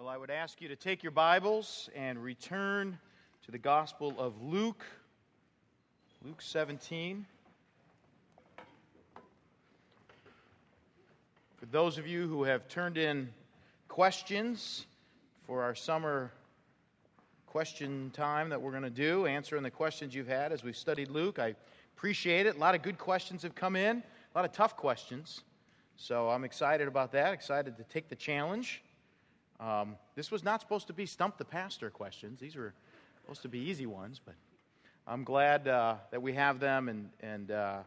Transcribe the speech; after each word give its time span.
Well, 0.00 0.08
I 0.08 0.16
would 0.16 0.30
ask 0.30 0.62
you 0.62 0.68
to 0.68 0.76
take 0.76 1.02
your 1.02 1.12
Bibles 1.12 1.90
and 1.94 2.18
return 2.18 2.98
to 3.44 3.50
the 3.50 3.58
Gospel 3.58 4.14
of 4.16 4.40
Luke, 4.40 4.82
Luke 6.24 6.40
17. 6.40 7.26
For 11.58 11.66
those 11.66 11.98
of 11.98 12.06
you 12.06 12.26
who 12.28 12.44
have 12.44 12.66
turned 12.66 12.96
in 12.96 13.28
questions 13.88 14.86
for 15.46 15.62
our 15.62 15.74
summer 15.74 16.32
question 17.46 18.10
time 18.14 18.48
that 18.48 18.62
we're 18.62 18.70
going 18.70 18.82
to 18.84 18.88
do, 18.88 19.26
answering 19.26 19.62
the 19.62 19.70
questions 19.70 20.14
you've 20.14 20.26
had 20.26 20.50
as 20.50 20.64
we've 20.64 20.78
studied 20.78 21.10
Luke, 21.10 21.38
I 21.38 21.54
appreciate 21.94 22.46
it. 22.46 22.56
A 22.56 22.58
lot 22.58 22.74
of 22.74 22.80
good 22.80 22.96
questions 22.96 23.42
have 23.42 23.54
come 23.54 23.76
in, 23.76 23.98
a 23.98 24.38
lot 24.38 24.46
of 24.46 24.52
tough 24.52 24.78
questions. 24.78 25.42
So 25.98 26.30
I'm 26.30 26.44
excited 26.44 26.88
about 26.88 27.12
that, 27.12 27.34
excited 27.34 27.76
to 27.76 27.84
take 27.84 28.08
the 28.08 28.16
challenge. 28.16 28.82
Um, 29.60 29.96
this 30.14 30.30
was 30.30 30.42
not 30.42 30.62
supposed 30.62 30.86
to 30.86 30.94
be 30.94 31.04
stump 31.04 31.36
the 31.36 31.44
pastor 31.44 31.90
questions. 31.90 32.40
These 32.40 32.56
were 32.56 32.72
supposed 33.20 33.42
to 33.42 33.48
be 33.48 33.58
easy 33.58 33.84
ones, 33.84 34.18
but 34.24 34.34
I'm 35.06 35.22
glad 35.22 35.68
uh, 35.68 35.96
that 36.10 36.22
we 36.22 36.32
have 36.32 36.60
them. 36.60 36.88
And, 36.88 37.10
and 37.20 37.50
uh, 37.50 37.78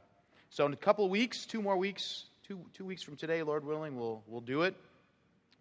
so, 0.51 0.67
in 0.67 0.73
a 0.73 0.77
couple 0.77 1.03
of 1.03 1.09
weeks, 1.09 1.47
two 1.47 1.63
more 1.63 1.75
weeks, 1.75 2.25
two, 2.47 2.59
two 2.73 2.85
weeks 2.85 3.01
from 3.01 3.15
today, 3.15 3.41
Lord 3.41 3.65
willing, 3.65 3.97
we'll, 3.97 4.21
we'll 4.27 4.41
do 4.41 4.61
it. 4.61 4.75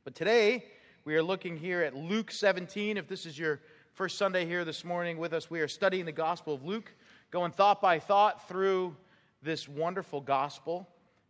But 0.05 0.15
today, 0.15 0.67
we 1.07 1.17
are 1.17 1.23
looking 1.23 1.57
here 1.57 1.81
at 1.81 1.97
Luke 1.97 2.31
17. 2.31 2.99
If 2.99 3.09
this 3.09 3.25
is 3.25 3.39
your 3.39 3.61
first 3.95 4.19
Sunday 4.19 4.45
here 4.45 4.67
this 4.67 4.85
morning 4.85 5.17
with 5.17 5.33
us, 5.33 5.51
we 5.51 5.61
are 5.61 5.69
studying 5.69 6.05
the 6.05 6.13
Gospel 6.13 6.53
of 6.53 6.63
Luke, 6.63 6.93
going 7.31 7.53
thought 7.53 7.81
by 7.81 7.99
thought 7.99 8.47
through 8.49 8.95
this 9.43 9.67
wonderful 9.67 10.21
gospel. 10.21 10.87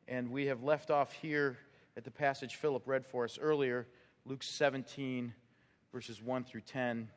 And 0.08 0.32
we 0.32 0.46
have 0.46 0.64
left 0.64 0.90
off 0.90 1.12
here 1.12 1.56
at 1.96 2.02
the 2.02 2.10
passage 2.10 2.56
Philip 2.56 2.82
read 2.86 3.06
for 3.06 3.22
us 3.22 3.38
earlier 3.40 3.86
Luke 4.24 4.44
17, 4.44 5.34
verses 5.92 6.22
1 6.22 6.44
through 6.44 6.60
10. 6.60 7.08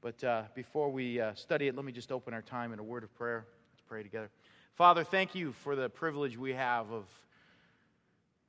But 0.00 0.22
uh, 0.22 0.42
before 0.54 0.88
we 0.90 1.20
uh, 1.20 1.34
study 1.34 1.66
it, 1.66 1.74
let 1.74 1.84
me 1.84 1.90
just 1.90 2.12
open 2.12 2.32
our 2.32 2.42
time 2.42 2.72
in 2.72 2.78
a 2.78 2.84
word 2.84 3.02
of 3.02 3.12
prayer. 3.16 3.44
Let's 3.72 3.82
pray 3.88 4.04
together. 4.04 4.30
Father, 4.76 5.02
thank 5.02 5.34
you 5.34 5.52
for 5.64 5.74
the 5.74 5.88
privilege 5.88 6.38
we 6.38 6.52
have 6.52 6.92
of, 6.92 7.04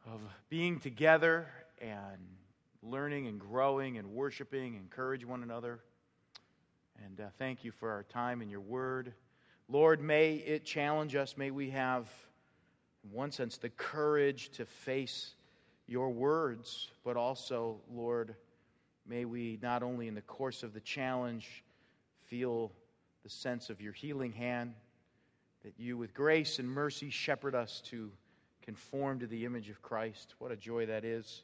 of 0.06 0.22
being 0.48 0.80
together 0.80 1.48
and 1.82 2.20
learning 2.84 3.26
and 3.26 3.40
growing 3.40 3.98
and 3.98 4.12
worshiping, 4.12 4.76
encourage 4.76 5.26
one 5.26 5.42
another. 5.42 5.80
And 7.04 7.20
uh, 7.20 7.24
thank 7.40 7.64
you 7.64 7.72
for 7.72 7.90
our 7.90 8.04
time 8.04 8.44
in 8.44 8.50
your 8.52 8.62
word. 8.62 9.12
Lord, 9.68 10.02
may 10.02 10.36
it 10.36 10.66
challenge 10.66 11.16
us. 11.16 11.36
May 11.36 11.50
we 11.50 11.72
have, 11.72 12.08
in 13.04 13.12
one 13.12 13.32
sense, 13.32 13.58
the 13.58 13.70
courage 13.70 14.50
to 14.52 14.68
face 14.68 15.34
your 15.88 16.10
words, 16.10 16.90
but 17.04 17.18
also, 17.18 17.80
Lord, 17.92 18.36
may 19.08 19.26
we 19.26 19.58
not 19.62 19.84
only 19.84 20.08
in 20.08 20.16
the 20.16 20.22
course 20.22 20.64
of 20.64 20.74
the 20.74 20.82
challenge 20.82 21.64
feel 22.26 22.72
the 23.24 23.30
sense 23.30 23.70
of 23.70 23.82
your 23.82 23.94
healing 23.94 24.34
hand, 24.34 24.74
that 25.64 25.74
you, 25.78 25.98
with 25.98 26.14
grace 26.14 26.60
and 26.60 26.70
mercy, 26.70 27.10
shepherd 27.10 27.56
us 27.56 27.82
to 27.86 28.12
conform 28.62 29.20
to 29.20 29.28
the 29.28 29.46
image 29.46 29.70
of 29.70 29.82
Christ. 29.82 30.36
What 30.40 30.52
a 30.52 30.58
joy 30.58 30.86
that 30.88 31.06
is. 31.06 31.44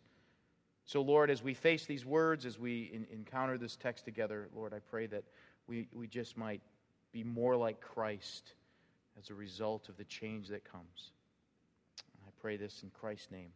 So, 0.86 1.02
Lord, 1.02 1.30
as 1.30 1.42
we 1.42 1.54
face 1.54 1.86
these 1.86 2.06
words, 2.06 2.46
as 2.46 2.60
we 2.60 2.92
in, 2.94 3.08
encounter 3.12 3.58
this 3.58 3.78
text 3.78 4.04
together, 4.04 4.50
Lord, 4.54 4.74
I 4.74 4.80
pray 4.80 5.08
that 5.08 5.24
we, 5.68 5.88
we 5.94 6.08
just 6.08 6.38
might 6.38 6.62
be 7.14 7.24
more 7.24 7.56
like 7.56 7.80
Christ 7.80 8.54
as 9.18 9.30
a 9.30 9.34
result 9.34 9.88
of 9.88 9.96
the 9.96 10.04
change 10.04 10.50
that 10.50 10.70
comes. 10.70 11.12
I 12.28 12.32
pray 12.42 12.58
this 12.58 12.84
in 12.84 12.90
Christ's 12.90 13.32
name. 13.32 13.52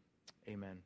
Amen. 0.49 0.77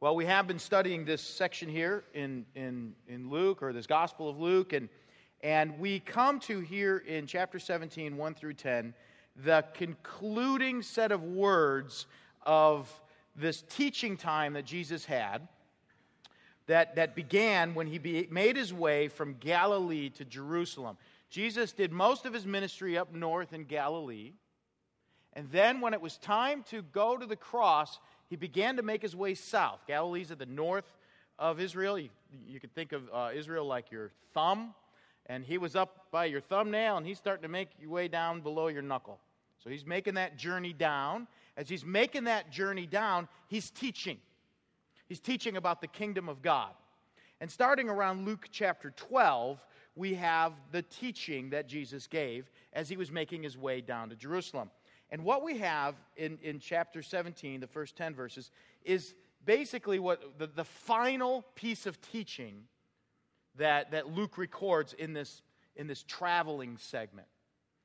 Well, 0.00 0.14
we 0.14 0.24
have 0.26 0.46
been 0.46 0.60
studying 0.60 1.04
this 1.04 1.20
section 1.20 1.68
here 1.68 2.04
in, 2.14 2.46
in, 2.54 2.94
in 3.08 3.28
Luke, 3.28 3.60
or 3.60 3.72
this 3.72 3.88
Gospel 3.88 4.28
of 4.28 4.38
Luke, 4.38 4.72
and, 4.72 4.88
and 5.42 5.76
we 5.80 5.98
come 5.98 6.38
to 6.40 6.60
here 6.60 6.98
in 6.98 7.26
chapter 7.26 7.58
17, 7.58 8.16
1 8.16 8.34
through 8.34 8.54
10, 8.54 8.94
the 9.44 9.64
concluding 9.74 10.80
set 10.80 11.10
of 11.10 11.24
words 11.24 12.06
of 12.46 12.88
this 13.34 13.64
teaching 13.68 14.16
time 14.16 14.52
that 14.52 14.64
Jesus 14.64 15.04
had 15.04 15.48
that, 16.68 16.94
that 16.94 17.16
began 17.16 17.74
when 17.74 17.88
he 17.88 17.98
be, 17.98 18.28
made 18.30 18.56
his 18.56 18.72
way 18.72 19.08
from 19.08 19.34
Galilee 19.40 20.10
to 20.10 20.24
Jerusalem. 20.24 20.96
Jesus 21.30 21.72
did 21.72 21.90
most 21.90 22.26
of 22.26 22.32
his 22.32 22.46
ministry 22.46 22.96
up 22.96 23.12
north 23.12 23.52
in 23.52 23.64
Galilee. 23.64 24.34
And 25.38 25.48
then, 25.52 25.80
when 25.80 25.94
it 25.94 26.00
was 26.00 26.16
time 26.16 26.64
to 26.70 26.82
go 26.82 27.16
to 27.16 27.24
the 27.24 27.36
cross, 27.36 28.00
he 28.28 28.34
began 28.34 28.74
to 28.76 28.82
make 28.82 29.02
his 29.02 29.14
way 29.14 29.34
south. 29.34 29.78
Galilee's 29.86 30.32
at 30.32 30.40
the 30.40 30.46
north 30.46 30.96
of 31.38 31.60
Israel. 31.60 31.96
You, 31.96 32.08
you 32.44 32.58
could 32.58 32.74
think 32.74 32.90
of 32.90 33.02
uh, 33.14 33.30
Israel 33.32 33.64
like 33.64 33.92
your 33.92 34.10
thumb. 34.34 34.74
And 35.26 35.44
he 35.44 35.56
was 35.56 35.76
up 35.76 36.06
by 36.10 36.24
your 36.24 36.40
thumbnail, 36.40 36.96
and 36.96 37.06
he's 37.06 37.18
starting 37.18 37.42
to 37.42 37.48
make 37.48 37.68
your 37.80 37.90
way 37.90 38.08
down 38.08 38.40
below 38.40 38.66
your 38.66 38.82
knuckle. 38.82 39.20
So 39.62 39.70
he's 39.70 39.86
making 39.86 40.14
that 40.14 40.36
journey 40.36 40.72
down. 40.72 41.28
As 41.56 41.68
he's 41.68 41.84
making 41.84 42.24
that 42.24 42.50
journey 42.50 42.86
down, 42.86 43.28
he's 43.46 43.70
teaching. 43.70 44.18
He's 45.08 45.20
teaching 45.20 45.56
about 45.56 45.80
the 45.80 45.86
kingdom 45.86 46.28
of 46.28 46.42
God. 46.42 46.72
And 47.40 47.48
starting 47.48 47.88
around 47.88 48.26
Luke 48.26 48.48
chapter 48.50 48.90
12, 48.90 49.64
we 49.94 50.14
have 50.14 50.54
the 50.72 50.82
teaching 50.82 51.50
that 51.50 51.68
Jesus 51.68 52.08
gave 52.08 52.50
as 52.72 52.88
he 52.88 52.96
was 52.96 53.12
making 53.12 53.44
his 53.44 53.56
way 53.56 53.80
down 53.80 54.08
to 54.08 54.16
Jerusalem. 54.16 54.70
And 55.10 55.24
what 55.24 55.42
we 55.42 55.58
have 55.58 55.94
in, 56.16 56.38
in 56.42 56.60
chapter 56.60 57.02
17, 57.02 57.60
the 57.60 57.66
first 57.66 57.96
10 57.96 58.14
verses, 58.14 58.50
is 58.84 59.14
basically 59.44 59.98
what 59.98 60.38
the, 60.38 60.46
the 60.46 60.64
final 60.64 61.42
piece 61.54 61.86
of 61.86 62.00
teaching 62.00 62.64
that, 63.56 63.90
that 63.92 64.12
Luke 64.14 64.36
records 64.36 64.92
in 64.92 65.12
this, 65.12 65.42
in 65.76 65.86
this 65.86 66.02
traveling 66.02 66.76
segment. 66.76 67.28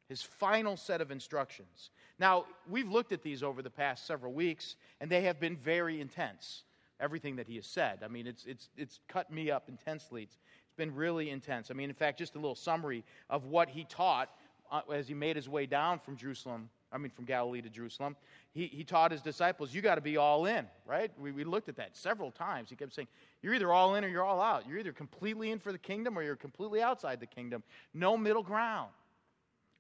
His 0.10 0.22
final 0.22 0.76
set 0.76 1.00
of 1.00 1.12
instructions. 1.12 1.90
Now, 2.20 2.46
we've 2.70 2.92
looked 2.92 3.14
at 3.14 3.24
these 3.24 3.42
over 3.42 3.62
the 3.62 3.70
past 3.70 4.06
several 4.06 4.34
weeks, 4.34 4.76
and 5.00 5.10
they 5.10 5.22
have 5.22 5.40
been 5.40 5.56
very 5.56 6.02
intense. 6.02 6.64
Everything 7.00 7.38
that 7.38 7.48
he 7.48 7.56
has 7.56 7.66
said. 7.66 8.00
I 8.04 8.08
mean, 8.08 8.28
it's, 8.28 8.46
it's, 8.46 8.70
it's 8.78 9.00
cut 9.08 9.32
me 9.32 9.50
up 9.50 9.70
intensely. 9.70 10.24
It's, 10.24 10.38
it's 10.66 10.76
been 10.76 10.94
really 10.94 11.30
intense. 11.30 11.72
I 11.72 11.74
mean, 11.74 11.90
in 11.90 11.96
fact, 11.96 12.20
just 12.20 12.36
a 12.36 12.38
little 12.38 12.56
summary 12.56 13.04
of 13.30 13.46
what 13.46 13.70
he 13.70 13.86
taught 13.86 14.30
uh, 14.72 14.82
as 14.94 15.08
he 15.08 15.14
made 15.14 15.36
his 15.36 15.50
way 15.50 15.66
down 15.66 16.00
from 16.00 16.16
Jerusalem 16.16 16.70
I 16.94 17.00
mean, 17.00 17.10
from 17.10 17.26
Galilee 17.26 17.62
to 17.62 17.70
Jerusalem, 17.70 18.16
he, 18.54 18.68
he 18.68 18.84
taught 18.84 19.12
his 19.12 19.22
disciples, 19.22 19.74
you 19.74 19.82
got 19.82 19.96
to 19.96 20.02
be 20.02 20.16
all 20.16 20.46
in, 20.46 20.68
right? 20.86 21.12
We, 21.20 21.32
we 21.32 21.44
looked 21.44 21.68
at 21.68 21.76
that 21.78 21.98
several 21.98 22.30
times. 22.30 22.70
He 22.70 22.76
kept 22.76 22.94
saying, 22.94 23.08
you're 23.42 23.56
either 23.56 23.74
all 23.74 23.96
in 23.96 24.06
or 24.06 24.08
you're 24.08 24.24
all 24.24 24.40
out. 24.40 24.68
You're 24.68 24.78
either 24.78 24.94
completely 24.94 25.50
in 25.50 25.58
for 25.58 25.72
the 25.72 25.80
kingdom 25.80 26.18
or 26.18 26.22
you're 26.22 26.36
completely 26.36 26.82
outside 26.82 27.20
the 27.20 27.26
kingdom. 27.26 27.64
No 27.94 28.16
middle 28.16 28.44
ground. 28.44 28.92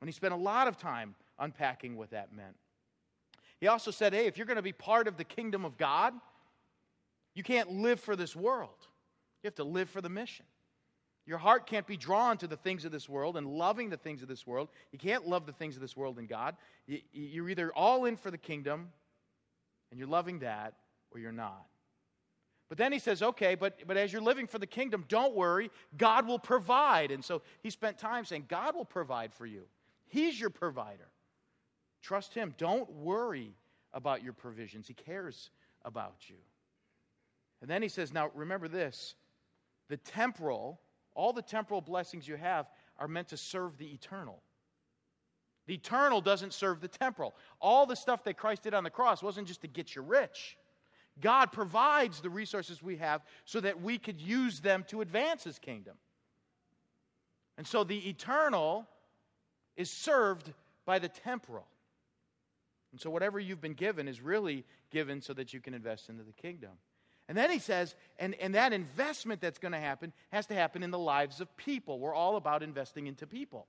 And 0.01 0.09
he 0.09 0.11
spent 0.11 0.33
a 0.33 0.37
lot 0.37 0.67
of 0.67 0.75
time 0.77 1.13
unpacking 1.37 1.95
what 1.95 2.09
that 2.09 2.35
meant. 2.35 2.55
He 3.59 3.67
also 3.67 3.91
said, 3.91 4.13
hey, 4.13 4.25
if 4.25 4.37
you're 4.37 4.47
going 4.47 4.57
to 4.57 4.63
be 4.63 4.73
part 4.73 5.07
of 5.07 5.15
the 5.15 5.23
kingdom 5.23 5.63
of 5.63 5.77
God, 5.77 6.13
you 7.35 7.43
can't 7.43 7.71
live 7.71 7.99
for 7.99 8.15
this 8.15 8.35
world. 8.35 8.87
You 9.41 9.47
have 9.47 9.55
to 9.55 9.63
live 9.63 9.89
for 9.89 10.01
the 10.01 10.09
mission. 10.09 10.45
Your 11.25 11.37
heart 11.37 11.65
can't 11.67 11.87
be 11.87 11.95
drawn 11.95 12.37
to 12.39 12.47
the 12.47 12.57
things 12.57 12.83
of 12.83 12.91
this 12.91 13.07
world 13.07 13.37
and 13.37 13.47
loving 13.47 13.89
the 13.89 13.97
things 13.97 14.21
of 14.21 14.27
this 14.27 14.45
world. 14.45 14.69
You 14.91 14.99
can't 14.99 15.27
love 15.27 15.45
the 15.45 15.53
things 15.53 15.75
of 15.75 15.81
this 15.81 15.95
world 15.95 16.19
and 16.19 16.27
God. 16.27 16.55
You're 17.13 17.49
either 17.49 17.71
all 17.73 18.05
in 18.05 18.17
for 18.17 18.29
the 18.29 18.37
kingdom 18.37 18.89
and 19.89 19.99
you're 19.99 20.09
loving 20.09 20.39
that 20.39 20.73
or 21.11 21.19
you're 21.19 21.31
not. 21.31 21.65
But 22.67 22.77
then 22.77 22.91
he 22.91 22.99
says, 22.99 23.21
okay, 23.21 23.55
but, 23.55 23.79
but 23.87 23.97
as 23.97 24.11
you're 24.11 24.21
living 24.21 24.47
for 24.47 24.57
the 24.57 24.67
kingdom, 24.67 25.05
don't 25.07 25.35
worry. 25.35 25.69
God 25.95 26.27
will 26.27 26.39
provide. 26.39 27.11
And 27.11 27.23
so 27.23 27.41
he 27.61 27.69
spent 27.69 27.97
time 27.97 28.25
saying, 28.25 28.45
God 28.47 28.75
will 28.75 28.85
provide 28.85 29.31
for 29.33 29.45
you. 29.45 29.63
He's 30.07 30.39
your 30.39 30.49
provider. 30.49 31.07
Trust 32.01 32.33
him. 32.33 32.53
Don't 32.57 32.89
worry 32.91 33.53
about 33.93 34.23
your 34.23 34.33
provisions. 34.33 34.87
He 34.87 34.93
cares 34.93 35.51
about 35.85 36.15
you. 36.27 36.37
And 37.61 37.69
then 37.69 37.81
he 37.81 37.87
says, 37.87 38.11
now 38.11 38.31
remember 38.33 38.67
this 38.67 39.15
the 39.89 39.97
temporal 39.97 40.79
all 41.15 41.33
the 41.33 41.41
temporal 41.41 41.81
blessings 41.81 42.27
you 42.27 42.35
have 42.35 42.67
are 42.97 43.07
meant 43.07 43.29
to 43.29 43.37
serve 43.37 43.77
the 43.77 43.87
eternal. 43.93 44.41
The 45.65 45.75
eternal 45.75 46.21
doesn't 46.21 46.53
serve 46.53 46.81
the 46.81 46.87
temporal. 46.87 47.33
All 47.61 47.85
the 47.85 47.95
stuff 47.95 48.23
that 48.25 48.37
Christ 48.37 48.63
did 48.63 48.73
on 48.73 48.83
the 48.83 48.89
cross 48.89 49.23
wasn't 49.23 49.47
just 49.47 49.61
to 49.61 49.67
get 49.67 49.95
you 49.95 50.01
rich. 50.01 50.57
God 51.21 51.51
provides 51.51 52.21
the 52.21 52.29
resources 52.29 52.81
we 52.81 52.97
have 52.97 53.21
so 53.45 53.59
that 53.61 53.81
we 53.81 53.97
could 53.97 54.19
use 54.19 54.59
them 54.59 54.83
to 54.89 55.01
advance 55.01 55.43
His 55.43 55.59
kingdom. 55.59 55.95
And 57.57 57.67
so 57.67 57.83
the 57.83 58.09
eternal 58.09 58.87
is 59.77 59.89
served 59.89 60.51
by 60.85 60.99
the 60.99 61.07
temporal. 61.07 61.67
And 62.91 62.99
so 62.99 63.09
whatever 63.09 63.39
you've 63.39 63.61
been 63.61 63.73
given 63.73 64.07
is 64.07 64.21
really 64.21 64.65
given 64.91 65.21
so 65.21 65.33
that 65.33 65.53
you 65.53 65.59
can 65.59 65.73
invest 65.73 66.09
into 66.09 66.23
the 66.23 66.33
kingdom. 66.33 66.71
And 67.29 67.37
then 67.37 67.49
he 67.49 67.59
says, 67.59 67.95
and, 68.19 68.35
and 68.35 68.55
that 68.55 68.73
investment 68.73 69.39
that's 69.39 69.59
going 69.59 69.71
to 69.71 69.79
happen 69.79 70.11
has 70.31 70.45
to 70.47 70.53
happen 70.53 70.83
in 70.83 70.91
the 70.91 70.99
lives 70.99 71.39
of 71.39 71.55
people. 71.55 71.99
We're 71.99 72.13
all 72.13 72.35
about 72.35 72.63
investing 72.63 73.07
into 73.07 73.25
people, 73.25 73.67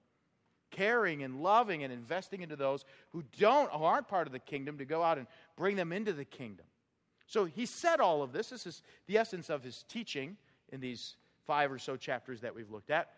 caring 0.70 1.22
and 1.22 1.40
loving 1.40 1.84
and 1.84 1.92
investing 1.92 2.42
into 2.42 2.56
those 2.56 2.84
who 3.12 3.22
don't, 3.38 3.70
who 3.70 3.84
aren't 3.84 4.08
part 4.08 4.26
of 4.26 4.32
the 4.32 4.40
kingdom, 4.40 4.78
to 4.78 4.84
go 4.84 5.02
out 5.02 5.18
and 5.18 5.28
bring 5.56 5.76
them 5.76 5.92
into 5.92 6.12
the 6.12 6.24
kingdom. 6.24 6.66
So 7.26 7.44
he 7.44 7.64
said 7.64 8.00
all 8.00 8.22
of 8.22 8.32
this. 8.32 8.50
This 8.50 8.66
is 8.66 8.82
the 9.06 9.18
essence 9.18 9.48
of 9.50 9.62
his 9.62 9.84
teaching 9.88 10.36
in 10.72 10.80
these 10.80 11.14
five 11.46 11.70
or 11.70 11.78
so 11.78 11.96
chapters 11.96 12.40
that 12.40 12.54
we've 12.54 12.70
looked 12.70 12.90
at. 12.90 13.10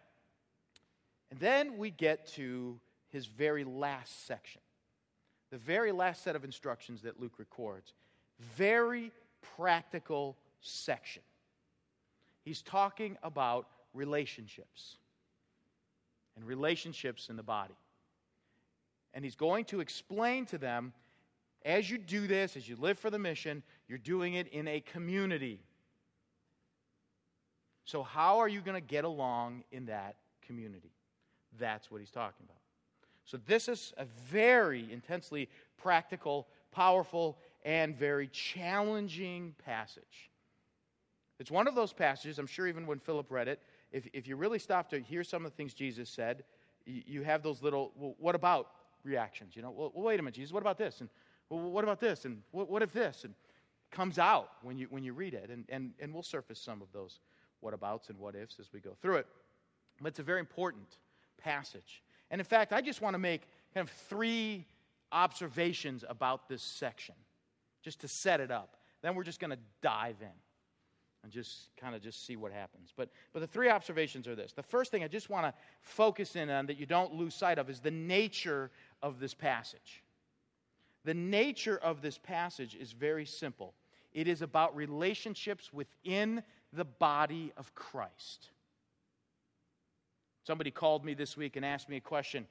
And 1.31 1.41
then 1.41 1.79
we 1.79 1.91
get 1.91 2.27
to 2.35 2.79
his 3.09 3.27
very 3.27 3.65
last 3.65 4.27
section, 4.27 4.61
the 5.51 5.59
very 5.59 5.93
last 5.93 6.23
set 6.23 6.37
of 6.37 6.45
instructions 6.45 7.03
that 7.03 7.19
Luke 7.21 7.39
records. 7.39 7.95
Very 8.57 9.13
practical 9.57 10.37
section. 10.61 11.23
He's 12.43 12.63
talking 12.63 13.17
about 13.23 13.67
relationships 13.93 14.97
and 16.37 16.47
relationships 16.47 17.29
in 17.29 17.37
the 17.37 17.43
body. 17.43 17.75
And 19.15 19.25
he's 19.25 19.35
going 19.35 19.65
to 19.67 19.81
explain 19.81 20.47
to 20.47 20.59
them 20.59 20.93
as 21.65 21.91
you 21.91 21.99
do 21.99 22.29
this, 22.29 22.57
as 22.57 22.69
you 22.69 22.77
live 22.77 22.99
for 22.99 23.11
the 23.11 23.19
mission, 23.19 23.63
you're 23.89 23.99
doing 23.99 24.35
it 24.35 24.47
in 24.49 24.69
a 24.69 24.81
community. 24.81 25.59
So, 27.85 28.03
how 28.03 28.39
are 28.39 28.49
you 28.49 28.61
going 28.61 28.81
to 28.81 28.87
get 28.87 29.05
along 29.05 29.65
in 29.73 29.87
that 29.87 30.17
community? 30.47 30.93
That's 31.59 31.91
what 31.91 32.01
he's 32.01 32.11
talking 32.11 32.45
about. 32.45 32.61
So, 33.25 33.39
this 33.47 33.69
is 33.69 33.93
a 33.97 34.05
very 34.31 34.87
intensely 34.93 35.49
practical, 35.77 36.47
powerful, 36.71 37.39
and 37.67 37.97
very 37.97 38.29
challenging 38.29 39.53
passage. 39.65 40.31
It's 41.41 41.51
one 41.51 41.67
of 41.67 41.75
those 41.75 41.93
passages, 41.93 42.39
I'm 42.39 42.47
sure 42.47 42.69
even 42.69 42.87
when 42.87 43.01
Philip 43.01 43.31
read 43.31 43.49
it, 43.49 43.61
if, 43.91 44.07
if 44.13 44.29
you 44.29 44.37
really 44.37 44.61
stop 44.61 44.89
to 44.91 45.01
hear 45.01 45.25
some 45.25 45.45
of 45.45 45.51
the 45.51 45.57
things 45.57 45.75
Jesus 45.75 46.09
said, 46.09 46.45
you, 46.87 47.03
you 47.05 47.23
have 47.25 47.43
those 47.43 47.63
little, 47.63 47.93
well, 47.97 48.15
what 48.19 48.37
about 48.37 48.69
reactions? 49.03 49.57
You 49.57 49.63
know, 49.63 49.73
well, 49.73 49.93
wait 49.97 50.21
a 50.21 50.23
minute, 50.23 50.37
Jesus, 50.37 50.53
what 50.53 50.63
about 50.63 50.79
this? 50.79 51.01
And 51.01 51.11
well, 51.51 51.61
what 51.61 51.83
about 51.83 51.99
this? 51.99 52.25
And 52.25 52.41
what, 52.53 52.71
what 52.71 52.83
if 52.83 52.93
this? 52.93 53.25
And 53.25 53.35
comes 53.91 54.19
out 54.19 54.51
when 54.63 54.79
you, 54.79 54.87
when 54.91 55.03
you 55.03 55.13
read 55.13 55.35
it. 55.35 55.51
And, 55.51 55.65
and, 55.69 55.93
and 55.99 56.15
we'll 56.15 56.23
surface 56.23 56.61
some 56.61 56.81
of 56.81 56.93
those 56.93 57.19
what 57.61 57.75
abouts 57.75 58.11
and 58.11 58.19
what 58.19 58.37
ifs 58.37 58.61
as 58.61 58.73
we 58.73 58.79
go 58.79 58.93
through 59.03 59.17
it. 59.17 59.27
But 60.01 60.09
it's 60.09 60.19
a 60.21 60.23
very 60.23 60.41
important 60.41 60.99
passage. 61.37 62.03
And 62.31 62.41
in 62.41 62.45
fact, 62.45 62.73
I 62.73 62.81
just 62.81 63.03
want 63.03 63.15
to 63.15 63.19
make 63.19 63.43
kind 63.75 63.87
of 63.87 63.91
three 63.91 64.67
observations 65.11 66.05
about 66.09 66.49
this 66.49 66.63
section 66.63 67.15
just 67.87 68.01
to 68.01 68.09
set 68.09 68.41
it 68.41 68.51
up. 68.51 68.77
Then 69.01 69.15
we're 69.15 69.23
just 69.23 69.39
going 69.39 69.53
to 69.53 69.59
dive 69.81 70.17
in 70.21 70.35
and 71.23 71.31
just 71.31 71.69
kind 71.77 71.95
of 71.95 72.03
just 72.03 72.27
see 72.27 72.35
what 72.35 72.51
happens. 72.51 72.93
But, 72.97 73.11
but 73.33 73.39
the 73.39 73.47
three 73.47 73.71
observations 73.71 74.27
are 74.27 74.35
this. 74.35 74.53
The 74.53 74.65
first 74.65 74.91
thing 74.91 75.05
I 75.05 75.09
just 75.09 75.31
want 75.31 75.47
to 75.47 75.55
focus 75.83 76.35
in 76.35 76.51
on 76.51 76.67
that 76.67 76.79
you 76.79 76.85
don't 76.85 77.15
lose 77.15 77.33
sight 77.33 77.61
of 77.61 77.71
is 77.71 77.79
the 77.79 77.93
nature 77.93 78.73
of 79.05 79.21
this 79.21 79.35
passage. 79.35 80.03
The 81.05 81.15
nature 81.15 81.79
of 81.79 82.03
this 82.03 82.19
passage 82.19 82.75
is 82.75 82.91
very 82.91 83.25
simple 83.25 83.73
it 84.13 84.27
is 84.27 84.43
about 84.43 84.75
relationships 84.75 85.73
within 85.73 86.43
the 86.73 86.87
body 86.87 87.53
of 87.57 87.73
Christ. 87.77 88.49
Somebody 90.45 90.73
called 90.73 91.05
me 91.05 91.15
this 91.15 91.37
week 91.37 91.55
and 91.55 91.65
asked 91.65 91.89
me 91.89 91.99
a 91.99 92.01
question. 92.01 92.47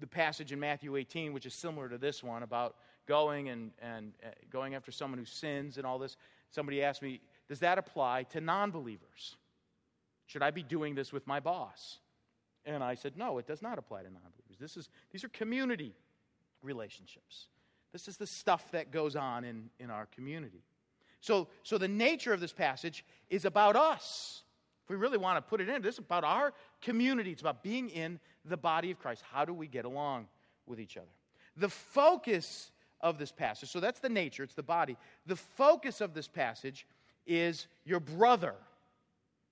The 0.00 0.06
passage 0.08 0.50
in 0.50 0.58
Matthew 0.58 0.96
18, 0.96 1.32
which 1.32 1.46
is 1.46 1.54
similar 1.54 1.88
to 1.88 1.98
this 1.98 2.24
one 2.24 2.42
about 2.42 2.74
going 3.06 3.48
and, 3.48 3.72
and 3.80 4.12
uh, 4.24 4.28
going 4.50 4.74
after 4.74 4.92
someone 4.92 5.18
who 5.18 5.24
sins 5.24 5.78
and 5.78 5.86
all 5.86 5.98
this. 5.98 6.16
Somebody 6.50 6.82
asked 6.82 7.02
me, 7.02 7.20
Does 7.48 7.60
that 7.60 7.78
apply 7.78 8.24
to 8.24 8.40
non 8.40 8.70
believers? 8.70 9.36
Should 10.26 10.42
I 10.42 10.50
be 10.50 10.62
doing 10.62 10.94
this 10.94 11.12
with 11.12 11.26
my 11.26 11.40
boss? 11.40 11.98
And 12.64 12.82
I 12.82 12.94
said, 12.94 13.16
No, 13.16 13.38
it 13.38 13.46
does 13.46 13.62
not 13.62 13.78
apply 13.78 14.02
to 14.02 14.10
non 14.10 14.22
believers. 14.22 14.58
This 14.60 14.76
is, 14.76 14.88
these 15.10 15.24
are 15.24 15.28
community 15.28 15.94
relationships. 16.62 17.48
This 17.92 18.08
is 18.08 18.16
the 18.16 18.26
stuff 18.26 18.70
that 18.72 18.90
goes 18.90 19.16
on 19.16 19.44
in, 19.44 19.68
in 19.78 19.90
our 19.90 20.06
community. 20.06 20.62
So, 21.20 21.48
so 21.62 21.78
the 21.78 21.88
nature 21.88 22.32
of 22.32 22.40
this 22.40 22.52
passage 22.52 23.04
is 23.30 23.44
about 23.44 23.76
us. 23.76 24.42
If 24.84 24.90
we 24.90 24.96
really 24.96 25.18
want 25.18 25.36
to 25.36 25.42
put 25.42 25.60
it 25.60 25.68
in, 25.68 25.82
this 25.82 25.94
is 25.94 25.98
about 26.00 26.24
our 26.24 26.52
community. 26.80 27.30
It's 27.30 27.42
about 27.42 27.62
being 27.62 27.88
in 27.90 28.18
the 28.44 28.56
body 28.56 28.90
of 28.90 28.98
Christ. 28.98 29.22
How 29.30 29.44
do 29.44 29.54
we 29.54 29.68
get 29.68 29.84
along 29.84 30.26
with 30.66 30.80
each 30.80 30.96
other? 30.96 31.06
The 31.56 31.68
focus 31.68 32.72
of 33.02 33.18
this 33.18 33.32
passage, 33.32 33.70
so 33.70 33.80
that's 33.80 34.00
the 34.00 34.08
nature, 34.08 34.42
it's 34.42 34.54
the 34.54 34.62
body. 34.62 34.96
The 35.26 35.36
focus 35.36 36.00
of 36.00 36.14
this 36.14 36.28
passage 36.28 36.86
is 37.26 37.66
your 37.84 38.00
brother. 38.00 38.54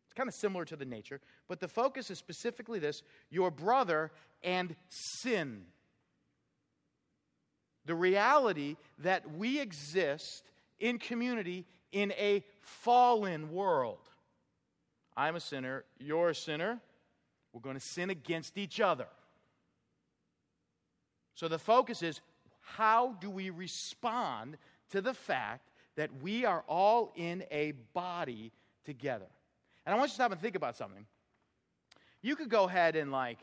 It's 0.07 0.15
kind 0.15 0.29
of 0.29 0.35
similar 0.35 0.65
to 0.65 0.77
the 0.77 0.85
nature, 0.85 1.21
but 1.49 1.61
the 1.61 1.69
focus 1.69 2.11
is 2.11 2.19
specifically 2.19 2.79
this 2.79 3.03
your 3.31 3.51
brother 3.51 4.11
and 4.43 4.75
sin 4.89 5.65
the 7.91 7.95
reality 7.95 8.77
that 8.99 9.29
we 9.37 9.61
exist 9.61 10.45
in 10.79 10.99
community 10.99 11.67
in 11.93 12.13
a 12.13 12.45
fallen 12.61 13.51
world. 13.51 14.09
I'm 15.17 15.37
a 15.37 15.41
sinner, 15.41 15.85
you're 15.99 16.31
a 16.31 16.35
sinner. 16.35 16.81
We're 17.53 17.63
going 17.63 17.75
to 17.75 17.85
sin 17.85 18.11
against 18.11 18.57
each 18.57 18.81
other. 18.81 19.09
So 21.35 21.49
the 21.49 21.59
focus 21.59 22.03
is 22.03 22.21
how 22.77 23.17
do 23.21 23.31
we 23.31 23.51
respond 23.51 24.57
to 24.91 25.01
the 25.01 25.15
fact 25.15 25.71
that 25.97 26.11
we 26.23 26.45
are 26.45 26.65
all 26.69 27.13
in 27.17 27.45
a 27.51 27.73
body 27.93 28.53
together? 28.85 29.27
And 29.85 29.95
I 29.95 29.99
want 29.99 30.09
you 30.09 30.13
to 30.13 30.15
stop 30.15 30.33
and 30.33 30.41
think 30.41 30.57
about 30.57 30.77
something. 30.77 31.07
You 32.23 32.37
could 32.37 32.49
go 32.49 32.65
ahead 32.65 32.97
and 32.97 33.11
like 33.11 33.39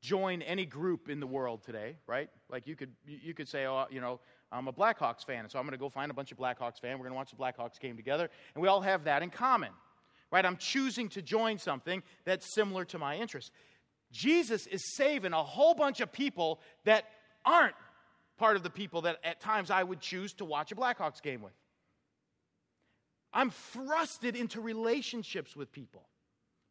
join 0.00 0.42
any 0.42 0.66
group 0.66 1.08
in 1.08 1.20
the 1.20 1.26
world 1.26 1.62
today, 1.62 1.96
right? 2.06 2.28
Like 2.50 2.66
you 2.66 2.76
could 2.76 2.90
you 3.06 3.34
could 3.34 3.48
say, 3.48 3.66
oh, 3.66 3.86
you 3.90 4.00
know, 4.00 4.20
I'm 4.50 4.68
a 4.68 4.72
Blackhawks 4.72 5.24
fan, 5.24 5.48
so 5.48 5.58
I'm 5.58 5.64
going 5.64 5.72
to 5.72 5.78
go 5.78 5.88
find 5.88 6.10
a 6.10 6.14
bunch 6.14 6.32
of 6.32 6.38
Blackhawks 6.38 6.80
fans. 6.80 6.98
We're 6.98 7.08
going 7.08 7.12
to 7.12 7.14
watch 7.14 7.30
the 7.30 7.36
Blackhawks 7.36 7.78
game 7.78 7.96
together, 7.96 8.28
and 8.54 8.62
we 8.62 8.68
all 8.68 8.80
have 8.80 9.04
that 9.04 9.22
in 9.22 9.30
common, 9.30 9.70
right? 10.30 10.44
I'm 10.44 10.56
choosing 10.56 11.08
to 11.10 11.22
join 11.22 11.58
something 11.58 12.02
that's 12.24 12.54
similar 12.54 12.84
to 12.86 12.98
my 12.98 13.16
interests. 13.16 13.50
Jesus 14.10 14.66
is 14.66 14.82
saving 14.94 15.32
a 15.32 15.42
whole 15.42 15.74
bunch 15.74 16.00
of 16.00 16.12
people 16.12 16.60
that 16.84 17.04
aren't 17.44 17.74
part 18.42 18.56
of 18.56 18.64
the 18.64 18.70
people 18.70 19.02
that 19.02 19.18
at 19.22 19.40
times 19.40 19.70
I 19.70 19.84
would 19.84 20.00
choose 20.00 20.32
to 20.34 20.44
watch 20.44 20.72
a 20.72 20.74
Blackhawks 20.74 21.22
game 21.22 21.42
with. 21.42 21.52
I'm 23.32 23.52
thrusted 23.52 24.34
into 24.34 24.60
relationships 24.60 25.54
with 25.54 25.70
people. 25.70 26.02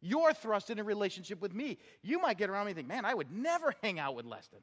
You're 0.02 0.34
thrust 0.34 0.68
in 0.68 0.78
a 0.78 0.84
relationship 0.84 1.40
with 1.40 1.54
me. 1.54 1.78
You 2.02 2.20
might 2.20 2.36
get 2.36 2.50
around 2.50 2.66
me 2.66 2.72
and 2.72 2.76
think, 2.76 2.88
man, 2.88 3.06
I 3.06 3.14
would 3.14 3.32
never 3.32 3.72
hang 3.82 3.98
out 3.98 4.14
with 4.14 4.26
Leston. 4.26 4.60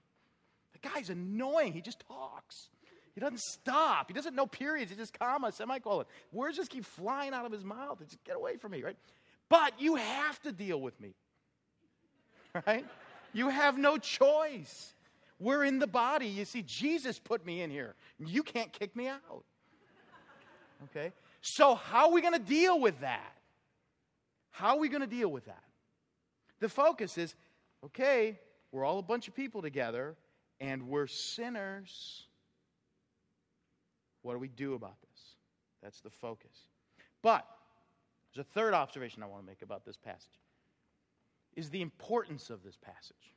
The 0.74 0.88
guy's 0.88 1.10
annoying. 1.10 1.74
He 1.74 1.82
just 1.82 2.04
talks. 2.08 2.70
He 3.16 3.22
doesn't 3.22 3.42
stop. 3.42 4.06
He 4.08 4.14
doesn't 4.14 4.36
know 4.36 4.46
periods. 4.46 4.92
He 4.92 4.98
just 4.98 5.18
comma, 5.18 5.52
semicolon. 5.52 6.06
Words 6.32 6.58
just 6.58 6.70
keep 6.70 6.86
flying 6.86 7.34
out 7.34 7.44
of 7.44 7.52
his 7.52 7.64
mouth. 7.64 7.98
Just 8.08 8.24
get 8.24 8.36
away 8.36 8.58
from 8.58 8.74
me, 8.74 8.84
right? 8.84 8.98
But 9.50 9.74
you 9.82 9.96
have 9.96 10.40
to 10.44 10.52
deal 10.52 10.80
with 10.80 11.02
me, 11.02 11.16
right? 12.68 12.86
You 13.34 13.50
have 13.50 13.80
no 13.80 13.98
choice. 13.98 14.94
We're 15.40 15.64
in 15.64 15.80
the 15.80 15.88
body. 15.88 16.28
You 16.28 16.46
see, 16.46 16.62
Jesus 16.62 17.18
put 17.18 17.46
me 17.46 17.62
in 17.62 17.70
here. 17.70 17.96
You 18.20 18.44
can't 18.44 18.72
kick 18.74 18.96
me 18.96 19.08
out. 19.08 19.44
Okay? 20.86 21.14
So, 21.42 21.76
how 21.76 22.08
are 22.08 22.12
we 22.12 22.22
going 22.22 22.34
to 22.34 22.40
deal 22.40 22.80
with 22.80 23.00
that? 23.02 23.36
How 24.52 24.76
are 24.76 24.80
we 24.80 24.90
going 24.90 25.02
to 25.02 25.08
deal 25.08 25.30
with 25.30 25.46
that? 25.46 25.64
The 26.60 26.70
focus 26.70 27.18
is 27.18 27.36
okay, 27.86 28.38
we're 28.72 28.84
all 28.84 29.00
a 29.00 29.04
bunch 29.04 29.28
of 29.28 29.36
people 29.36 29.62
together 29.62 30.16
and 30.60 30.88
we're 30.90 31.08
sinners. 31.08 32.26
What 34.22 34.34
do 34.34 34.40
we 34.40 34.50
do 34.50 34.74
about 34.74 35.00
this? 35.02 35.36
That's 35.82 36.02
the 36.02 36.10
focus. 36.10 36.68
But 37.22 37.46
there's 38.34 38.46
a 38.46 38.50
third 38.54 38.74
observation 38.74 39.24
I 39.24 39.28
want 39.28 39.42
to 39.42 39.48
make 39.48 39.62
about 39.62 39.86
this 39.86 39.96
passage 39.96 40.28
is 41.56 41.70
the 41.70 41.82
importance 41.82 42.50
of 42.50 42.64
this 42.64 42.78
passage. 42.78 43.36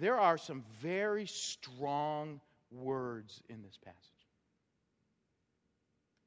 There 0.00 0.18
are 0.18 0.38
some 0.38 0.64
very 0.80 1.26
strong 1.26 2.40
words 2.70 3.42
in 3.48 3.62
this 3.62 3.76
passage. 3.76 3.98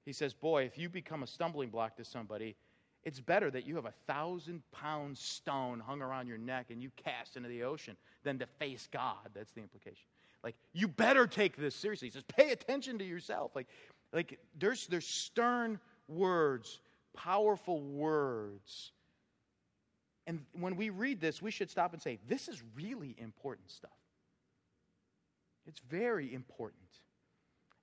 He 0.06 0.14
says, 0.14 0.34
Boy, 0.34 0.64
if 0.64 0.78
you 0.78 0.88
become 0.88 1.24
a 1.24 1.28
stumbling 1.28 1.70
block 1.70 1.98
to 1.98 2.06
somebody, 2.06 2.56
it's 3.04 3.20
better 3.20 3.52
that 3.52 3.66
you 3.66 3.76
have 3.76 3.86
a 3.86 3.94
thousand 4.08 4.62
pound 4.72 5.18
stone 5.18 5.80
hung 5.80 6.02
around 6.02 6.28
your 6.28 6.38
neck 6.38 6.68
and 6.70 6.82
you 6.82 6.92
cast 6.96 7.38
into 7.38 7.50
the 7.50 7.64
ocean 7.64 7.96
than 8.24 8.40
to 8.40 8.46
face 8.46 8.88
God. 8.92 9.30
That's 9.34 9.52
the 9.52 9.62
implication. 9.62 10.08
Like, 10.44 10.56
you 10.74 10.88
better 10.88 11.26
take 11.26 11.56
this 11.56 11.76
seriously. 11.76 12.08
He 12.08 12.12
says, 12.12 12.24
pay 12.24 12.52
attention 12.52 13.00
to 13.00 13.06
yourself. 13.06 13.56
Like, 13.56 13.68
like 14.14 14.40
there's, 14.58 14.88
there's 14.88 15.08
stern 15.08 15.80
words, 16.08 16.80
powerful 17.16 17.82
words. 17.82 18.92
And 20.28 20.46
when 20.54 20.76
we 20.76 20.90
read 20.90 21.22
this, 21.22 21.42
we 21.42 21.52
should 21.52 21.70
stop 21.70 21.94
and 21.94 22.02
say, 22.02 22.20
this 22.28 22.48
is 22.48 22.62
really 22.76 23.16
important 23.18 23.70
stuff. 23.70 23.92
It's 25.68 25.80
very 25.80 26.34
important. 26.34 26.82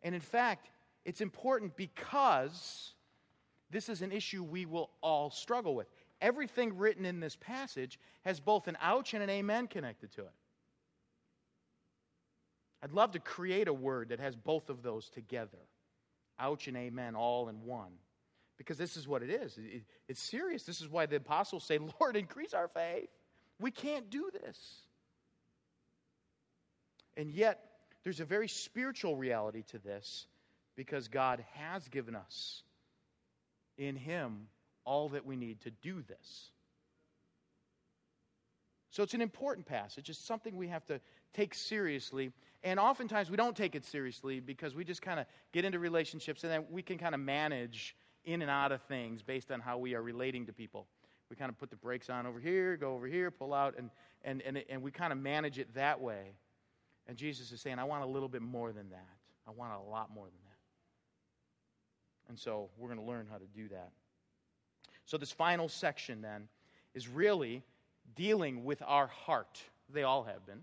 And 0.03 0.15
in 0.15 0.21
fact, 0.21 0.71
it's 1.05 1.21
important 1.21 1.77
because 1.77 2.95
this 3.71 3.89
is 3.89 4.03
an 4.03 4.13
issue 4.13 4.43
we 4.43 4.67
will 4.67 4.91
all 5.01 5.31
struggle 5.31 5.75
with. 5.75 5.89
Everything 6.21 6.77
written 6.77 7.05
in 7.05 7.21
this 7.21 7.37
passage 7.37 7.99
has 8.25 8.39
both 8.39 8.69
an 8.69 8.77
ouch 8.81 9.15
and 9.15 9.23
an 9.23 9.31
amen 9.31 9.67
connected 9.67 10.13
to 10.13 10.23
it. 10.23 10.33
I'd 12.83 12.93
love 12.93 13.13
to 13.13 13.21
create 13.21 13.69
a 13.69 13.73
word 13.73 14.09
that 14.09 14.21
has 14.21 14.35
both 14.35 14.69
of 14.69 14.83
those 14.83 15.09
together. 15.09 15.59
Ouch 16.39 16.67
and 16.67 16.77
amen, 16.77 17.15
all 17.15 17.49
in 17.49 17.65
one. 17.65 17.93
Because 18.65 18.79
this 18.79 18.97
is 18.97 19.09
what 19.09 19.23
it 19.23 19.31
is. 19.31 19.59
It, 19.59 19.83
it's 20.09 20.21
serious. 20.21 20.63
This 20.63 20.81
is 20.81 20.89
why 20.89 21.07
the 21.07 21.17
apostles 21.17 21.65
say, 21.65 21.79
Lord, 22.01 22.17
increase 22.17 22.55
our 22.55 22.69
faith. 22.69 23.09
We 23.61 23.71
can't 23.71 24.11
do 24.11 24.31
this. 24.33 24.59
And 27.17 27.31
yet, 27.31 27.61
there's 28.05 28.21
a 28.21 28.25
very 28.25 28.49
spiritual 28.49 29.17
reality 29.17 29.63
to 29.71 29.79
this 29.79 30.27
because 30.77 31.09
God 31.09 31.45
has 31.55 31.89
given 31.89 32.17
us 32.17 32.63
in 33.77 33.97
Him 33.97 34.49
all 34.85 35.11
that 35.11 35.27
we 35.27 35.37
need 35.37 35.61
to 35.63 35.71
do 35.71 36.03
this. 36.03 36.51
So 38.91 39.03
it's 39.03 39.15
an 39.15 39.23
important 39.23 39.67
passage. 39.67 40.11
It's 40.11 40.19
something 40.19 40.57
we 40.57 40.69
have 40.69 40.85
to 40.87 41.01
take 41.33 41.55
seriously. 41.55 42.31
And 42.63 42.79
oftentimes 42.79 43.31
we 43.31 43.37
don't 43.37 43.57
take 43.57 43.75
it 43.75 43.85
seriously 43.85 44.39
because 44.39 44.75
we 44.75 44.85
just 44.85 45.01
kind 45.01 45.19
of 45.19 45.27
get 45.53 45.65
into 45.65 45.79
relationships 45.79 46.45
and 46.45 46.53
then 46.53 46.65
we 46.71 46.83
can 46.83 46.99
kind 46.99 47.15
of 47.15 47.21
manage 47.21 47.97
in 48.25 48.43
and 48.43 48.51
out 48.51 48.73
of 48.73 48.83
things 48.83 49.23
based 49.23 49.51
on 49.51 49.61
how 49.61 49.79
we 49.79 49.95
are 49.95 50.03
relating 50.03 50.47
to 50.47 50.53
people. 50.53 50.87
We 51.31 51.37
kind 51.37 51.49
of 51.49 51.59
put 51.59 51.71
the 51.71 51.77
brakes 51.77 52.11
on 52.11 52.27
over 52.27 52.39
here, 52.39 52.77
go 52.77 52.95
over 52.95 53.07
here, 53.07 53.31
pull 53.31 53.55
out, 53.55 53.75
and, 53.79 53.91
and, 54.23 54.43
and, 54.43 54.63
and 54.69 54.83
we 54.83 54.91
kind 54.91 55.13
of 55.13 55.19
manage 55.19 55.59
it 55.59 55.75
that 55.75 56.01
way. 56.01 56.35
And 57.07 57.17
Jesus 57.17 57.53
is 57.53 57.61
saying, 57.61 57.79
I 57.79 57.85
want 57.85 58.03
a 58.05 58.07
little 58.07 58.29
bit 58.29 58.43
more 58.43 58.73
than 58.73 58.91
that. 58.91 59.09
I 59.47 59.51
want 59.51 59.73
a 59.73 59.91
lot 59.91 60.11
more 60.15 60.27
than 60.27 60.35
that. 60.45 60.53
And 62.29 62.39
so 62.39 62.71
we're 62.77 62.89
going 62.89 63.01
to 63.01 63.05
learn 63.05 63.27
how 63.31 63.39
to 63.39 63.47
do 63.55 63.69
that. 63.69 63.91
So, 65.05 65.17
this 65.17 65.33
final 65.33 65.69
section 65.69 66.23
then 66.23 66.49
is 66.95 67.09
really 67.09 67.63
dealing 68.15 68.65
with 68.65 68.83
our 68.87 69.09
heart. 69.09 69.61
They 69.93 70.05
all 70.05 70.23
have 70.25 70.47
been. 70.47 70.61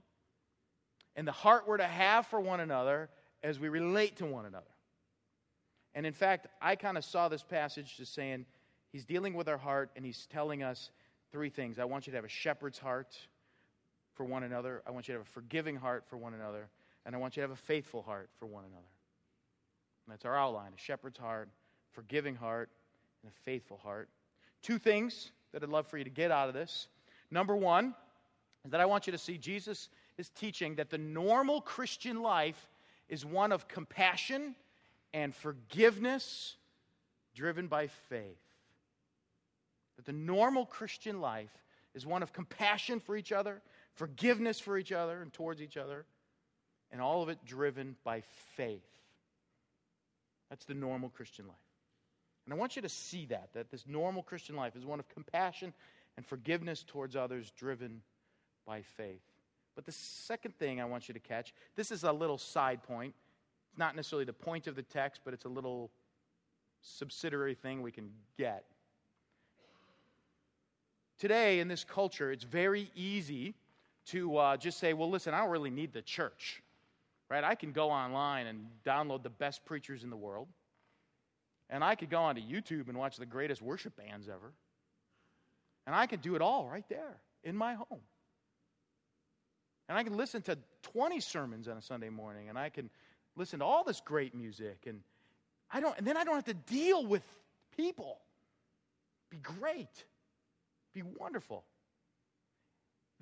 And 1.15 1.27
the 1.27 1.33
heart 1.33 1.67
we're 1.67 1.77
to 1.77 1.83
have 1.83 2.27
for 2.27 2.39
one 2.39 2.59
another 2.59 3.09
as 3.43 3.59
we 3.59 3.69
relate 3.69 4.17
to 4.17 4.25
one 4.25 4.45
another. 4.45 4.68
And 5.95 6.05
in 6.05 6.13
fact, 6.13 6.47
I 6.61 6.75
kind 6.75 6.97
of 6.97 7.03
saw 7.03 7.29
this 7.29 7.43
passage 7.43 7.97
just 7.97 8.13
saying 8.13 8.45
he's 8.91 9.05
dealing 9.05 9.33
with 9.33 9.47
our 9.47 9.57
heart 9.57 9.91
and 9.95 10.05
he's 10.05 10.27
telling 10.27 10.63
us 10.63 10.91
three 11.31 11.49
things. 11.49 11.79
I 11.79 11.85
want 11.85 12.07
you 12.07 12.11
to 12.11 12.17
have 12.17 12.25
a 12.25 12.29
shepherd's 12.29 12.79
heart 12.79 13.17
for 14.13 14.25
one 14.25 14.43
another. 14.43 14.83
I 14.85 14.91
want 14.91 15.07
you 15.07 15.13
to 15.13 15.19
have 15.19 15.27
a 15.27 15.31
forgiving 15.31 15.75
heart 15.75 16.03
for 16.09 16.17
one 16.17 16.33
another. 16.33 16.69
And 17.05 17.15
I 17.15 17.17
want 17.17 17.35
you 17.35 17.41
to 17.41 17.49
have 17.49 17.57
a 17.57 17.61
faithful 17.61 18.01
heart 18.01 18.29
for 18.37 18.45
one 18.45 18.65
another. 18.65 18.83
And 20.05 20.13
that's 20.13 20.25
our 20.25 20.37
outline 20.37 20.73
a 20.75 20.79
shepherd's 20.79 21.17
heart, 21.17 21.49
forgiving 21.91 22.35
heart, 22.35 22.69
and 23.23 23.31
a 23.31 23.35
faithful 23.43 23.77
heart. 23.77 24.09
Two 24.61 24.77
things 24.77 25.31
that 25.53 25.63
I'd 25.63 25.69
love 25.69 25.87
for 25.87 25.97
you 25.97 26.03
to 26.03 26.09
get 26.09 26.31
out 26.31 26.47
of 26.47 26.53
this. 26.53 26.87
Number 27.31 27.55
one 27.55 27.95
is 28.65 28.71
that 28.71 28.81
I 28.81 28.85
want 28.85 29.07
you 29.07 29.11
to 29.11 29.17
see 29.17 29.37
Jesus 29.37 29.89
is 30.17 30.29
teaching 30.29 30.75
that 30.75 30.89
the 30.89 30.97
normal 30.97 31.61
Christian 31.61 32.21
life 32.21 32.69
is 33.07 33.25
one 33.25 33.51
of 33.51 33.67
compassion 33.67 34.55
and 35.13 35.35
forgiveness 35.35 36.55
driven 37.35 37.67
by 37.67 37.87
faith. 38.09 38.37
That 39.97 40.05
the 40.05 40.13
normal 40.13 40.65
Christian 40.65 41.21
life 41.21 41.51
is 41.93 42.05
one 42.05 42.23
of 42.23 42.31
compassion 42.33 42.99
for 42.99 43.17
each 43.17 43.31
other 43.31 43.61
forgiveness 43.99 44.61
for 44.61 44.77
each 44.77 44.93
other 44.93 45.21
and 45.21 45.33
towards 45.33 45.61
each 45.61 45.75
other, 45.75 46.05
and 46.89 47.01
all 47.01 47.21
of 47.21 47.27
it 47.27 47.37
driven 47.45 47.97
by 48.05 48.21
faith. 48.55 48.87
That's 50.49 50.63
the 50.63 50.73
normal 50.73 51.09
Christian 51.09 51.45
life. 51.45 51.57
And 52.45 52.53
I 52.53 52.57
want 52.57 52.77
you 52.77 52.81
to 52.81 52.89
see 52.89 53.25
that, 53.25 53.49
that 53.53 53.69
this 53.69 53.83
normal 53.85 54.23
Christian 54.23 54.55
life 54.55 54.77
is 54.77 54.85
one 54.85 54.99
of 54.99 55.09
compassion 55.09 55.73
and 56.15 56.25
forgiveness 56.25 56.83
towards 56.87 57.17
others 57.17 57.51
driven 57.57 58.01
by 58.65 58.81
faith. 58.81 59.21
But 59.75 59.85
the 59.85 59.91
second 59.91 60.55
thing 60.57 60.79
I 60.79 60.85
want 60.85 61.09
you 61.09 61.13
to 61.13 61.19
catch 61.19 61.53
this 61.75 61.91
is 61.91 62.05
a 62.05 62.11
little 62.13 62.37
side 62.37 62.81
point. 62.83 63.13
Not 63.79 63.95
necessarily 63.95 64.25
the 64.25 64.33
point 64.33 64.67
of 64.67 64.75
the 64.75 64.83
text, 64.83 65.21
but 65.23 65.33
it's 65.33 65.45
a 65.45 65.49
little 65.49 65.89
subsidiary 66.81 67.55
thing 67.55 67.81
we 67.81 67.93
can 67.93 68.09
get. 68.37 68.65
Today, 71.17 71.61
in 71.61 71.69
this 71.69 71.85
culture, 71.85 72.29
it's 72.29 72.43
very 72.43 72.91
easy 72.93 73.55
to 74.07 74.35
uh, 74.35 74.57
just 74.57 74.79
say, 74.79 74.91
well, 74.91 75.09
listen, 75.09 75.33
I 75.33 75.39
don't 75.39 75.49
really 75.49 75.69
need 75.69 75.93
the 75.93 76.01
church, 76.01 76.61
right? 77.29 77.41
I 77.41 77.55
can 77.55 77.71
go 77.71 77.89
online 77.89 78.47
and 78.47 78.67
download 78.85 79.23
the 79.23 79.29
best 79.29 79.63
preachers 79.63 80.03
in 80.03 80.09
the 80.09 80.17
world, 80.17 80.49
and 81.69 81.81
I 81.81 81.95
could 81.95 82.09
go 82.09 82.19
onto 82.19 82.41
YouTube 82.41 82.89
and 82.89 82.97
watch 82.97 83.15
the 83.15 83.25
greatest 83.25 83.61
worship 83.61 83.95
bands 83.95 84.27
ever, 84.27 84.51
and 85.87 85.95
I 85.95 86.05
can 86.05 86.19
do 86.19 86.35
it 86.35 86.41
all 86.41 86.67
right 86.67 86.87
there 86.89 87.21
in 87.45 87.55
my 87.55 87.75
home. 87.75 88.01
And 89.87 89.97
I 89.97 90.03
can 90.03 90.17
listen 90.17 90.41
to 90.43 90.57
20 90.83 91.21
sermons 91.21 91.69
on 91.69 91.77
a 91.77 91.81
Sunday 91.81 92.09
morning, 92.09 92.49
and 92.49 92.59
I 92.59 92.69
can 92.69 92.89
listen 93.39 93.59
to 93.59 93.65
all 93.65 93.83
this 93.83 94.01
great 94.01 94.35
music, 94.35 94.83
and 94.85 94.99
I 95.71 95.79
don't, 95.79 95.97
and 95.97 96.05
then 96.05 96.17
I 96.17 96.23
don't 96.23 96.35
have 96.35 96.45
to 96.45 96.53
deal 96.53 97.05
with 97.05 97.23
people. 97.75 98.19
Be 99.31 99.37
great, 99.37 100.05
be 100.93 101.01
wonderful. 101.01 101.63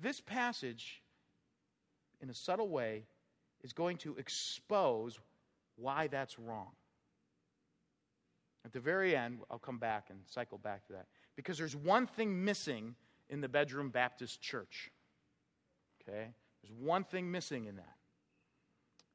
This 0.00 0.20
passage, 0.20 1.02
in 2.20 2.28
a 2.28 2.34
subtle 2.34 2.68
way, 2.68 3.04
is 3.62 3.72
going 3.72 3.96
to 3.98 4.16
expose 4.16 5.18
why 5.76 6.08
that's 6.08 6.38
wrong. 6.38 6.70
At 8.64 8.72
the 8.72 8.80
very 8.80 9.16
end, 9.16 9.38
I'll 9.50 9.58
come 9.58 9.78
back 9.78 10.06
and 10.10 10.18
cycle 10.26 10.58
back 10.58 10.84
to 10.88 10.92
that. 10.94 11.06
Because 11.36 11.56
there's 11.58 11.76
one 11.76 12.06
thing 12.06 12.44
missing 12.44 12.96
in 13.30 13.40
the 13.40 13.48
bedroom 13.48 13.90
Baptist 13.90 14.40
church. 14.40 14.90
Okay? 16.02 16.28
There's 16.62 16.76
one 16.78 17.04
thing 17.04 17.30
missing 17.30 17.66
in 17.66 17.76
that. 17.76 17.97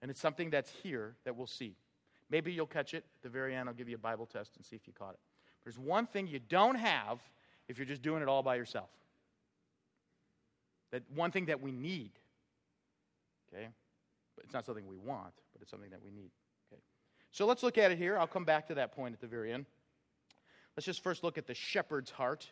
And 0.04 0.12
it's 0.12 0.20
something 0.20 0.50
that's 0.50 0.70
here 0.84 1.16
that 1.24 1.34
we'll 1.38 1.48
see. 1.48 1.78
Maybe 2.30 2.52
you'll 2.52 2.68
catch 2.68 2.94
it 2.94 3.06
at 3.16 3.24
the 3.24 3.30
very 3.30 3.56
end. 3.56 3.70
I'll 3.70 3.76
give 3.76 3.88
you 3.88 3.96
a 3.96 3.98
Bible 3.98 4.26
test 4.26 4.52
and 4.58 4.66
see 4.66 4.76
if 4.76 4.86
you 4.86 4.92
caught 4.92 5.14
it. 5.14 5.20
There's 5.64 5.80
one 5.80 6.08
thing 6.08 6.28
you 6.28 6.40
don't 6.40 6.76
have 6.76 7.20
if 7.70 7.78
you're 7.78 7.88
just 7.88 8.02
doing 8.02 8.22
it 8.22 8.28
all 8.28 8.44
by 8.44 8.56
yourself. 8.56 8.90
That 10.92 11.04
one 11.16 11.32
thing 11.32 11.46
that 11.46 11.62
we 11.62 11.72
need. 11.72 12.12
Okay? 13.48 13.70
But 14.36 14.44
it's 14.44 14.54
not 14.54 14.66
something 14.66 14.86
we 14.86 14.98
want, 14.98 15.34
but 15.54 15.62
it's 15.62 15.72
something 15.72 15.92
that 15.92 16.04
we 16.04 16.12
need. 16.12 16.32
Okay. 16.72 16.82
So 17.32 17.46
let's 17.46 17.64
look 17.64 17.78
at 17.78 17.90
it 17.90 17.98
here. 17.98 18.18
I'll 18.18 18.28
come 18.28 18.44
back 18.44 18.68
to 18.68 18.76
that 18.76 18.92
point 18.92 19.14
at 19.14 19.22
the 19.22 19.28
very 19.28 19.54
end. 19.54 19.66
Let's 20.76 20.86
just 20.86 21.02
first 21.02 21.24
look 21.24 21.38
at 21.38 21.48
the 21.48 21.54
shepherd's 21.54 22.12
heart. 22.12 22.52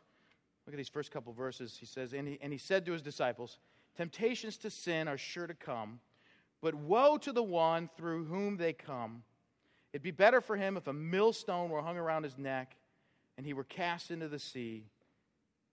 Look 0.65 0.73
at 0.73 0.77
these 0.77 0.87
first 0.87 1.11
couple 1.11 1.33
verses. 1.33 1.75
He 1.77 1.85
says, 1.85 2.13
and 2.13 2.29
he, 2.29 2.39
and 2.41 2.53
he 2.53 2.57
said 2.57 2.85
to 2.85 2.93
his 2.93 3.01
disciples, 3.01 3.59
Temptations 3.97 4.55
to 4.59 4.69
sin 4.69 5.09
are 5.09 5.17
sure 5.17 5.47
to 5.47 5.53
come, 5.53 5.99
but 6.61 6.75
woe 6.75 7.17
to 7.17 7.31
the 7.31 7.43
one 7.43 7.89
through 7.97 8.25
whom 8.25 8.57
they 8.57 8.73
come. 8.73 9.23
It'd 9.93 10.03
be 10.03 10.11
better 10.11 10.41
for 10.41 10.55
him 10.55 10.77
if 10.77 10.87
a 10.87 10.93
millstone 10.93 11.69
were 11.69 11.81
hung 11.81 11.97
around 11.97 12.23
his 12.23 12.37
neck 12.37 12.75
and 13.37 13.45
he 13.45 13.53
were 13.53 13.63
cast 13.63 14.11
into 14.11 14.27
the 14.27 14.39
sea 14.39 14.85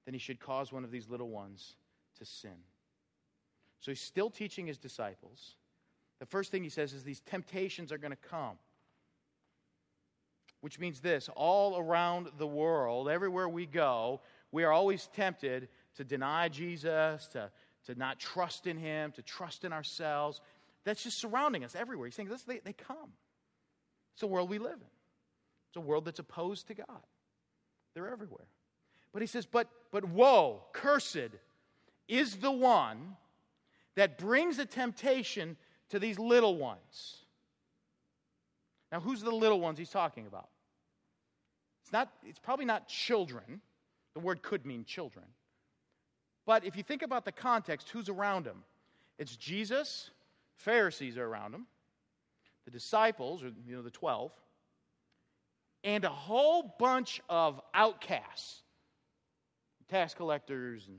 than 0.04 0.14
he 0.14 0.18
should 0.18 0.40
cause 0.40 0.72
one 0.72 0.84
of 0.84 0.90
these 0.90 1.08
little 1.08 1.28
ones 1.28 1.76
to 2.18 2.24
sin. 2.24 2.56
So 3.80 3.90
he's 3.90 4.00
still 4.00 4.30
teaching 4.30 4.66
his 4.66 4.78
disciples. 4.78 5.56
The 6.18 6.26
first 6.26 6.50
thing 6.50 6.62
he 6.62 6.68
says 6.68 6.92
is 6.92 7.04
these 7.04 7.20
temptations 7.20 7.92
are 7.92 7.98
going 7.98 8.10
to 8.10 8.16
come. 8.16 8.58
Which 10.60 10.80
means 10.80 11.00
this 11.00 11.28
all 11.36 11.78
around 11.78 12.30
the 12.38 12.46
world, 12.46 13.08
everywhere 13.08 13.48
we 13.48 13.66
go, 13.66 14.20
we 14.50 14.64
are 14.64 14.72
always 14.72 15.08
tempted 15.14 15.68
to 15.96 16.04
deny 16.04 16.48
Jesus, 16.48 17.28
to, 17.28 17.50
to 17.86 17.94
not 17.94 18.18
trust 18.18 18.66
in 18.66 18.76
him, 18.76 19.12
to 19.12 19.22
trust 19.22 19.64
in 19.64 19.72
ourselves. 19.72 20.40
That's 20.88 21.02
just 21.02 21.18
surrounding 21.18 21.64
us 21.64 21.76
everywhere. 21.76 22.06
He's 22.06 22.14
saying 22.14 22.30
this, 22.30 22.44
they, 22.44 22.60
they 22.60 22.72
come. 22.72 23.12
It's 24.14 24.22
a 24.22 24.26
world 24.26 24.48
we 24.48 24.58
live 24.58 24.72
in. 24.72 24.90
It's 25.68 25.76
a 25.76 25.80
world 25.80 26.06
that's 26.06 26.18
opposed 26.18 26.68
to 26.68 26.74
God. 26.74 26.86
They're 27.92 28.10
everywhere. 28.10 28.46
But 29.12 29.20
he 29.20 29.26
says, 29.26 29.44
but, 29.44 29.68
but 29.92 30.06
woe, 30.06 30.62
cursed 30.72 31.28
is 32.08 32.36
the 32.36 32.50
one 32.50 33.16
that 33.96 34.16
brings 34.16 34.58
a 34.58 34.64
temptation 34.64 35.58
to 35.90 35.98
these 35.98 36.18
little 36.18 36.56
ones. 36.56 37.18
Now, 38.90 39.00
who's 39.00 39.20
the 39.20 39.30
little 39.30 39.60
ones 39.60 39.78
he's 39.78 39.90
talking 39.90 40.26
about? 40.26 40.48
It's, 41.82 41.92
not, 41.92 42.10
it's 42.24 42.38
probably 42.38 42.64
not 42.64 42.88
children. 42.88 43.60
The 44.14 44.20
word 44.20 44.40
could 44.40 44.64
mean 44.64 44.86
children. 44.86 45.26
But 46.46 46.64
if 46.64 46.78
you 46.78 46.82
think 46.82 47.02
about 47.02 47.26
the 47.26 47.32
context, 47.32 47.90
who's 47.90 48.08
around 48.08 48.46
him? 48.46 48.64
It's 49.18 49.36
Jesus, 49.36 50.12
Pharisees 50.58 51.16
are 51.16 51.24
around 51.24 51.54
him, 51.54 51.66
the 52.64 52.70
disciples, 52.70 53.42
or 53.42 53.50
you 53.66 53.76
know, 53.76 53.82
the 53.82 53.90
12, 53.90 54.32
and 55.84 56.04
a 56.04 56.10
whole 56.10 56.74
bunch 56.78 57.20
of 57.28 57.60
outcasts, 57.72 58.62
tax 59.88 60.12
collectors 60.14 60.86
and 60.88 60.98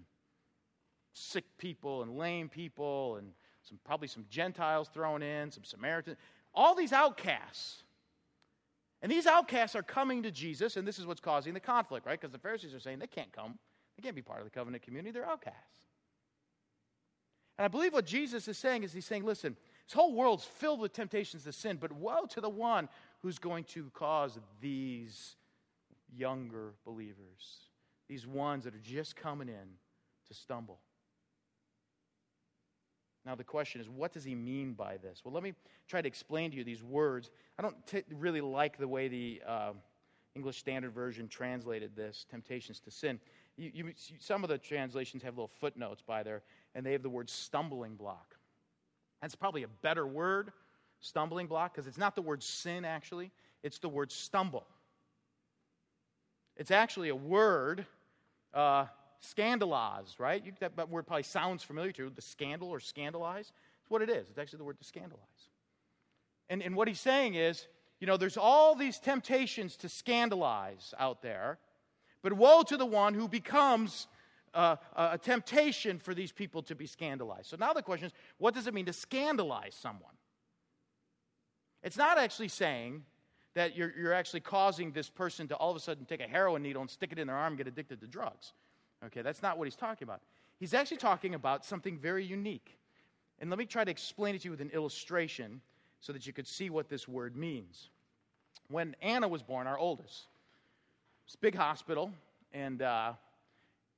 sick 1.13 1.44
people 1.58 2.01
and 2.01 2.18
lame 2.18 2.50
people 2.50 3.18
and 3.18 3.32
some, 3.62 3.78
probably 3.84 4.08
some 4.08 4.25
Gentiles 4.30 4.89
thrown 4.94 5.22
in, 5.22 5.51
some 5.51 5.63
Samaritans, 5.63 6.18
all 6.54 6.74
these 6.74 6.94
outcasts. 6.94 7.84
And 9.01 9.12
these 9.12 9.28
outcasts 9.28 9.75
are 9.75 9.84
coming 9.84 10.24
to 10.24 10.32
Jesus, 10.32 10.75
and 10.75 10.88
this 10.88 11.00
is 11.00 11.06
what's 11.06 11.22
causing 11.22 11.54
the 11.54 11.60
conflict, 11.60 12.06
right? 12.06 12.20
Because 12.20 12.34
the 12.34 12.39
Pharisees 12.39 12.74
are 12.74 12.80
saying 12.80 13.00
they 13.00 13.08
can't 13.08 13.32
come. 13.32 13.60
They 13.96 14.04
can't 14.04 14.16
be 14.16 14.22
part 14.22 14.39
of 14.39 14.46
the 14.46 14.51
covenant 14.51 14.84
community. 14.84 15.12
They're 15.12 15.30
outcasts. 15.30 15.88
And 17.60 17.66
I 17.66 17.68
believe 17.68 17.92
what 17.92 18.06
Jesus 18.06 18.48
is 18.48 18.58
saying 18.58 18.84
is 18.84 18.94
he's 18.94 19.06
saying, 19.06 19.25
listen, 19.25 19.58
This 19.86 19.94
whole 19.94 20.13
world's 20.13 20.46
filled 20.46 20.80
with 20.80 20.94
temptations 20.94 21.44
to 21.44 21.51
sin, 21.51 21.75
but 21.75 21.92
woe 21.92 22.25
to 22.30 22.39
the 22.39 22.50
one 22.50 22.88
who's 23.22 23.38
going 23.38 23.66
to 23.66 23.89
cause 23.94 24.39
these 24.62 25.36
younger 26.16 26.74
believers, 26.86 27.68
these 28.08 28.25
ones 28.25 28.63
that 28.63 28.74
are 28.74 28.82
just 28.82 29.18
coming 29.18 29.50
in, 29.50 29.75
to 30.28 30.34
stumble. 30.34 30.80
Now, 33.25 33.36
the 33.36 33.44
question 33.44 33.82
is, 33.82 33.89
what 33.89 34.13
does 34.13 34.24
he 34.24 34.36
mean 34.36 34.72
by 34.72 34.96
this? 34.96 35.22
Well, 35.25 35.34
let 35.34 35.44
me 35.44 35.54
try 35.88 36.01
to 36.01 36.08
explain 36.08 36.51
to 36.51 36.58
you 36.58 36.63
these 36.63 36.82
words. 36.82 37.30
I 37.58 37.62
don't 37.62 37.86
t- 37.86 38.04
really 38.16 38.42
like 38.42 38.78
the 38.78 38.88
way 38.88 39.10
the 39.10 39.42
uh, 39.46 39.72
English 40.36 40.58
Standard 40.60 40.94
Version 40.94 41.28
translated 41.28 41.96
this 41.96 42.25
temptations 42.30 42.80
to 42.82 42.92
sin. 42.92 43.20
You, 43.58 43.72
you, 43.74 43.94
some 44.20 44.44
of 44.44 44.50
the 44.50 44.58
translations 44.58 45.24
have 45.24 45.34
little 45.34 45.51
footnotes 45.60 46.01
by 46.01 46.24
there, 46.24 46.44
and 46.76 46.86
they 46.86 46.92
have 46.94 47.04
the 47.04 47.10
word 47.10 47.30
stumbling 47.30 47.96
block. 47.96 48.36
That's 49.22 49.36
probably 49.36 49.64
a 49.64 49.68
better 49.68 50.06
word, 50.06 50.52
stumbling 51.02 51.48
block, 51.48 51.74
because 51.74 51.88
it's 51.88 51.98
not 51.98 52.16
the 52.16 52.22
word 52.22 52.44
sin, 52.44 52.86
actually, 52.86 53.32
it's 53.64 53.80
the 53.80 53.90
word 53.90 54.12
stumble. 54.12 54.66
It's 56.56 56.72
actually 56.72 57.10
a 57.10 57.16
word 57.16 57.86
uh, 58.54 58.86
scandalize, 59.20 60.16
right? 60.18 60.46
You, 60.46 60.54
that, 60.60 60.76
that 60.78 60.90
word 60.90 61.08
probably 61.08 61.24
sounds 61.24 61.64
familiar 61.64 61.92
to 61.94 62.04
you, 62.04 62.12
the 62.14 62.22
scandal 62.22 62.70
or 62.70 62.80
scandalize. 62.80 63.52
It's 63.82 63.90
what 63.90 64.02
it 64.02 64.10
is. 64.10 64.30
It's 64.30 64.38
actually 64.38 64.58
the 64.58 64.66
word 64.66 64.78
to 64.80 64.86
scandalize. 64.86 65.24
And, 66.50 66.62
and 66.62 66.76
what 66.76 66.88
he's 66.88 67.00
saying 67.00 67.36
is, 67.36 67.68
you 68.00 68.08
know, 68.08 68.18
there's 68.18 68.38
all 68.38 68.76
these 68.76 69.00
temptations 69.00 69.76
to 69.78 69.90
scandalize 69.90 70.94
out 70.98 71.22
there, 71.22 71.60
but 72.22 72.34
woe 72.34 72.64
to 72.64 72.78
the 72.78 72.86
one 72.86 73.14
who 73.14 73.28
becomes 73.28 74.08
uh, 74.53 74.75
a 74.96 75.18
temptation 75.18 76.00
for 76.00 76.13
these 76.13 76.32
people 76.32 76.62
to 76.63 76.75
be 76.75 76.86
scandalized. 76.88 77.48
So 77.48 77.58
now 77.58 77.74
the 77.74 77.82
question 77.82 78.08
is, 78.08 78.13
what 78.38 78.53
does 78.53 78.68
it 78.68 78.74
mean 78.74 78.86
to 78.86 78.94
scandalize 78.94 79.75
someone? 79.75 80.13
It's 81.84 81.98
not 81.98 82.18
actually 82.18 82.50
saying 82.50 83.03
that 83.53 83.75
you're, 83.75 83.94
you're 83.98 84.13
actually 84.13 84.41
causing 84.41 84.91
this 84.91 85.10
person 85.10 85.48
to 85.48 85.56
all 85.56 85.72
of 85.72 85.77
a 85.77 85.79
sudden 85.79 86.06
take 86.06 86.22
a 86.22 86.27
heroin 86.27 86.62
needle 86.62 86.82
and 86.82 86.89
stick 86.89 87.12
it 87.12 87.20
in 87.20 87.27
their 87.27 87.36
arm 87.36 87.53
and 87.53 87.58
get 87.58 87.68
addicted 87.68 88.01
to 88.01 88.08
drugs. 88.08 88.53
Okay, 89.06 89.22
that's 89.22 89.41
not 89.41 89.58
what 89.58 89.65
he's 89.65 89.75
talking 89.75 90.06
about. 90.06 90.22
He's 90.60 90.74
actually 90.74 90.98
talking 90.98 91.36
about 91.36 91.63
something 91.63 91.98
very 91.98 92.25
unique. 92.25 92.77
And 93.39 93.50
let 93.50 93.58
me 93.58 93.65
try 93.65 93.86
to 93.86 93.91
explain 93.91 94.36
it 94.36 94.41
to 94.41 94.46
you 94.46 94.51
with 94.51 94.62
an 94.62 94.72
illustration 94.72 95.62
so 96.01 96.12
that 96.13 96.27
you 96.27 96.34
could 96.34 96.48
see 96.48 96.70
what 96.70 96.89
this 96.89 97.08
word 97.08 97.36
means. 97.36 97.89
When 98.68 98.96
Anna 99.01 99.27
was 99.27 99.41
born, 99.41 99.68
our 99.68 99.77
oldest, 99.77 100.27
it's 101.25 101.36
a 101.36 101.38
big 101.38 101.56
hospital, 101.56 102.12
and, 102.53 102.82
uh, 102.82 103.13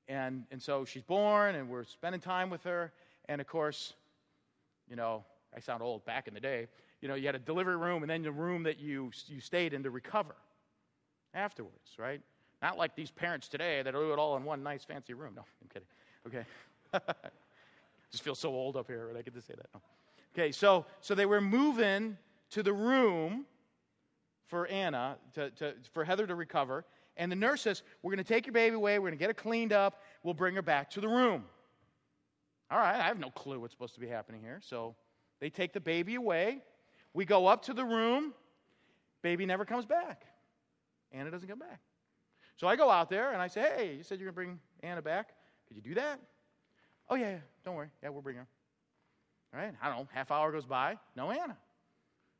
and, 0.08 0.44
and 0.52 0.62
so 0.62 0.86
she's 0.86 1.04
born, 1.04 1.56
and 1.56 1.70
we're 1.70 1.84
spending 1.84 2.22
time 2.22 2.50
with 2.50 2.64
her. 2.64 2.92
And 3.30 3.40
of 3.40 3.48
course, 3.48 3.94
you 4.90 4.96
know, 4.96 5.24
I 5.56 5.60
sound 5.60 5.82
old 5.82 6.06
back 6.06 6.28
in 6.28 6.34
the 6.34 6.40
day. 6.40 6.68
You 7.02 7.08
know, 7.08 7.16
you 7.16 7.26
had 7.26 7.36
a 7.36 7.40
delivery 7.40 7.78
room 7.78 8.04
and 8.04 8.10
then 8.10 8.22
the 8.22 8.32
room 8.32 8.64
that 8.64 8.80
you, 8.80 9.12
you 9.28 9.40
stayed 9.40 9.74
in 9.74 9.84
to 9.84 9.90
recover 9.90 10.36
afterwards, 11.34 11.98
right? 11.98 12.22
Not 12.62 12.78
like 12.78 12.96
these 12.96 13.10
parents 13.10 13.48
today 13.48 13.82
that 13.82 13.92
do 13.92 14.14
it 14.14 14.20
all 14.20 14.38
in 14.38 14.44
one 14.44 14.62
nice 14.62 14.84
fancy 14.84 15.14
room. 15.14 15.34
No, 15.36 15.44
I'm 15.62 15.70
kidding. 15.70 15.88
Okay. 16.28 16.46
Just 18.12 18.24
feel 18.24 18.36
so 18.36 18.50
old 18.50 18.76
up 18.76 18.88
here, 18.88 19.08
right? 19.08 19.18
I 19.18 19.22
get 19.22 19.34
to 19.34 19.42
say 19.42 19.56
that. 19.56 19.68
No. 19.74 19.82
Okay, 20.36 20.52
so 20.52 20.86
so 21.02 21.16
they 21.16 21.26
were 21.26 21.42
moving 21.42 22.18
to 22.52 22.64
the 22.64 22.74
room 22.74 23.46
for 24.48 24.68
Anna, 24.68 25.16
to, 25.34 25.50
to, 25.52 25.74
for 25.94 26.04
Heather 26.04 26.28
to 26.28 26.36
recover. 26.36 26.86
And 27.22 27.32
the 27.32 27.36
nurse 27.36 27.62
says, 27.62 27.84
We're 28.02 28.10
going 28.10 28.24
to 28.24 28.28
take 28.28 28.48
your 28.48 28.54
baby 28.54 28.76
away. 28.76 28.98
We're 28.98 29.10
going 29.10 29.20
to 29.20 29.20
get 29.20 29.30
her 29.30 29.36
cleaned 29.36 29.72
up. 29.72 30.02
We'll 30.24 30.34
bring 30.34 30.56
her 30.56 30.64
back 30.64 30.90
to 30.92 31.02
the 31.02 31.08
room. 31.08 31.46
All 32.72 32.80
right, 32.80 32.96
I 32.96 33.04
have 33.04 33.20
no 33.20 33.30
clue 33.30 33.60
what's 33.60 33.74
supposed 33.74 33.94
to 33.94 34.00
be 34.00 34.08
happening 34.08 34.42
here. 34.42 34.60
So 34.64 34.96
they 35.40 35.52
take 35.52 35.72
the 35.72 35.80
baby 35.80 36.16
away. 36.16 36.64
We 37.14 37.26
go 37.26 37.46
up 37.46 37.62
to 37.66 37.76
the 37.76 37.86
room. 37.86 38.34
Baby 39.22 39.46
never 39.46 39.66
comes 39.66 39.86
back. 39.86 40.24
Anna 41.12 41.30
doesn't 41.30 41.48
come 41.48 41.60
back. 41.60 41.80
So 42.58 42.66
I 42.68 42.76
go 42.76 42.90
out 42.90 43.08
there 43.08 43.34
and 43.34 43.42
I 43.42 43.48
say, 43.48 43.62
hey, 43.62 43.96
you 43.98 44.04
said 44.04 44.20
you're 44.20 44.32
going 44.32 44.48
to 44.48 44.52
bring 44.54 44.60
Anna 44.82 45.04
back. 45.04 45.34
Could 45.68 45.78
you 45.78 45.84
do 45.84 45.94
that? 45.94 46.20
Oh, 47.08 47.14
yeah, 47.14 47.34
yeah, 47.34 47.38
don't 47.64 47.76
worry. 47.76 47.90
Yeah, 48.02 48.10
we'll 48.10 48.24
bring 48.24 48.38
her. 48.38 48.48
All 49.54 49.60
right, 49.60 49.76
I 49.80 49.90
don't 49.90 49.98
know, 50.00 50.08
half 50.12 50.32
hour 50.32 50.52
goes 50.52 50.66
by, 50.66 50.98
no 51.16 51.30
Anna. 51.30 51.56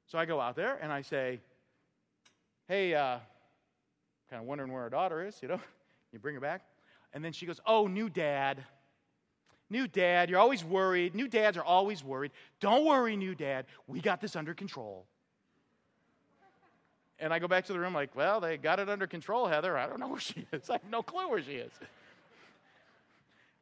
So 0.08 0.18
I 0.18 0.26
go 0.26 0.40
out 0.40 0.56
there 0.56 0.80
and 0.82 0.92
I 0.92 1.04
say, 1.04 1.40
hey, 2.68 2.96
uh, 2.96 3.18
kind 4.32 4.42
of 4.42 4.48
wondering 4.48 4.72
where 4.72 4.82
our 4.82 4.90
daughter 4.90 5.24
is, 5.26 5.38
you 5.42 5.48
know? 5.48 5.60
You 6.14 6.20
bring 6.20 6.36
her 6.36 6.42
back? 6.42 6.66
And 7.14 7.24
then 7.24 7.32
she 7.32 7.46
goes, 7.46 7.62
oh, 7.66 7.88
new 7.88 8.10
dad. 8.10 8.66
New 9.70 9.88
dad, 9.88 10.30
you're 10.30 10.42
always 10.42 10.62
worried. 10.62 11.16
New 11.16 11.30
dads 11.30 11.56
are 11.56 11.64
always 11.64 12.04
worried. 12.04 12.32
Don't 12.60 12.86
worry, 12.86 13.16
new 13.16 13.34
dad. 13.34 13.66
We 13.88 14.02
got 14.02 14.20
this 14.20 14.36
under 14.36 14.54
control. 14.54 15.06
And 17.18 17.34
I 17.34 17.40
go 17.40 17.48
back 17.48 17.64
to 17.68 17.72
the 17.72 17.80
room, 17.80 17.94
like, 17.94 18.14
well, 18.14 18.42
they 18.42 18.58
got 18.58 18.82
it 18.82 18.90
under 18.90 19.08
control, 19.08 19.48
Heather. 19.48 19.78
I 19.78 19.88
don't 19.88 20.02
know 20.02 20.10
where 20.10 20.20
she 20.20 20.46
is. 20.52 20.70
I 20.70 20.74
have 20.74 20.90
no 20.90 21.02
clue 21.02 21.30
where 21.30 21.42
she 21.42 21.54
is. 21.54 21.72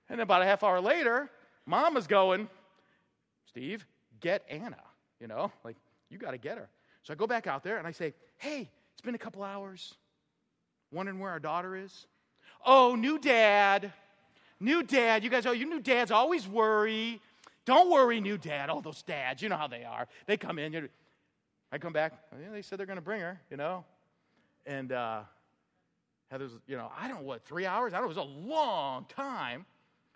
And 0.09 0.21
about 0.21 0.41
a 0.41 0.45
half 0.45 0.63
hour 0.63 0.81
later, 0.81 1.29
mom 1.67 1.97
is 1.97 2.07
going, 2.07 2.49
Steve, 3.45 3.85
get 4.21 4.43
Anna. 4.49 4.81
You 5.19 5.27
know, 5.27 5.51
like, 5.63 5.75
you 6.09 6.17
got 6.17 6.31
to 6.31 6.39
get 6.39 6.57
her. 6.57 6.67
So 7.03 7.13
I 7.13 7.15
go 7.15 7.27
back 7.27 7.45
out 7.45 7.63
there 7.63 7.77
and 7.77 7.85
I 7.85 7.91
say, 7.91 8.15
hey, 8.37 8.71
it's 8.93 9.01
been 9.01 9.13
a 9.13 9.19
couple 9.19 9.43
hours. 9.43 9.93
Wondering 10.91 11.19
where 11.19 11.31
our 11.31 11.39
daughter 11.39 11.75
is? 11.75 12.07
Oh, 12.65 12.95
new 12.95 13.19
dad. 13.19 13.93
New 14.59 14.83
dad. 14.83 15.23
You 15.23 15.29
guys, 15.29 15.45
oh, 15.45 15.51
you 15.51 15.69
new 15.69 15.79
dads 15.79 16.11
always 16.11 16.47
worry. 16.47 17.21
Don't 17.65 17.91
worry, 17.91 18.19
new 18.19 18.37
dad. 18.37 18.69
All 18.69 18.81
those 18.81 19.03
dads, 19.03 19.41
you 19.41 19.49
know 19.49 19.57
how 19.57 19.67
they 19.67 19.83
are. 19.83 20.07
They 20.25 20.37
come 20.37 20.59
in. 20.59 20.89
I 21.71 21.77
come 21.77 21.93
back, 21.93 22.13
yeah, 22.41 22.49
they 22.51 22.63
said 22.63 22.79
they're 22.79 22.87
going 22.87 22.97
to 22.97 23.01
bring 23.01 23.21
her, 23.21 23.39
you 23.51 23.57
know. 23.57 23.85
And 24.65 24.91
uh, 24.91 25.21
Heather's, 26.31 26.51
you 26.67 26.77
know, 26.77 26.91
I 26.97 27.07
don't 27.07 27.17
know 27.17 27.27
what, 27.27 27.45
three 27.45 27.65
hours? 27.65 27.93
I 27.93 27.97
don't 27.97 28.05
know, 28.05 28.11
it 28.11 28.25
was 28.25 28.25
a 28.25 28.49
long 28.49 29.05
time. 29.05 29.65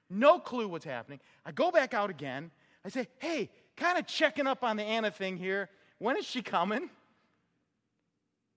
No 0.09 0.39
clue 0.39 0.67
what's 0.67 0.85
happening. 0.85 1.19
I 1.45 1.51
go 1.51 1.71
back 1.71 1.93
out 1.93 2.09
again. 2.09 2.51
I 2.83 2.89
say, 2.89 3.07
hey, 3.19 3.49
kind 3.77 3.97
of 3.97 4.07
checking 4.07 4.47
up 4.47 4.63
on 4.63 4.77
the 4.77 4.83
Anna 4.83 5.11
thing 5.11 5.37
here. 5.37 5.69
When 5.99 6.17
is 6.17 6.25
she 6.25 6.41
coming? 6.41 6.89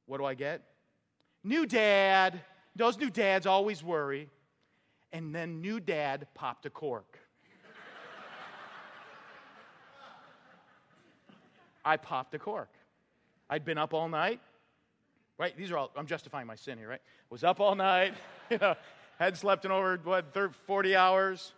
What 0.07 0.19
do 0.19 0.25
I 0.25 0.35
get? 0.35 0.63
New 1.47 1.65
dad. 1.65 2.41
Those 2.75 2.99
new 2.99 3.09
dads 3.09 3.47
always 3.47 3.81
worry. 3.81 4.29
And 5.13 5.33
then 5.33 5.61
new 5.61 5.79
dad 5.79 6.27
popped 6.35 6.67
a 6.67 6.71
cork. 6.71 7.21
I 11.85 11.99
popped 11.99 12.35
a 12.35 12.41
cork. 12.41 12.71
I'd 13.49 13.65
been 13.65 13.79
up 13.79 13.95
all 13.95 14.09
night. 14.09 14.41
Right? 15.39 15.57
These 15.57 15.71
are 15.71 15.79
all, 15.79 15.93
I'm 15.97 16.07
justifying 16.07 16.49
my 16.49 16.57
sin 16.57 16.79
here, 16.79 16.89
right? 16.89 17.03
Was 17.31 17.45
up 17.45 17.61
all 17.61 17.77
night, 17.77 18.15
you 18.51 18.59
know, 18.59 18.75
hadn't 19.21 19.37
slept 19.37 19.65
in 19.65 19.71
over, 19.71 20.01
what, 20.03 20.35
40 20.67 20.97
hours. 20.97 21.53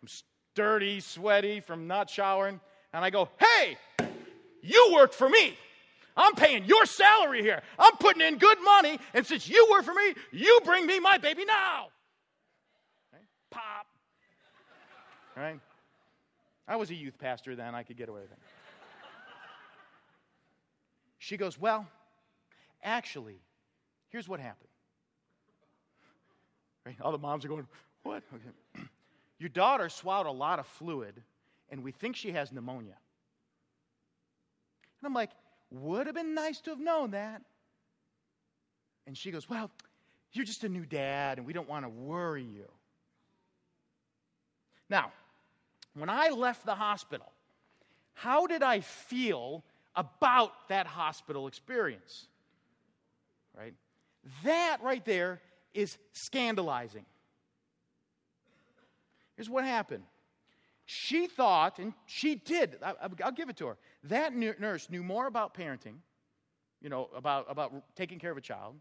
I'm 0.00 0.08
dirty, 0.54 1.00
sweaty 1.00 1.60
from 1.60 1.86
not 1.86 2.08
showering. 2.08 2.58
And 2.94 3.04
I 3.04 3.10
go, 3.10 3.28
hey, 3.38 3.76
you 4.62 4.92
work 4.94 5.12
for 5.12 5.28
me. 5.28 5.58
I'm 6.16 6.34
paying 6.34 6.64
your 6.64 6.86
salary 6.86 7.42
here. 7.42 7.62
I'm 7.78 7.96
putting 7.96 8.22
in 8.22 8.38
good 8.38 8.58
money. 8.64 8.98
And 9.12 9.26
since 9.26 9.48
you 9.48 9.66
work 9.70 9.84
for 9.84 9.92
me, 9.92 10.14
you 10.32 10.60
bring 10.64 10.86
me 10.86 10.98
my 10.98 11.18
baby 11.18 11.44
now. 11.44 11.88
Right? 13.12 13.22
Pop. 13.50 13.86
Right? 15.36 15.60
I 16.66 16.76
was 16.76 16.90
a 16.90 16.94
youth 16.94 17.18
pastor 17.18 17.54
then. 17.54 17.74
I 17.74 17.82
could 17.82 17.96
get 17.96 18.08
away 18.08 18.22
with 18.22 18.32
it. 18.32 18.38
She 21.18 21.36
goes, 21.36 21.58
Well, 21.58 21.86
actually, 22.82 23.40
here's 24.08 24.28
what 24.28 24.40
happened. 24.40 24.68
Right? 26.84 26.96
All 27.02 27.12
the 27.12 27.18
moms 27.18 27.44
are 27.44 27.48
going, 27.48 27.66
What? 28.04 28.22
Okay. 28.32 28.84
Your 29.38 29.50
daughter 29.50 29.88
swallowed 29.90 30.26
a 30.26 30.30
lot 30.30 30.58
of 30.58 30.66
fluid, 30.66 31.22
and 31.68 31.82
we 31.82 31.92
think 31.92 32.16
she 32.16 32.32
has 32.32 32.52
pneumonia. 32.52 32.96
And 35.00 35.06
I'm 35.06 35.12
like, 35.12 35.30
Would 35.70 36.06
have 36.06 36.14
been 36.14 36.34
nice 36.34 36.60
to 36.62 36.70
have 36.70 36.80
known 36.80 37.10
that. 37.10 37.42
And 39.06 39.16
she 39.16 39.30
goes, 39.30 39.48
Well, 39.48 39.70
you're 40.32 40.44
just 40.44 40.64
a 40.64 40.68
new 40.68 40.84
dad, 40.84 41.38
and 41.38 41.46
we 41.46 41.52
don't 41.52 41.68
want 41.68 41.84
to 41.84 41.88
worry 41.88 42.42
you. 42.42 42.70
Now, 44.88 45.12
when 45.94 46.10
I 46.10 46.28
left 46.28 46.64
the 46.64 46.74
hospital, 46.74 47.32
how 48.14 48.46
did 48.46 48.62
I 48.62 48.80
feel 48.80 49.64
about 49.96 50.68
that 50.68 50.86
hospital 50.86 51.46
experience. 51.48 52.28
Right? 53.56 53.74
That 54.44 54.78
right 54.82 55.04
there 55.04 55.40
is 55.72 55.96
scandalizing. 56.12 57.06
Here's 59.36 59.48
what 59.48 59.64
happened. 59.64 60.04
She 60.86 61.26
thought, 61.26 61.80
and 61.80 61.92
she 62.06 62.36
did, 62.36 62.78
I, 62.80 62.94
will 63.08 63.32
give 63.32 63.48
it 63.48 63.56
to 63.56 63.66
her. 63.66 63.76
That 64.04 64.34
nurse 64.34 64.88
knew 64.88 65.02
more 65.02 65.26
about 65.26 65.52
parenting, 65.52 65.96
you 66.80 66.88
know, 66.88 67.08
about, 67.14 67.46
about 67.48 67.72
taking 67.96 68.20
care 68.20 68.30
of 68.30 68.36
a 68.36 68.40
child. 68.40 68.76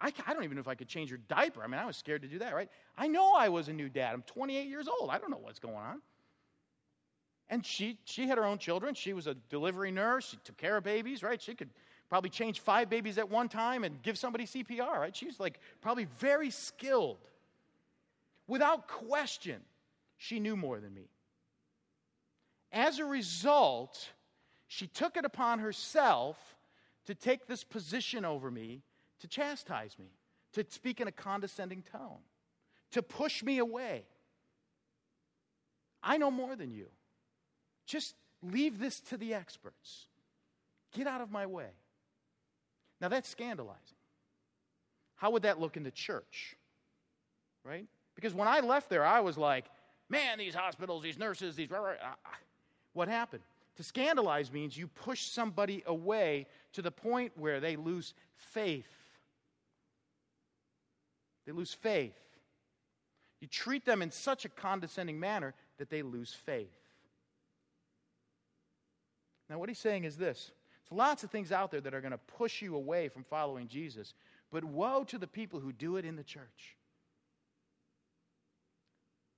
I, 0.00 0.12
I 0.26 0.32
don't 0.32 0.44
even 0.44 0.56
know 0.56 0.62
if 0.62 0.68
I 0.68 0.74
could 0.74 0.88
change 0.88 1.10
her 1.10 1.18
diaper. 1.18 1.62
I 1.62 1.66
mean, 1.66 1.78
I 1.78 1.84
was 1.84 1.98
scared 1.98 2.22
to 2.22 2.28
do 2.28 2.38
that, 2.38 2.54
right? 2.54 2.70
I 2.96 3.06
know 3.06 3.34
I 3.34 3.50
was 3.50 3.68
a 3.68 3.72
new 3.72 3.90
dad. 3.90 4.14
I'm 4.14 4.22
28 4.22 4.66
years 4.66 4.88
old. 4.88 5.10
I 5.10 5.18
don't 5.18 5.30
know 5.30 5.38
what's 5.38 5.58
going 5.58 5.76
on. 5.76 6.00
And 7.50 7.64
she, 7.64 7.98
she 8.04 8.26
had 8.26 8.38
her 8.38 8.46
own 8.46 8.56
children. 8.56 8.94
She 8.94 9.12
was 9.12 9.26
a 9.26 9.34
delivery 9.34 9.90
nurse. 9.90 10.30
She 10.30 10.38
took 10.42 10.56
care 10.56 10.78
of 10.78 10.84
babies, 10.84 11.22
right? 11.22 11.40
She 11.40 11.54
could 11.54 11.68
probably 12.08 12.30
change 12.30 12.60
five 12.60 12.88
babies 12.88 13.18
at 13.18 13.28
one 13.28 13.50
time 13.50 13.84
and 13.84 14.00
give 14.02 14.16
somebody 14.16 14.46
CPR, 14.46 14.96
right? 14.96 15.14
She's 15.14 15.38
like 15.38 15.60
probably 15.82 16.06
very 16.18 16.50
skilled. 16.50 17.18
Without 18.46 18.88
question, 18.88 19.60
she 20.16 20.40
knew 20.40 20.56
more 20.56 20.80
than 20.80 20.94
me. 20.94 21.08
As 22.72 22.98
a 22.98 23.04
result, 23.04 24.10
she 24.66 24.86
took 24.86 25.16
it 25.16 25.24
upon 25.24 25.60
herself 25.60 26.36
to 27.06 27.14
take 27.14 27.46
this 27.46 27.62
position 27.62 28.24
over 28.24 28.50
me 28.50 28.82
to 29.24 29.28
chastise 29.28 29.96
me, 29.98 30.10
to 30.52 30.66
speak 30.68 31.00
in 31.00 31.08
a 31.08 31.12
condescending 31.12 31.82
tone, 31.90 32.18
to 32.92 33.02
push 33.02 33.42
me 33.42 33.56
away. 33.56 34.04
I 36.02 36.18
know 36.18 36.30
more 36.30 36.56
than 36.56 36.70
you. 36.70 36.88
Just 37.86 38.14
leave 38.42 38.78
this 38.78 39.00
to 39.00 39.16
the 39.16 39.32
experts. 39.32 40.08
Get 40.92 41.06
out 41.06 41.22
of 41.22 41.30
my 41.30 41.46
way. 41.46 41.70
Now, 43.00 43.08
that's 43.08 43.28
scandalizing. 43.28 43.96
How 45.16 45.30
would 45.30 45.44
that 45.44 45.58
look 45.58 45.78
in 45.78 45.84
the 45.84 45.90
church? 45.90 46.54
Right? 47.64 47.86
Because 48.14 48.34
when 48.34 48.46
I 48.46 48.60
left 48.60 48.90
there, 48.90 49.06
I 49.06 49.20
was 49.20 49.38
like, 49.38 49.64
man, 50.14 50.38
these 50.38 50.54
hospitals, 50.54 51.02
these 51.02 51.18
nurses, 51.18 51.56
these. 51.56 51.68
Ah, 51.72 51.94
ah. 52.02 52.36
What 52.92 53.08
happened? 53.08 53.42
To 53.76 53.82
scandalize 53.82 54.52
means 54.52 54.76
you 54.76 54.86
push 54.86 55.22
somebody 55.22 55.82
away 55.86 56.46
to 56.74 56.82
the 56.82 56.90
point 56.90 57.32
where 57.36 57.60
they 57.60 57.76
lose 57.76 58.14
faith. 58.36 58.86
They 61.46 61.52
lose 61.52 61.74
faith. 61.74 62.14
You 63.40 63.48
treat 63.48 63.84
them 63.84 64.00
in 64.00 64.10
such 64.10 64.44
a 64.44 64.48
condescending 64.48 65.18
manner 65.18 65.54
that 65.78 65.90
they 65.90 66.02
lose 66.02 66.32
faith. 66.32 66.72
Now, 69.50 69.58
what 69.58 69.68
he's 69.68 69.78
saying 69.78 70.04
is 70.04 70.16
this 70.16 70.52
there's 70.84 70.96
lots 70.96 71.24
of 71.24 71.30
things 71.30 71.52
out 71.52 71.70
there 71.70 71.80
that 71.80 71.94
are 71.94 72.00
going 72.00 72.12
to 72.12 72.18
push 72.18 72.62
you 72.62 72.76
away 72.76 73.08
from 73.08 73.24
following 73.24 73.68
Jesus, 73.68 74.14
but 74.50 74.64
woe 74.64 75.04
to 75.04 75.18
the 75.18 75.26
people 75.26 75.60
who 75.60 75.72
do 75.72 75.96
it 75.96 76.04
in 76.04 76.16
the 76.16 76.22
church. 76.22 76.76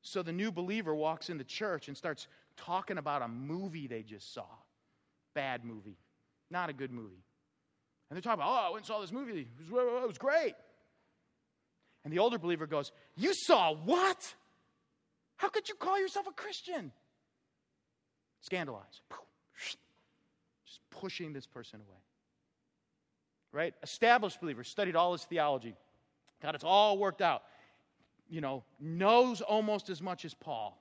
So 0.06 0.22
the 0.22 0.32
new 0.32 0.52
believer 0.52 0.94
walks 0.94 1.30
into 1.30 1.42
church 1.42 1.88
and 1.88 1.96
starts 1.96 2.28
talking 2.56 2.96
about 2.96 3.22
a 3.22 3.28
movie 3.28 3.88
they 3.88 4.02
just 4.02 4.32
saw. 4.32 4.46
Bad 5.34 5.64
movie. 5.64 5.98
Not 6.48 6.70
a 6.70 6.72
good 6.72 6.92
movie. 6.92 7.24
And 8.08 8.16
they're 8.16 8.22
talking 8.22 8.40
about, 8.40 8.50
oh, 8.50 8.68
I 8.68 8.70
went 8.70 8.82
and 8.82 8.86
saw 8.86 9.00
this 9.00 9.10
movie. 9.10 9.48
It 9.58 10.06
was, 10.06 10.16
great. 10.16 10.54
And 12.04 12.12
the 12.12 12.20
older 12.20 12.38
believer 12.38 12.68
goes, 12.68 12.92
You 13.16 13.32
saw 13.34 13.74
what? 13.74 14.32
How 15.38 15.48
could 15.48 15.68
you 15.68 15.74
call 15.74 15.98
yourself 15.98 16.28
a 16.28 16.32
Christian? 16.32 16.92
Scandalize. 18.42 19.00
Just 20.66 20.80
pushing 20.90 21.32
this 21.32 21.46
person 21.46 21.80
away. 21.80 21.98
Right? 23.50 23.74
Established 23.82 24.40
believer, 24.40 24.62
studied 24.62 24.94
all 24.94 25.12
his 25.12 25.24
theology, 25.24 25.74
got 26.40 26.54
it 26.54 26.62
all 26.62 26.96
worked 26.96 27.22
out. 27.22 27.42
You 28.28 28.40
know, 28.40 28.64
knows 28.80 29.40
almost 29.40 29.88
as 29.88 30.02
much 30.02 30.24
as 30.24 30.34
Paul. 30.34 30.80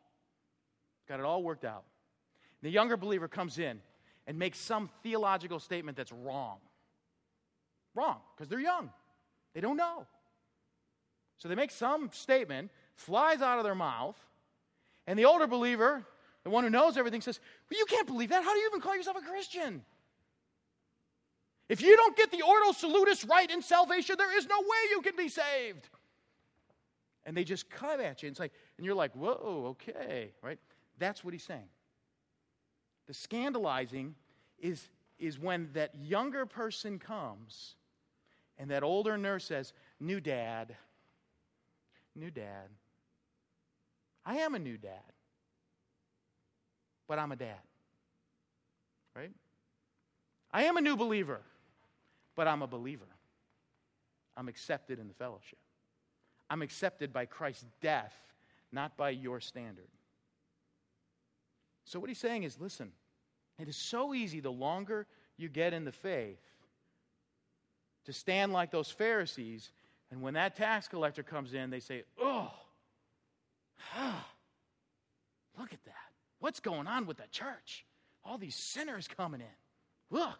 Got 1.08 1.20
it 1.20 1.26
all 1.26 1.44
worked 1.44 1.66
out. 1.66 1.84
The 2.62 2.70
younger 2.70 2.98
believer 2.98 3.28
comes 3.28 3.60
in 3.60 3.80
and 4.26 4.40
makes 4.40 4.58
some 4.58 4.90
theological 5.04 5.60
statement 5.60 5.98
that's 5.98 6.12
wrong. 6.12 6.58
Wrong, 7.94 8.18
because 8.36 8.50
they're 8.50 8.60
young. 8.60 8.90
They 9.54 9.62
don't 9.62 9.78
know. 9.78 10.06
So 11.38 11.48
they 11.48 11.56
make 11.56 11.72
some 11.72 12.10
statement, 12.12 12.72
flies 12.96 13.42
out 13.42 13.58
of 13.58 13.64
their 13.64 13.76
mouth, 13.76 14.18
and 15.06 15.20
the 15.20 15.26
older 15.26 15.48
believer, 15.48 16.04
the 16.44 16.50
one 16.50 16.64
who 16.64 16.70
knows 16.70 16.98
everything, 16.98 17.22
says, 17.22 17.40
well, 17.70 17.80
You 17.80 17.86
can't 17.86 18.08
believe 18.08 18.30
that. 18.30 18.44
How 18.44 18.54
do 18.54 18.60
you 18.60 18.68
even 18.68 18.82
call 18.82 18.96
yourself 18.96 19.18
a 19.18 19.22
Christian? 19.22 19.84
If 21.68 21.82
you 21.82 21.96
don't 21.96 22.16
get 22.16 22.32
the 22.32 22.42
Ordo 22.44 22.72
Salutis 22.74 23.26
right 23.26 23.50
in 23.50 23.62
salvation, 23.62 24.16
there 24.18 24.38
is 24.38 24.48
no 24.48 24.60
way 24.60 24.78
you 24.92 25.02
can 25.02 25.16
be 25.16 25.30
saved. 25.30 25.90
And 27.26 27.36
they 27.36 27.44
just 27.44 27.70
come 27.70 28.00
at 28.00 28.22
you 28.22 28.28
and 28.28 28.38
say, 28.38 28.52
and 28.78 28.86
you're 28.86 28.96
like, 28.96 29.14
whoa, 29.14 29.68
okay, 29.72 30.32
right? 30.42 30.60
That's 31.00 31.24
what 31.24 31.34
he's 31.34 31.44
saying. 31.44 31.70
The 33.08 33.14
scandalizing 33.14 34.16
is, 34.60 34.88
is 35.20 35.40
when 35.40 35.70
that 35.74 35.96
younger 35.96 36.46
person 36.46 37.00
comes 37.00 37.76
and 38.58 38.72
that 38.72 38.84
older 38.84 39.18
nurse 39.18 39.46
says, 39.46 39.74
New 40.00 40.20
dad, 40.20 40.76
new 42.16 42.32
dad. 42.32 42.70
I 44.26 44.38
am 44.38 44.56
a 44.56 44.60
new 44.60 44.78
dad, 44.78 45.14
but 47.08 47.20
I'm 47.20 47.32
a 47.32 47.36
dad. 47.36 47.62
Right? 49.16 49.32
I 50.52 50.64
am 50.64 50.78
a 50.78 50.82
new 50.82 50.98
believer, 50.98 51.42
but 52.36 52.48
I'm 52.48 52.62
a 52.62 52.68
believer. 52.68 53.06
I'm 54.36 54.50
accepted 54.50 55.00
in 55.00 55.08
the 55.08 55.14
fellowship. 55.14 55.60
I'm 56.50 56.62
accepted 56.62 57.12
by 57.12 57.26
Christ's 57.26 57.66
death, 57.82 58.14
not 58.72 58.98
by 58.98 59.10
your 59.12 59.40
standard. 59.40 59.88
So, 61.86 62.00
what 62.00 62.10
he's 62.10 62.20
saying 62.20 62.44
is 62.44 62.60
listen, 62.60 62.92
it 63.60 63.68
is 63.68 63.76
so 63.76 64.14
easy 64.14 64.40
the 64.40 64.52
longer 64.52 65.08
you 65.38 65.50
get 65.50 65.74
in 65.74 65.86
the 65.86 65.92
faith 65.92 66.40
to 68.06 68.14
stand 68.14 68.54
like 68.54 68.72
those 68.72 68.90
Pharisees. 68.90 69.72
And 70.12 70.22
when 70.22 70.36
that 70.36 70.56
tax 70.56 70.88
collector 70.88 71.24
comes 71.24 71.54
in, 71.54 71.70
they 71.70 71.80
say, 71.80 72.04
Oh, 72.22 72.52
look 75.58 75.74
at 75.74 75.84
that. 75.86 75.94
What's 76.40 76.60
going 76.60 76.88
on 76.88 77.06
with 77.06 77.18
the 77.18 77.28
church? 77.32 77.86
All 78.24 78.38
these 78.38 78.56
sinners 78.56 79.08
coming 79.08 79.42
in. 79.42 80.18
Ugh. 80.20 80.34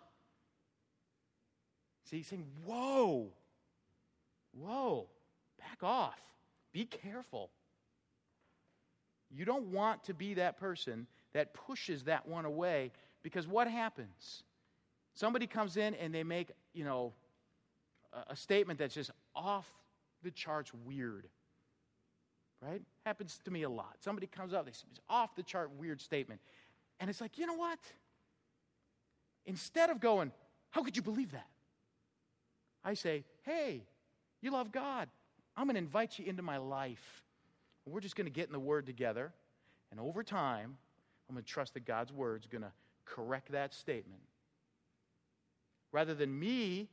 See, 2.10 2.18
he's 2.18 2.28
saying, 2.28 2.46
Whoa, 2.64 3.32
whoa, 4.54 5.08
back 5.66 5.84
off. 5.84 6.20
Be 6.72 6.86
careful. 6.86 7.50
You 9.30 9.46
don't 9.46 9.68
want 9.68 10.04
to 10.06 10.14
be 10.14 10.36
that 10.36 10.58
person 10.58 11.08
that 11.34 11.54
pushes 11.54 12.04
that 12.04 12.28
one 12.28 12.46
away 12.46 12.92
because 13.24 13.48
what 13.48 13.68
happens? 13.68 14.44
Somebody 15.14 15.48
comes 15.48 15.78
in 15.78 15.96
and 15.96 16.14
they 16.14 16.24
make, 16.24 16.52
you 16.74 16.84
know, 16.84 17.14
a, 18.14 18.34
a 18.34 18.36
statement 18.36 18.80
that's 18.80 18.94
just 18.94 19.12
off 19.36 19.66
the 20.24 20.32
charts 20.32 20.72
weird. 20.86 21.28
Right? 22.62 22.82
Happens 23.06 23.40
to 23.46 23.52
me 23.52 23.64
a 23.64 23.70
lot. 23.70 23.96
Somebody 24.00 24.28
comes 24.28 24.54
up, 24.54 24.66
they 24.66 24.72
say, 24.72 24.86
it's 24.92 25.00
off 25.10 25.36
the 25.36 25.44
chart 25.44 25.72
weird 25.78 26.02
statement. 26.02 26.40
And 27.00 27.10
it's 27.10 27.22
like, 27.22 27.38
you 27.38 27.46
know 27.46 27.56
what? 27.56 27.80
Instead 29.46 29.90
of 29.90 30.00
going, 30.00 30.32
how 30.72 30.84
could 30.84 30.96
you 30.96 31.04
believe 31.04 31.32
that? 31.32 31.48
I 32.84 32.94
say, 32.94 33.24
hey, 33.44 33.84
you 34.42 34.52
love 34.52 34.72
God. 34.72 35.10
I'm 35.58 35.66
going 35.66 35.76
to 35.76 35.80
invite 35.80 36.20
you 36.20 36.26
into 36.26 36.42
my 36.42 36.58
life. 36.58 37.24
We're 37.86 38.02
just 38.02 38.16
going 38.16 38.26
to 38.26 38.34
get 38.34 38.48
in 38.48 38.54
the 38.54 38.60
Word 38.60 38.86
together. 38.86 39.32
And 39.92 40.00
over 40.00 40.24
time, 40.24 40.78
I'm 41.30 41.36
going 41.36 41.44
to 41.44 41.50
trust 41.50 41.74
that 41.74 41.86
God's 41.86 42.12
word 42.12 42.42
is 42.42 42.48
going 42.48 42.62
to 42.62 42.72
correct 43.06 43.52
that 43.52 43.74
statement. 43.74 44.22
Rather 45.92 46.14
than 46.14 46.38
me 46.38 46.90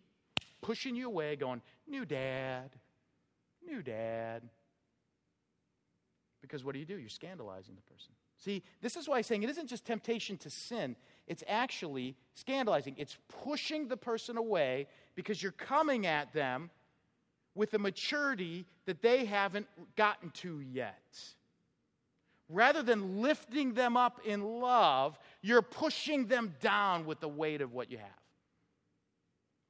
pushing 0.60 0.94
you 0.94 1.06
away, 1.06 1.36
going, 1.36 1.60
new 1.88 2.04
dad, 2.04 2.70
new 3.66 3.82
dad. 3.82 4.42
Because 6.40 6.64
what 6.64 6.72
do 6.72 6.78
you 6.78 6.84
do? 6.84 6.98
You're 6.98 7.08
scandalizing 7.08 7.74
the 7.74 7.82
person. 7.82 8.12
See, 8.38 8.62
this 8.80 8.96
is 8.96 9.08
why 9.08 9.18
I'm 9.18 9.22
saying 9.22 9.42
it 9.42 9.50
isn't 9.50 9.68
just 9.68 9.84
temptation 9.84 10.36
to 10.38 10.50
sin, 10.50 10.96
it's 11.26 11.44
actually 11.46 12.16
scandalizing. 12.34 12.94
It's 12.98 13.16
pushing 13.44 13.88
the 13.88 13.96
person 13.96 14.36
away 14.36 14.86
because 15.14 15.42
you're 15.42 15.52
coming 15.52 16.06
at 16.06 16.32
them 16.32 16.70
with 17.54 17.74
a 17.74 17.78
maturity 17.78 18.66
that 18.86 19.02
they 19.02 19.24
haven't 19.24 19.66
gotten 19.96 20.30
to 20.30 20.60
yet 20.60 21.34
rather 22.52 22.82
than 22.82 23.20
lifting 23.22 23.72
them 23.74 23.96
up 23.96 24.20
in 24.24 24.42
love, 24.60 25.18
you're 25.40 25.62
pushing 25.62 26.26
them 26.26 26.54
down 26.60 27.06
with 27.06 27.20
the 27.20 27.28
weight 27.28 27.60
of 27.60 27.72
what 27.72 27.90
you 27.90 27.98
have. 27.98 28.08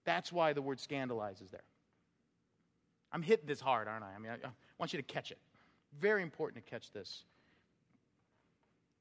That's 0.05 0.33
why 0.33 0.53
the 0.53 0.63
word 0.63 0.81
scandalize 0.81 1.41
is 1.41 1.51
there. 1.51 1.63
I'm 3.13 3.23
hitting 3.23 3.47
this 3.47 3.61
hard, 3.61 3.89
aren't 3.89 4.05
I? 4.05 4.13
I 4.15 4.19
mean, 4.19 4.33
I, 4.33 4.47
I 4.47 4.51
want 4.79 4.93
you 4.93 4.99
to 4.99 5.03
catch 5.05 5.31
it. 5.31 5.39
Very 6.01 6.23
important 6.23 6.65
to 6.65 6.71
catch 6.71 6.91
this. 6.93 7.23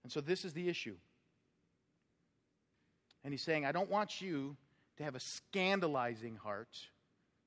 And 0.04 0.12
so, 0.12 0.22
this 0.22 0.46
is 0.46 0.54
the 0.54 0.67
issue. 0.67 0.96
And 3.24 3.34
he's 3.34 3.41
saying, 3.41 3.65
I 3.65 3.72
don't 3.72 3.89
want 3.89 4.22
you 4.22 4.58
to 4.98 5.04
have 5.04 5.15
a 5.15 5.20
scandalizing 5.20 6.36
heart 6.36 6.78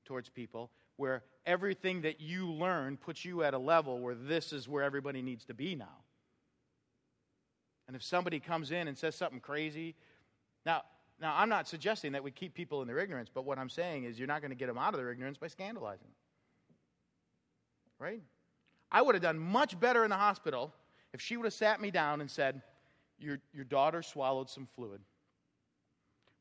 towards 0.05 0.29
people 0.29 0.71
where 0.97 1.23
everything 1.45 2.01
that 2.01 2.21
you 2.21 2.51
learn 2.51 2.97
puts 2.97 3.25
you 3.25 3.43
at 3.43 3.53
a 3.53 3.57
level 3.57 3.99
where 3.99 4.15
this 4.15 4.53
is 4.53 4.67
where 4.67 4.83
everybody 4.83 5.21
needs 5.21 5.45
to 5.45 5.53
be 5.53 5.75
now. 5.75 5.97
And 7.87 7.95
if 7.95 8.03
somebody 8.03 8.39
comes 8.39 8.71
in 8.71 8.87
and 8.87 8.97
says 8.97 9.15
something 9.15 9.39
crazy, 9.39 9.95
now, 10.65 10.81
now 11.21 11.35
I'm 11.37 11.49
not 11.49 11.67
suggesting 11.67 12.13
that 12.13 12.23
we 12.23 12.31
keep 12.31 12.53
people 12.53 12.81
in 12.81 12.87
their 12.87 12.99
ignorance, 12.99 13.29
but 13.33 13.45
what 13.45 13.59
I'm 13.59 13.69
saying 13.69 14.05
is 14.05 14.17
you're 14.17 14.27
not 14.27 14.41
going 14.41 14.51
to 14.51 14.57
get 14.57 14.67
them 14.67 14.77
out 14.77 14.93
of 14.93 14.99
their 14.99 15.11
ignorance 15.11 15.37
by 15.37 15.47
scandalizing. 15.47 16.07
Right? 17.99 18.21
I 18.91 19.01
would 19.01 19.15
have 19.15 19.21
done 19.21 19.37
much 19.37 19.79
better 19.79 20.03
in 20.03 20.09
the 20.09 20.15
hospital 20.15 20.73
if 21.13 21.21
she 21.21 21.37
would 21.37 21.45
have 21.45 21.53
sat 21.53 21.79
me 21.79 21.91
down 21.91 22.21
and 22.21 22.29
said, 22.29 22.61
your, 23.19 23.39
your 23.53 23.63
daughter 23.63 24.01
swallowed 24.01 24.49
some 24.49 24.67
fluid. 24.75 25.01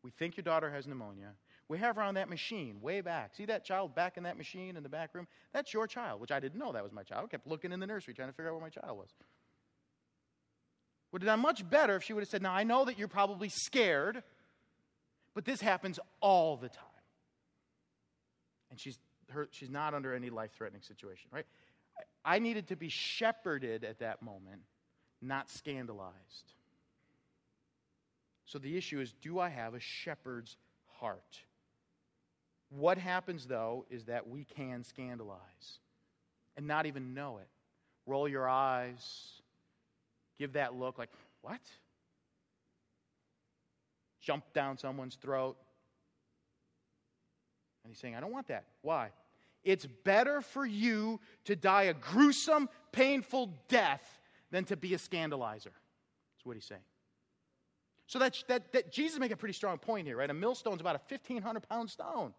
We 0.03 0.11
think 0.11 0.37
your 0.37 0.45
daughter 0.45 0.71
has 0.71 0.87
pneumonia. 0.87 1.33
We 1.75 1.81
have 1.81 1.97
her 1.97 2.03
on 2.03 2.15
that 2.15 2.31
machine 2.31 2.81
way 2.81 3.01
back. 3.01 3.35
See 3.35 3.47
that 3.47 3.65
child 3.65 3.97
back 3.97 4.17
in 4.17 4.23
that 4.23 4.39
machine 4.39 4.77
in 4.77 4.85
the 4.85 4.89
back 4.89 5.13
room? 5.13 5.27
That's 5.53 5.75
your 5.75 5.89
child, 5.89 6.21
which 6.21 6.31
I 6.31 6.39
didn't 6.39 6.57
know 6.57 6.71
that 6.71 6.85
was 6.85 6.93
my 6.93 7.03
child. 7.03 7.25
I 7.25 7.27
kept 7.27 7.49
looking 7.49 7.73
in 7.73 7.81
the 7.81 7.87
nursery 7.89 8.15
trying 8.15 8.29
to 8.29 8.33
figure 8.33 8.49
out 8.49 8.55
where 8.55 8.63
my 8.63 8.69
child 8.69 8.97
was. 8.97 9.09
Would 11.11 11.23
have 11.23 11.27
done 11.27 11.41
much 11.41 11.69
better 11.69 11.97
if 11.97 12.05
she 12.05 12.13
would 12.13 12.21
have 12.21 12.29
said, 12.29 12.43
Now, 12.43 12.53
I 12.53 12.63
know 12.63 12.85
that 12.85 12.97
you're 12.97 13.09
probably 13.09 13.49
scared, 13.49 14.23
but 15.35 15.45
this 15.45 15.61
happens 15.61 15.99
all 16.21 16.57
the 16.57 16.69
time. 16.69 16.87
And 18.71 18.79
she's, 18.79 18.97
her, 19.31 19.49
she's 19.51 19.69
not 19.69 19.95
under 19.95 20.15
any 20.15 20.31
life 20.31 20.53
threatening 20.57 20.83
situation, 20.83 21.29
right? 21.33 21.47
I 22.25 22.39
needed 22.39 22.69
to 22.69 22.77
be 22.77 22.89
shepherded 22.89 23.83
at 23.83 23.99
that 23.99 24.23
moment, 24.23 24.63
not 25.21 25.51
scandalized. 25.51 26.53
So 28.45 28.61
the 28.61 28.77
issue 28.77 29.01
is 29.01 29.13
do 29.21 29.41
I 29.41 29.49
have 29.49 29.75
a 29.75 29.81
shepherd's 29.81 30.57
heart? 31.01 31.41
What 32.77 32.99
happens, 32.99 33.47
though, 33.47 33.85
is 33.89 34.05
that 34.05 34.29
we 34.29 34.45
can 34.45 34.83
scandalize 34.83 35.79
and 36.57 36.67
not 36.67 36.87
even 36.87 37.15
know 37.15 37.39
it. 37.39 37.49
Roll 38.07 38.29
your 38.29 38.49
eyes, 38.49 39.41
give 40.39 40.55
that 40.55 40.75
look 40.75 40.99
like, 40.99 41.11
what? 41.43 41.61
Jump 44.21 44.45
down 44.53 44.77
someone's 44.77 45.15
throat. 45.17 45.57
And 47.85 47.93
he's 47.93 47.99
saying, 47.99 48.15
I 48.17 48.21
don't 48.21 48.33
want 48.33 48.49
that. 48.49 48.65
Why? 48.83 49.11
It's 49.63 49.87
better 50.05 50.41
for 50.41 50.67
you 50.67 51.21
to 51.45 51.55
die 51.55 51.85
a 51.85 51.95
gruesome, 51.95 52.69
painful 52.93 53.51
death 53.69 54.21
than 54.51 54.65
to 54.65 54.77
be 54.77 54.95
a 54.95 54.99
scandalizer. 54.99 55.65
That's 55.65 56.45
what 56.45 56.57
he's 56.57 56.65
saying. 56.65 56.81
So 58.07 58.19
that, 58.19 58.43
that, 58.49 58.73
that 58.73 58.93
Jesus 58.93 59.19
make 59.19 59.31
a 59.31 59.37
pretty 59.37 59.55
strong 59.55 59.79
point 59.79 60.07
here, 60.07 60.17
right? 60.17 60.29
A 60.29 60.35
millstone's 60.35 60.81
about 60.81 60.97
a 60.97 61.01
1,500 61.09 61.69
pound 61.69 61.89
stone. 61.89 62.35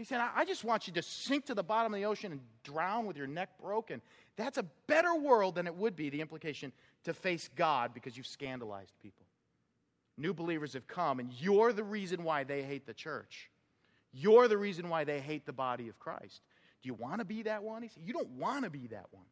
He 0.00 0.04
said, 0.04 0.18
I, 0.34 0.46
just 0.46 0.64
want 0.64 0.86
you 0.86 0.94
to 0.94 1.02
sink 1.02 1.44
to 1.44 1.54
the 1.54 1.62
bottom 1.62 1.92
of 1.92 2.00
the 2.00 2.06
ocean 2.06 2.32
and 2.32 2.40
drown 2.64 3.04
with 3.04 3.18
your 3.18 3.26
neck 3.26 3.50
broken. 3.60 4.00
That's 4.34 4.56
a 4.56 4.62
better 4.86 5.14
world 5.14 5.56
than 5.56 5.66
it 5.66 5.74
would 5.76 5.94
be, 5.94 6.08
the 6.08 6.22
implication, 6.22 6.72
to 7.04 7.12
face 7.12 7.50
God 7.54 7.92
because 7.92 8.16
you've 8.16 8.26
scandalized 8.26 8.94
people. 9.02 9.26
New 10.16 10.32
believers 10.32 10.72
have 10.72 10.86
come, 10.86 11.20
and 11.20 11.30
you're 11.38 11.74
the 11.74 11.84
reason 11.84 12.24
why 12.24 12.44
they 12.44 12.62
hate 12.62 12.86
the 12.86 12.94
church. 12.94 13.50
You're 14.10 14.48
the 14.48 14.56
reason 14.56 14.88
why 14.88 15.04
they 15.04 15.20
hate 15.20 15.44
the 15.44 15.52
body 15.52 15.90
of 15.90 15.98
Christ. 15.98 16.40
Do 16.82 16.86
you 16.86 16.94
want 16.94 17.18
to 17.18 17.26
be 17.26 17.42
that 17.42 17.62
one? 17.62 17.82
He 17.82 17.90
said, 17.90 18.02
You 18.06 18.14
don't 18.14 18.30
want 18.30 18.64
to 18.64 18.70
be 18.70 18.86
that 18.86 19.08
one. 19.10 19.26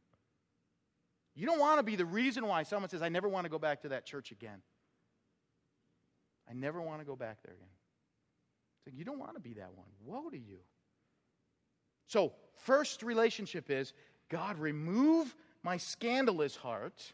You 1.34 1.46
don't 1.46 1.60
want 1.60 1.78
to 1.78 1.82
be 1.82 1.96
the 1.96 2.04
reason 2.04 2.46
why 2.46 2.64
someone 2.64 2.90
says, 2.90 3.00
I 3.00 3.08
never 3.08 3.26
want 3.26 3.46
to 3.46 3.50
go 3.50 3.58
back 3.58 3.80
to 3.82 3.88
that 3.88 4.04
church 4.04 4.32
again. 4.32 4.60
I 6.46 6.52
never 6.52 6.82
want 6.82 7.00
to 7.00 7.06
go 7.06 7.16
back 7.16 7.38
there 7.42 7.54
again. 7.54 7.68
You 8.92 9.04
don't 9.04 9.18
want 9.18 9.34
to 9.34 9.40
be 9.40 9.54
that 9.54 9.72
one. 9.74 9.86
Woe 10.04 10.30
to 10.30 10.38
you. 10.38 10.58
So, 12.06 12.32
first 12.64 13.02
relationship 13.02 13.70
is 13.70 13.92
God, 14.28 14.58
remove 14.58 15.34
my 15.62 15.76
scandalous 15.76 16.56
heart 16.56 17.12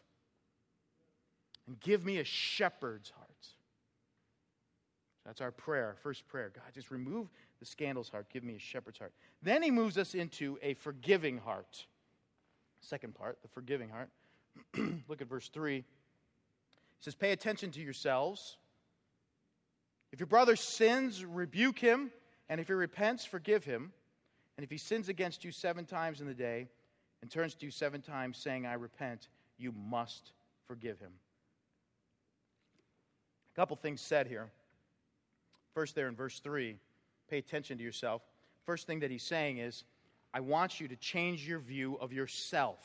and 1.67 1.79
give 1.79 2.05
me 2.05 2.19
a 2.19 2.23
shepherd's 2.23 3.09
heart. 3.09 3.25
That's 5.25 5.41
our 5.41 5.51
prayer, 5.51 5.95
first 6.03 6.27
prayer. 6.27 6.51
God, 6.53 6.65
just 6.73 6.91
remove 6.91 7.27
the 7.59 7.65
scandalous 7.65 8.09
heart, 8.09 8.27
give 8.31 8.43
me 8.43 8.55
a 8.55 8.59
shepherd's 8.59 8.99
heart. 8.99 9.13
Then 9.41 9.63
he 9.63 9.71
moves 9.71 9.97
us 9.97 10.13
into 10.13 10.59
a 10.61 10.75
forgiving 10.75 11.37
heart. 11.39 11.85
Second 12.81 13.15
part, 13.15 13.39
the 13.41 13.47
forgiving 13.47 13.89
heart. 13.89 14.09
Look 15.09 15.21
at 15.21 15.27
verse 15.27 15.49
3. 15.49 15.77
He 15.77 15.83
says, 16.99 17.15
Pay 17.15 17.31
attention 17.31 17.71
to 17.71 17.81
yourselves. 17.81 18.57
If 20.15 20.21
your 20.21 20.27
brother 20.27 20.55
sins, 20.55 21.25
rebuke 21.25 21.77
him, 21.77 22.09
and 22.47 22.61
if 22.61 22.67
he 22.67 22.73
repents, 22.73 23.25
forgive 23.25 23.65
him. 23.65 23.91
And 24.55 24.63
if 24.63 24.71
he 24.71 24.77
sins 24.77 25.09
against 25.09 25.43
you 25.43 25.51
seven 25.51 25.83
times 25.83 26.21
in 26.21 26.27
the 26.27 26.33
day 26.33 26.69
and 27.21 27.29
turns 27.29 27.53
to 27.55 27.65
you 27.65 27.69
seven 27.69 28.01
times 28.01 28.37
saying, 28.37 28.65
I 28.65 28.75
repent, 28.75 29.27
you 29.57 29.73
must 29.73 30.31
forgive 30.69 30.99
him. 30.99 31.11
A 33.53 33.55
couple 33.57 33.75
things 33.75 33.99
said 33.99 34.27
here. 34.27 34.49
First, 35.73 35.95
there 35.95 36.07
in 36.07 36.15
verse 36.15 36.39
3, 36.39 36.77
pay 37.29 37.37
attention 37.37 37.77
to 37.77 37.83
yourself. 37.83 38.21
First 38.65 38.87
thing 38.87 39.01
that 39.01 39.11
he's 39.11 39.21
saying 39.21 39.57
is, 39.57 39.83
I 40.33 40.39
want 40.39 40.79
you 40.79 40.87
to 40.87 40.95
change 40.95 41.45
your 41.45 41.59
view 41.59 41.97
of 41.99 42.13
yourself. 42.13 42.79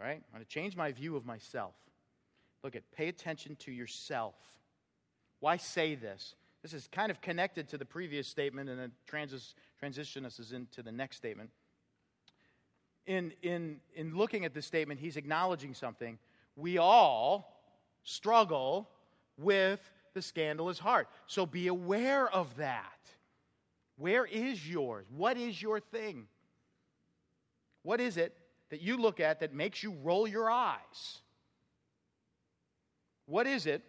Right? 0.00 0.20
I 0.20 0.36
want 0.36 0.42
to 0.42 0.52
change 0.52 0.74
my 0.74 0.90
view 0.90 1.14
of 1.14 1.24
myself. 1.24 1.76
Look 2.64 2.74
at, 2.74 2.82
pay 2.90 3.06
attention 3.06 3.54
to 3.60 3.70
yourself. 3.70 4.34
Why 5.40 5.56
say 5.56 5.94
this? 5.94 6.34
This 6.62 6.72
is 6.72 6.88
kind 6.90 7.10
of 7.10 7.20
connected 7.20 7.68
to 7.68 7.78
the 7.78 7.84
previous 7.84 8.26
statement 8.26 8.68
and 8.68 8.78
then 8.78 8.92
transis, 9.10 9.54
transition 9.78 10.24
us 10.24 10.52
into 10.52 10.82
the 10.82 10.90
next 10.90 11.16
statement. 11.16 11.50
In, 13.06 13.32
in, 13.42 13.80
in 13.94 14.16
looking 14.16 14.44
at 14.44 14.52
this 14.52 14.66
statement, 14.66 14.98
he's 14.98 15.16
acknowledging 15.16 15.74
something. 15.74 16.18
We 16.56 16.78
all 16.78 17.62
struggle 18.02 18.88
with 19.38 19.80
the 20.14 20.22
scandalous 20.22 20.78
heart. 20.78 21.08
So 21.26 21.46
be 21.46 21.68
aware 21.68 22.28
of 22.28 22.56
that. 22.56 22.98
Where 23.96 24.24
is 24.24 24.68
yours? 24.68 25.06
What 25.14 25.36
is 25.36 25.60
your 25.60 25.78
thing? 25.78 26.26
What 27.82 28.00
is 28.00 28.16
it 28.16 28.36
that 28.70 28.80
you 28.80 28.96
look 28.96 29.20
at 29.20 29.40
that 29.40 29.54
makes 29.54 29.82
you 29.82 29.94
roll 30.02 30.26
your 30.26 30.50
eyes? 30.50 31.20
What 33.26 33.46
is 33.46 33.66
it 33.66 33.82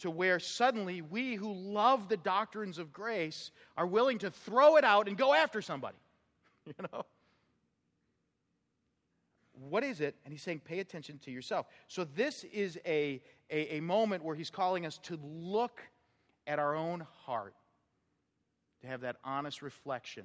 to 0.00 0.10
where 0.10 0.38
suddenly 0.38 1.02
we 1.02 1.34
who 1.34 1.52
love 1.52 2.08
the 2.08 2.16
doctrines 2.16 2.78
of 2.78 2.92
grace 2.92 3.50
are 3.76 3.86
willing 3.86 4.18
to 4.18 4.30
throw 4.30 4.76
it 4.76 4.84
out 4.84 5.08
and 5.08 5.16
go 5.16 5.34
after 5.34 5.62
somebody? 5.62 5.96
You 6.66 6.72
know? 6.90 7.04
What 9.68 9.84
is 9.84 10.00
it? 10.00 10.16
And 10.24 10.32
he's 10.32 10.42
saying, 10.42 10.62
pay 10.64 10.80
attention 10.80 11.18
to 11.24 11.30
yourself. 11.30 11.66
So, 11.88 12.04
this 12.04 12.44
is 12.44 12.78
a, 12.86 13.22
a, 13.50 13.76
a 13.76 13.80
moment 13.80 14.24
where 14.24 14.34
he's 14.34 14.50
calling 14.50 14.84
us 14.84 14.98
to 15.04 15.18
look 15.22 15.80
at 16.46 16.58
our 16.58 16.74
own 16.74 17.06
heart, 17.24 17.54
to 18.80 18.86
have 18.86 19.02
that 19.02 19.16
honest 19.24 19.62
reflection. 19.62 20.24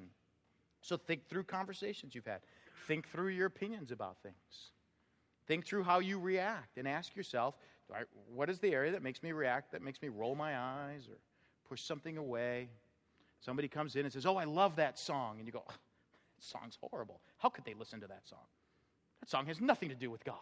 So, 0.80 0.96
think 0.96 1.28
through 1.28 1.44
conversations 1.44 2.14
you've 2.14 2.26
had, 2.26 2.40
think 2.86 3.08
through 3.08 3.28
your 3.28 3.46
opinions 3.46 3.92
about 3.92 4.16
things, 4.22 4.72
think 5.46 5.66
through 5.66 5.84
how 5.84 6.00
you 6.00 6.18
react, 6.18 6.76
and 6.76 6.88
ask 6.88 7.14
yourself, 7.14 7.56
what 8.34 8.50
is 8.50 8.58
the 8.60 8.72
area 8.72 8.92
that 8.92 9.02
makes 9.02 9.22
me 9.22 9.32
react, 9.32 9.72
that 9.72 9.82
makes 9.82 10.00
me 10.00 10.08
roll 10.08 10.34
my 10.34 10.58
eyes 10.58 11.08
or 11.08 11.16
push 11.68 11.82
something 11.82 12.16
away? 12.16 12.68
Somebody 13.40 13.68
comes 13.68 13.96
in 13.96 14.04
and 14.04 14.12
says, 14.12 14.26
Oh, 14.26 14.36
I 14.36 14.44
love 14.44 14.76
that 14.76 14.98
song. 14.98 15.36
And 15.38 15.46
you 15.46 15.52
go, 15.52 15.64
That 15.66 15.76
song's 16.38 16.78
horrible. 16.80 17.20
How 17.38 17.48
could 17.48 17.64
they 17.64 17.74
listen 17.74 18.00
to 18.00 18.06
that 18.06 18.28
song? 18.28 18.38
That 19.20 19.28
song 19.28 19.46
has 19.46 19.60
nothing 19.60 19.88
to 19.90 19.94
do 19.94 20.10
with 20.10 20.24
God. 20.24 20.34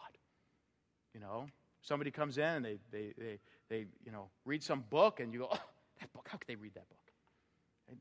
You 1.13 1.19
know, 1.19 1.47
somebody 1.81 2.11
comes 2.11 2.37
in 2.37 2.43
and 2.43 2.65
they, 2.65 2.77
they, 2.91 3.13
they, 3.17 3.39
they 3.69 3.85
you 4.05 4.11
know, 4.11 4.29
read 4.45 4.63
some 4.63 4.83
book 4.89 5.19
and 5.19 5.33
you 5.33 5.39
go, 5.39 5.49
oh, 5.51 5.59
that 5.99 6.13
book, 6.13 6.27
how 6.29 6.37
could 6.37 6.47
they 6.47 6.55
read 6.55 6.73
that 6.75 6.87
book? 6.89 6.97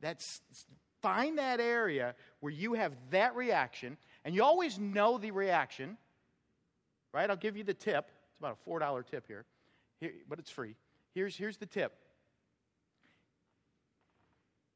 That's, 0.00 0.42
find 1.00 1.38
that 1.38 1.60
area 1.60 2.14
where 2.40 2.52
you 2.52 2.74
have 2.74 2.92
that 3.10 3.34
reaction, 3.36 3.96
and 4.24 4.34
you 4.34 4.42
always 4.42 4.78
know 4.78 5.18
the 5.18 5.30
reaction, 5.30 5.96
right? 7.12 7.28
I'll 7.28 7.36
give 7.36 7.56
you 7.56 7.64
the 7.64 7.74
tip. 7.74 8.10
It's 8.38 8.40
about 8.40 8.58
a 8.64 8.70
$4 8.70 9.06
tip 9.06 9.26
here, 9.26 9.44
here 10.00 10.12
but 10.28 10.38
it's 10.38 10.50
free. 10.50 10.76
Here's, 11.14 11.36
here's 11.36 11.56
the 11.56 11.66
tip. 11.66 11.92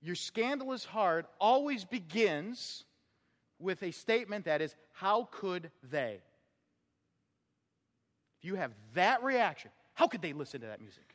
Your 0.00 0.16
scandalous 0.16 0.84
heart 0.84 1.26
always 1.40 1.84
begins 1.84 2.84
with 3.60 3.84
a 3.84 3.92
statement 3.92 4.46
that 4.46 4.60
is, 4.60 4.74
How 4.92 5.28
could 5.30 5.70
they? 5.88 6.20
If 8.40 8.46
you 8.46 8.56
have 8.56 8.72
that 8.94 9.22
reaction, 9.22 9.70
how 9.94 10.08
could 10.08 10.22
they 10.22 10.32
listen 10.32 10.62
to 10.62 10.66
that 10.66 10.80
music? 10.80 11.14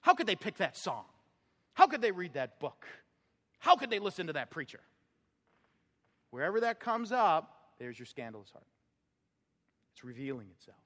How 0.00 0.14
could 0.14 0.26
they 0.26 0.34
pick 0.34 0.56
that 0.56 0.76
song? 0.76 1.04
How 1.74 1.86
could 1.86 2.02
they 2.02 2.10
read 2.10 2.32
that 2.34 2.58
book? 2.58 2.84
How 3.60 3.76
could 3.76 3.90
they 3.90 4.00
listen 4.00 4.26
to 4.26 4.32
that 4.32 4.50
preacher? 4.50 4.80
Wherever 6.30 6.60
that 6.60 6.80
comes 6.80 7.12
up, 7.12 7.74
there's 7.78 7.96
your 7.96 8.06
scandalous 8.06 8.50
heart. 8.50 8.66
It's 9.98 10.04
revealing 10.04 10.46
itself. 10.56 10.78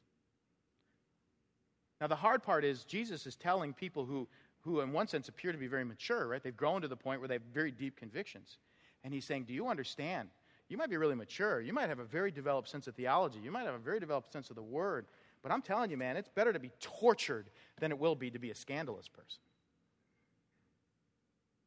Now, 2.00 2.06
the 2.06 2.16
hard 2.16 2.42
part 2.42 2.64
is 2.64 2.84
Jesus 2.84 3.26
is 3.26 3.36
telling 3.36 3.74
people 3.74 4.06
who, 4.06 4.26
who, 4.62 4.80
in 4.80 4.90
one 4.90 5.06
sense, 5.06 5.28
appear 5.28 5.52
to 5.52 5.58
be 5.58 5.66
very 5.66 5.84
mature, 5.84 6.26
right? 6.26 6.42
They've 6.42 6.56
grown 6.56 6.80
to 6.80 6.88
the 6.88 6.96
point 6.96 7.20
where 7.20 7.28
they 7.28 7.34
have 7.34 7.42
very 7.52 7.70
deep 7.70 7.94
convictions. 7.94 8.56
And 9.04 9.12
he's 9.12 9.26
saying, 9.26 9.44
Do 9.44 9.52
you 9.52 9.68
understand? 9.68 10.30
You 10.70 10.78
might 10.78 10.88
be 10.88 10.96
really 10.96 11.14
mature. 11.14 11.60
You 11.60 11.74
might 11.74 11.90
have 11.90 11.98
a 11.98 12.04
very 12.04 12.30
developed 12.30 12.70
sense 12.70 12.86
of 12.86 12.94
theology. 12.94 13.38
You 13.44 13.50
might 13.50 13.66
have 13.66 13.74
a 13.74 13.78
very 13.78 14.00
developed 14.00 14.32
sense 14.32 14.48
of 14.48 14.56
the 14.56 14.62
word. 14.62 15.04
But 15.42 15.52
I'm 15.52 15.60
telling 15.60 15.90
you, 15.90 15.98
man, 15.98 16.16
it's 16.16 16.30
better 16.30 16.54
to 16.54 16.58
be 16.58 16.70
tortured 16.80 17.50
than 17.80 17.92
it 17.92 17.98
will 17.98 18.14
be 18.14 18.30
to 18.30 18.38
be 18.38 18.50
a 18.50 18.54
scandalous 18.54 19.08
person. 19.08 19.40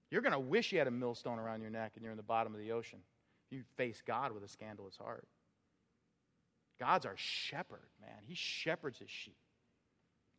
You're 0.09 0.23
going 0.23 0.31
to 0.31 0.39
wish 0.39 0.71
you 0.71 0.79
had 0.79 0.87
a 0.87 0.91
millstone 0.91 1.37
around 1.37 1.61
your 1.61 1.69
neck 1.69 1.91
and 1.93 2.01
you're 2.03 2.11
in 2.11 2.17
the 2.17 2.23
bottom 2.23 2.55
of 2.55 2.59
the 2.59 2.71
ocean. 2.71 2.99
You 3.51 3.61
face 3.77 4.01
God 4.03 4.31
with 4.31 4.43
a 4.43 4.47
scandalous 4.47 4.97
heart. 4.97 5.27
God's 6.79 7.05
our 7.05 7.15
shepherd, 7.17 7.87
man. 8.01 8.19
He 8.25 8.35
shepherds 8.35 8.99
his 8.99 9.09
sheep. 9.09 9.37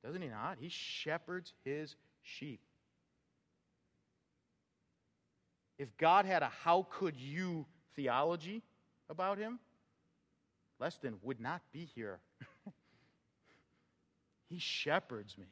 Doesn't 0.04 0.22
he 0.22 0.28
not? 0.28 0.58
He 0.60 0.68
shepherds 0.68 1.52
his 1.64 1.96
sheep. 2.22 2.60
If 5.78 5.96
God 5.96 6.24
had 6.24 6.42
a 6.42 6.50
how 6.64 6.86
could 6.90 7.16
you 7.16 7.66
theology 7.94 8.62
about 9.10 9.38
him, 9.38 9.58
Leston 10.80 11.14
would 11.22 11.40
not 11.40 11.62
be 11.72 11.84
here. 11.94 12.18
he 14.48 14.58
shepherds 14.58 15.36
me. 15.38 15.46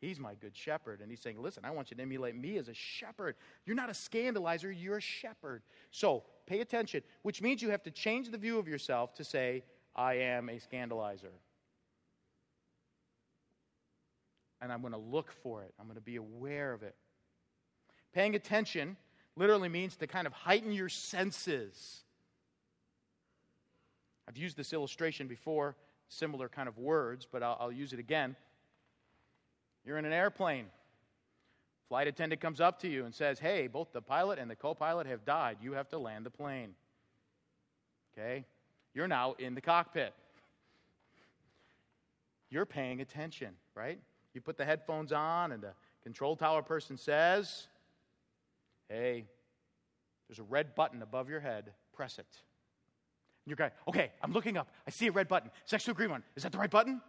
He's 0.00 0.20
my 0.20 0.34
good 0.34 0.54
shepherd. 0.54 1.00
And 1.00 1.10
he's 1.10 1.20
saying, 1.20 1.40
Listen, 1.40 1.64
I 1.64 1.70
want 1.70 1.90
you 1.90 1.96
to 1.96 2.02
emulate 2.02 2.36
me 2.36 2.58
as 2.58 2.68
a 2.68 2.74
shepherd. 2.74 3.36
You're 3.64 3.76
not 3.76 3.88
a 3.88 3.94
scandalizer, 3.94 4.74
you're 4.76 4.98
a 4.98 5.00
shepherd. 5.00 5.62
So 5.90 6.24
pay 6.46 6.60
attention, 6.60 7.02
which 7.22 7.40
means 7.40 7.62
you 7.62 7.70
have 7.70 7.82
to 7.84 7.90
change 7.90 8.30
the 8.30 8.38
view 8.38 8.58
of 8.58 8.68
yourself 8.68 9.14
to 9.14 9.24
say, 9.24 9.64
I 9.94 10.14
am 10.14 10.48
a 10.48 10.58
scandalizer. 10.58 11.32
And 14.60 14.72
I'm 14.72 14.80
going 14.80 14.92
to 14.92 14.98
look 14.98 15.30
for 15.42 15.62
it, 15.62 15.74
I'm 15.78 15.86
going 15.86 15.96
to 15.96 16.02
be 16.02 16.16
aware 16.16 16.72
of 16.72 16.82
it. 16.82 16.94
Paying 18.12 18.34
attention 18.34 18.96
literally 19.36 19.68
means 19.68 19.96
to 19.96 20.06
kind 20.06 20.26
of 20.26 20.32
heighten 20.32 20.72
your 20.72 20.88
senses. 20.88 22.02
I've 24.28 24.36
used 24.36 24.56
this 24.56 24.72
illustration 24.72 25.26
before, 25.26 25.76
similar 26.08 26.48
kind 26.48 26.68
of 26.68 26.78
words, 26.78 27.26
but 27.30 27.42
I'll, 27.42 27.56
I'll 27.60 27.72
use 27.72 27.92
it 27.92 27.98
again. 27.98 28.36
You're 29.84 29.98
in 29.98 30.04
an 30.04 30.12
airplane. 30.12 30.66
Flight 31.88 32.06
attendant 32.06 32.40
comes 32.40 32.60
up 32.60 32.80
to 32.80 32.88
you 32.88 33.04
and 33.04 33.14
says, 33.14 33.38
Hey, 33.38 33.66
both 33.66 33.92
the 33.92 34.00
pilot 34.00 34.38
and 34.38 34.50
the 34.50 34.56
co 34.56 34.74
pilot 34.74 35.06
have 35.06 35.24
died. 35.24 35.58
You 35.60 35.72
have 35.72 35.88
to 35.90 35.98
land 35.98 36.24
the 36.24 36.30
plane. 36.30 36.74
Okay? 38.16 38.44
You're 38.94 39.08
now 39.08 39.34
in 39.38 39.54
the 39.54 39.60
cockpit. 39.60 40.14
You're 42.48 42.66
paying 42.66 43.00
attention, 43.00 43.54
right? 43.74 43.98
You 44.32 44.40
put 44.40 44.56
the 44.56 44.64
headphones 44.64 45.12
on, 45.12 45.52
and 45.52 45.62
the 45.62 45.72
control 46.04 46.36
tower 46.36 46.62
person 46.62 46.96
says, 46.96 47.66
Hey, 48.88 49.24
there's 50.28 50.38
a 50.38 50.44
red 50.44 50.74
button 50.74 51.02
above 51.02 51.28
your 51.28 51.40
head. 51.40 51.72
Press 51.92 52.18
it. 52.18 52.26
And 52.28 53.50
you're 53.50 53.56
going, 53.56 53.72
Okay, 53.88 54.12
I'm 54.22 54.32
looking 54.32 54.56
up. 54.56 54.68
I 54.86 54.90
see 54.90 55.08
a 55.08 55.12
red 55.12 55.26
button. 55.26 55.50
It's 55.64 55.72
next 55.72 55.84
to 55.84 55.90
a 55.90 55.94
green 55.94 56.10
one. 56.10 56.22
Is 56.36 56.44
that 56.44 56.52
the 56.52 56.58
right 56.58 56.70
button? 56.70 57.00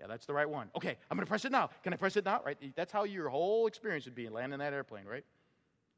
Yeah, 0.00 0.06
that's 0.08 0.26
the 0.26 0.34
right 0.34 0.48
one. 0.48 0.68
Okay, 0.76 0.96
I'm 1.10 1.16
going 1.16 1.24
to 1.24 1.28
press 1.28 1.44
it 1.44 1.52
now. 1.52 1.70
Can 1.82 1.94
I 1.94 1.96
press 1.96 2.16
it 2.16 2.24
now? 2.24 2.42
Right? 2.44 2.58
That's 2.74 2.92
how 2.92 3.04
your 3.04 3.28
whole 3.30 3.66
experience 3.66 4.04
would 4.04 4.14
be 4.14 4.28
landing 4.28 4.58
that 4.58 4.74
airplane, 4.74 5.06
right? 5.06 5.24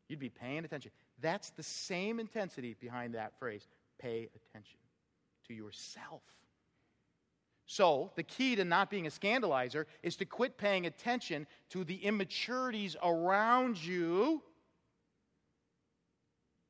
You'd 0.08 0.20
be 0.20 0.28
paying 0.28 0.64
attention. 0.64 0.92
That's 1.20 1.50
the 1.50 1.64
same 1.64 2.20
intensity 2.20 2.76
behind 2.78 3.14
that 3.14 3.32
phrase. 3.38 3.66
Pay 3.98 4.28
attention 4.36 4.78
to 5.48 5.54
yourself. 5.54 6.22
So, 7.66 8.12
the 8.16 8.22
key 8.22 8.56
to 8.56 8.64
not 8.64 8.88
being 8.88 9.06
a 9.06 9.10
scandalizer 9.10 9.84
is 10.02 10.16
to 10.16 10.24
quit 10.24 10.56
paying 10.56 10.86
attention 10.86 11.46
to 11.68 11.84
the 11.84 11.96
immaturities 11.96 12.96
around 13.02 13.76
you 13.76 14.42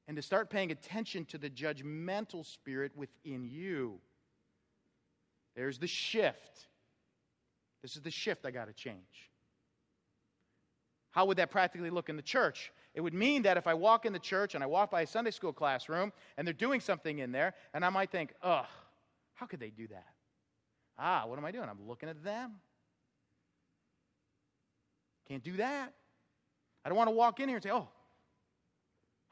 and 0.08 0.16
to 0.16 0.22
start 0.22 0.50
paying 0.50 0.72
attention 0.72 1.24
to 1.26 1.38
the 1.38 1.50
judgmental 1.50 2.44
spirit 2.44 2.92
within 2.96 3.44
you. 3.44 4.00
There's 5.54 5.78
the 5.78 5.86
shift. 5.86 6.66
This 7.82 7.94
is 7.94 8.02
the 8.02 8.10
shift 8.10 8.44
I 8.44 8.50
got 8.50 8.66
to 8.66 8.72
change. 8.72 9.30
How 11.18 11.24
would 11.24 11.38
that 11.38 11.50
practically 11.50 11.90
look 11.90 12.08
in 12.08 12.14
the 12.14 12.22
church? 12.22 12.70
It 12.94 13.00
would 13.00 13.12
mean 13.12 13.42
that 13.42 13.56
if 13.56 13.66
I 13.66 13.74
walk 13.74 14.06
in 14.06 14.12
the 14.12 14.20
church 14.20 14.54
and 14.54 14.62
I 14.62 14.68
walk 14.68 14.88
by 14.88 15.00
a 15.00 15.06
Sunday 15.08 15.32
school 15.32 15.52
classroom 15.52 16.12
and 16.36 16.46
they're 16.46 16.54
doing 16.54 16.78
something 16.78 17.18
in 17.18 17.32
there, 17.32 17.54
and 17.74 17.84
I 17.84 17.88
might 17.88 18.12
think, 18.12 18.34
ugh, 18.40 18.66
how 19.34 19.46
could 19.46 19.58
they 19.58 19.70
do 19.70 19.88
that? 19.88 20.06
Ah, 20.96 21.24
what 21.26 21.36
am 21.36 21.44
I 21.44 21.50
doing? 21.50 21.68
I'm 21.68 21.88
looking 21.88 22.08
at 22.08 22.22
them. 22.22 22.52
Can't 25.26 25.42
do 25.42 25.56
that. 25.56 25.92
I 26.84 26.88
don't 26.88 26.96
want 26.96 27.08
to 27.08 27.16
walk 27.16 27.40
in 27.40 27.48
here 27.48 27.56
and 27.56 27.64
say, 27.64 27.72
oh, 27.72 27.88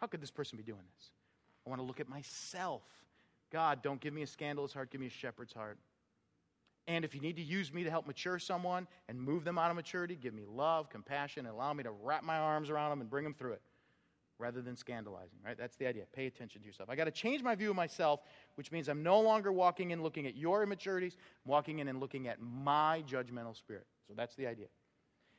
how 0.00 0.08
could 0.08 0.20
this 0.20 0.32
person 0.32 0.56
be 0.56 0.64
doing 0.64 0.82
this? 0.96 1.10
I 1.64 1.70
want 1.70 1.80
to 1.80 1.86
look 1.86 2.00
at 2.00 2.08
myself. 2.08 2.82
God, 3.52 3.80
don't 3.80 4.00
give 4.00 4.12
me 4.12 4.22
a 4.22 4.26
scandalous 4.26 4.72
heart, 4.72 4.90
give 4.90 5.00
me 5.00 5.06
a 5.06 5.10
shepherd's 5.10 5.52
heart. 5.52 5.78
And 6.88 7.04
if 7.04 7.14
you 7.14 7.20
need 7.20 7.36
to 7.36 7.42
use 7.42 7.72
me 7.72 7.82
to 7.84 7.90
help 7.90 8.06
mature 8.06 8.38
someone 8.38 8.86
and 9.08 9.20
move 9.20 9.44
them 9.44 9.58
out 9.58 9.70
of 9.70 9.76
maturity, 9.76 10.14
give 10.14 10.34
me 10.34 10.44
love, 10.48 10.88
compassion, 10.88 11.46
and 11.46 11.54
allow 11.54 11.72
me 11.72 11.82
to 11.82 11.90
wrap 11.90 12.22
my 12.22 12.38
arms 12.38 12.70
around 12.70 12.90
them 12.90 13.00
and 13.00 13.10
bring 13.10 13.24
them 13.24 13.34
through 13.34 13.52
it 13.52 13.62
rather 14.38 14.60
than 14.60 14.76
scandalizing, 14.76 15.38
right? 15.44 15.56
That's 15.56 15.76
the 15.76 15.86
idea. 15.86 16.04
Pay 16.12 16.26
attention 16.26 16.60
to 16.60 16.66
yourself. 16.66 16.90
I 16.90 16.96
got 16.96 17.04
to 17.04 17.10
change 17.10 17.42
my 17.42 17.54
view 17.54 17.70
of 17.70 17.76
myself, 17.76 18.20
which 18.56 18.70
means 18.70 18.88
I'm 18.88 19.02
no 19.02 19.20
longer 19.20 19.50
walking 19.50 19.92
in 19.92 20.02
looking 20.02 20.26
at 20.26 20.36
your 20.36 20.62
immaturities, 20.62 21.16
I'm 21.44 21.50
walking 21.50 21.78
in 21.78 21.88
and 21.88 22.00
looking 22.00 22.28
at 22.28 22.40
my 22.40 23.02
judgmental 23.10 23.56
spirit. 23.56 23.86
So 24.06 24.14
that's 24.14 24.34
the 24.36 24.46
idea. 24.46 24.66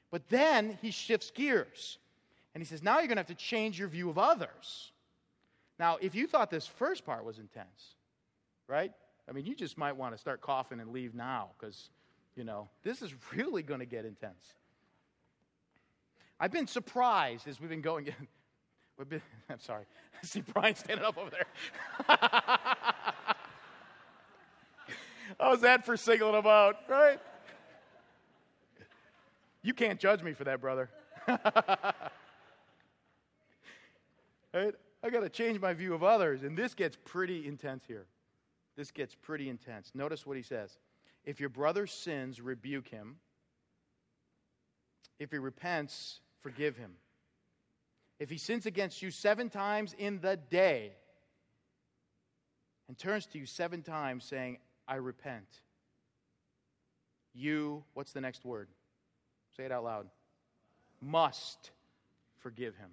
But 0.10 0.28
then 0.30 0.78
he 0.82 0.92
shifts 0.92 1.32
gears 1.32 2.00
and 2.54 2.62
he 2.62 2.68
says, 2.68 2.82
now 2.82 2.98
you're 2.98 3.08
going 3.08 3.18
to 3.18 3.22
have 3.22 3.28
to 3.28 3.36
change 3.36 3.78
your 3.78 3.88
view 3.88 4.10
of 4.10 4.18
others. 4.18 4.92
Now, 5.80 5.98
if 6.02 6.16
you 6.16 6.26
thought 6.26 6.50
this 6.50 6.66
first 6.66 7.06
part 7.06 7.24
was 7.24 7.38
intense, 7.38 7.96
right? 8.68 8.92
I 9.30 9.34
mean, 9.34 9.46
you 9.46 9.56
just 9.56 9.78
might 9.78 9.96
want 9.96 10.14
to 10.14 10.18
start 10.18 10.42
coughing 10.42 10.80
and 10.80 10.92
leave 10.92 11.14
now 11.14 11.50
because, 11.60 11.90
you 12.36 12.44
know, 12.44 12.70
this 12.84 13.02
is 13.02 13.14
really 13.36 13.62
going 13.62 13.82
to 13.82 13.86
get 13.86 14.06
intense. 14.06 14.54
I've 16.40 16.52
been 16.52 16.68
surprised 16.68 17.48
as 17.48 17.60
we've 17.60 17.70
been 17.70 17.82
going. 17.82 18.14
We've 18.98 19.08
been, 19.08 19.22
I'm 19.50 19.60
sorry. 19.60 19.86
I 20.16 20.18
see 20.26 20.42
Brian 20.42 20.74
standing 20.74 21.06
up 21.06 21.18
over 21.18 21.30
there. 21.30 21.46
How's 25.40 25.62
that 25.62 25.86
for 25.86 25.96
singling 25.98 26.34
him 26.34 26.48
out, 26.48 26.78
right? 26.90 27.20
You 29.62 29.76
can't 29.76 30.00
judge 30.00 30.24
me 30.24 30.34
for 30.34 30.46
that, 30.46 30.60
brother. 30.60 30.90
right? 31.28 31.54
I 35.04 35.10
got 35.12 35.20
to 35.20 35.30
change 35.30 35.60
my 35.60 35.74
view 35.74 35.94
of 35.94 36.02
others, 36.02 36.42
and 36.42 36.58
this 36.58 36.74
gets 36.74 36.98
pretty 37.06 37.46
intense 37.46 37.84
here. 37.88 38.08
This 38.78 38.92
gets 38.92 39.16
pretty 39.16 39.50
intense. 39.50 39.92
Notice 39.96 40.26
what 40.26 40.38
he 40.38 40.44
says. 40.44 40.78
If 41.26 41.40
your 41.40 41.50
brother 41.50 41.88
sins, 41.88 42.40
rebuke 42.40 42.88
him. 42.88 43.18
If 45.20 45.32
he 45.32 45.40
repents, 45.40 46.22
forgive 46.42 46.78
him. 46.78 46.92
If 48.20 48.30
he 48.30 48.38
sins 48.38 48.66
against 48.66 49.02
you 49.02 49.12
seven 49.12 49.50
times 49.50 49.96
in 49.98 50.22
the 50.22 50.38
day 50.38 50.94
and 52.88 52.98
turns 52.98 53.26
to 53.28 53.40
you 53.40 53.46
seven 53.46 53.82
times 53.82 54.24
saying, 54.24 54.60
I 54.88 54.96
repent, 54.96 55.48
you, 57.34 57.84
what's 57.94 58.14
the 58.14 58.22
next 58.22 58.46
word? 58.46 58.70
Say 59.56 59.64
it 59.64 59.72
out 59.72 59.84
loud. 59.84 60.08
Must 61.02 61.72
forgive 62.40 62.76
him. 62.78 62.90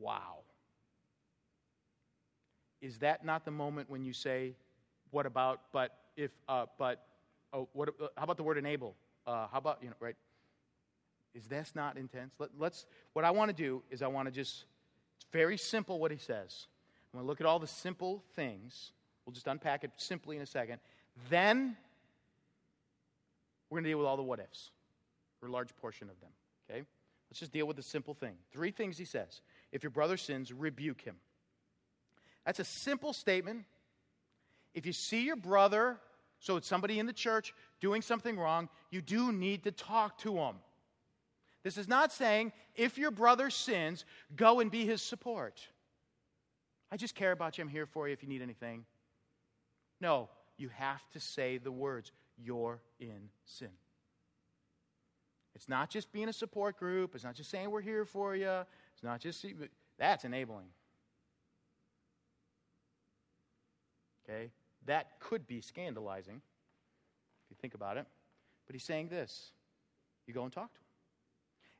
Wow. 0.00 0.38
Is 2.84 2.98
that 2.98 3.24
not 3.24 3.46
the 3.46 3.50
moment 3.50 3.88
when 3.88 4.04
you 4.04 4.12
say, 4.12 4.52
what 5.10 5.24
about, 5.24 5.62
but 5.72 5.96
if, 6.18 6.30
uh, 6.50 6.66
but, 6.78 7.06
oh, 7.54 7.66
what, 7.72 7.88
uh, 7.88 8.08
how 8.14 8.24
about 8.24 8.36
the 8.36 8.42
word 8.42 8.58
enable? 8.58 8.94
Uh, 9.26 9.46
how 9.50 9.56
about, 9.56 9.78
you 9.80 9.88
know, 9.88 9.94
right? 10.00 10.16
Is 11.34 11.46
this 11.46 11.72
not 11.74 11.96
intense? 11.96 12.34
Let, 12.38 12.50
let's, 12.58 12.84
what 13.14 13.24
I 13.24 13.30
want 13.30 13.48
to 13.48 13.54
do 13.54 13.82
is 13.90 14.02
I 14.02 14.06
want 14.08 14.28
to 14.28 14.32
just, 14.32 14.66
it's 15.16 15.26
very 15.32 15.56
simple 15.56 15.98
what 15.98 16.10
he 16.10 16.18
says. 16.18 16.66
I'm 17.10 17.20
going 17.20 17.24
to 17.24 17.26
look 17.26 17.40
at 17.40 17.46
all 17.46 17.58
the 17.58 17.66
simple 17.66 18.22
things. 18.36 18.92
We'll 19.24 19.32
just 19.32 19.46
unpack 19.46 19.82
it 19.84 19.90
simply 19.96 20.36
in 20.36 20.42
a 20.42 20.46
second. 20.46 20.78
Then 21.30 21.78
we're 23.70 23.76
going 23.76 23.84
to 23.84 23.90
deal 23.90 23.98
with 23.98 24.06
all 24.06 24.18
the 24.18 24.22
what 24.22 24.40
ifs, 24.40 24.72
or 25.40 25.48
a 25.48 25.50
large 25.50 25.74
portion 25.76 26.10
of 26.10 26.20
them. 26.20 26.30
Okay? 26.68 26.82
Let's 27.30 27.40
just 27.40 27.52
deal 27.52 27.64
with 27.64 27.76
the 27.76 27.82
simple 27.82 28.12
thing. 28.12 28.34
Three 28.52 28.72
things 28.72 28.98
he 28.98 29.06
says. 29.06 29.40
If 29.72 29.82
your 29.82 29.90
brother 29.90 30.18
sins, 30.18 30.52
rebuke 30.52 31.00
him. 31.00 31.16
That's 32.44 32.60
a 32.60 32.64
simple 32.64 33.12
statement. 33.12 33.64
If 34.74 34.86
you 34.86 34.92
see 34.92 35.24
your 35.24 35.36
brother, 35.36 35.98
so 36.40 36.56
it's 36.56 36.68
somebody 36.68 36.98
in 36.98 37.06
the 37.06 37.12
church, 37.12 37.54
doing 37.80 38.02
something 38.02 38.38
wrong, 38.38 38.68
you 38.90 39.00
do 39.00 39.32
need 39.32 39.64
to 39.64 39.72
talk 39.72 40.18
to 40.18 40.36
him. 40.36 40.56
This 41.62 41.78
is 41.78 41.88
not 41.88 42.12
saying 42.12 42.52
if 42.74 42.98
your 42.98 43.10
brother 43.10 43.48
sins, 43.50 44.04
go 44.36 44.60
and 44.60 44.70
be 44.70 44.84
his 44.84 45.00
support. 45.00 45.60
I 46.92 46.96
just 46.96 47.14
care 47.14 47.32
about 47.32 47.56
you. 47.56 47.62
I'm 47.62 47.68
here 47.68 47.86
for 47.86 48.06
you 48.06 48.12
if 48.12 48.22
you 48.22 48.28
need 48.28 48.42
anything. 48.42 48.84
No, 50.00 50.28
you 50.58 50.68
have 50.68 51.00
to 51.12 51.20
say 51.20 51.58
the 51.58 51.72
words, 51.72 52.12
you're 52.36 52.80
in 53.00 53.30
sin. 53.46 53.70
It's 55.54 55.68
not 55.68 55.88
just 55.88 56.12
being 56.12 56.28
a 56.28 56.32
support 56.32 56.78
group. 56.78 57.14
It's 57.14 57.24
not 57.24 57.34
just 57.34 57.50
saying 57.50 57.70
we're 57.70 57.80
here 57.80 58.04
for 58.04 58.36
you. 58.36 58.64
It's 58.92 59.02
not 59.02 59.20
just, 59.20 59.46
that's 59.98 60.24
enabling. 60.24 60.66
Okay? 64.24 64.50
That 64.86 65.18
could 65.20 65.46
be 65.46 65.60
scandalizing 65.60 66.36
if 66.36 67.50
you 67.50 67.56
think 67.60 67.74
about 67.74 67.96
it. 67.96 68.06
But 68.66 68.74
he's 68.74 68.84
saying 68.84 69.08
this 69.08 69.52
you 70.26 70.34
go 70.34 70.44
and 70.44 70.52
talk 70.52 70.72
to 70.72 70.78
him. 70.78 70.84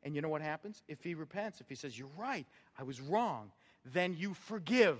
And 0.02 0.14
you 0.14 0.20
know 0.20 0.28
what 0.28 0.42
happens? 0.42 0.82
If 0.86 1.02
he 1.02 1.14
repents, 1.14 1.60
if 1.60 1.68
he 1.68 1.74
says, 1.74 1.98
You're 1.98 2.08
right, 2.16 2.46
I 2.78 2.82
was 2.82 3.00
wrong, 3.00 3.50
then 3.84 4.14
you 4.18 4.34
forgive. 4.34 4.98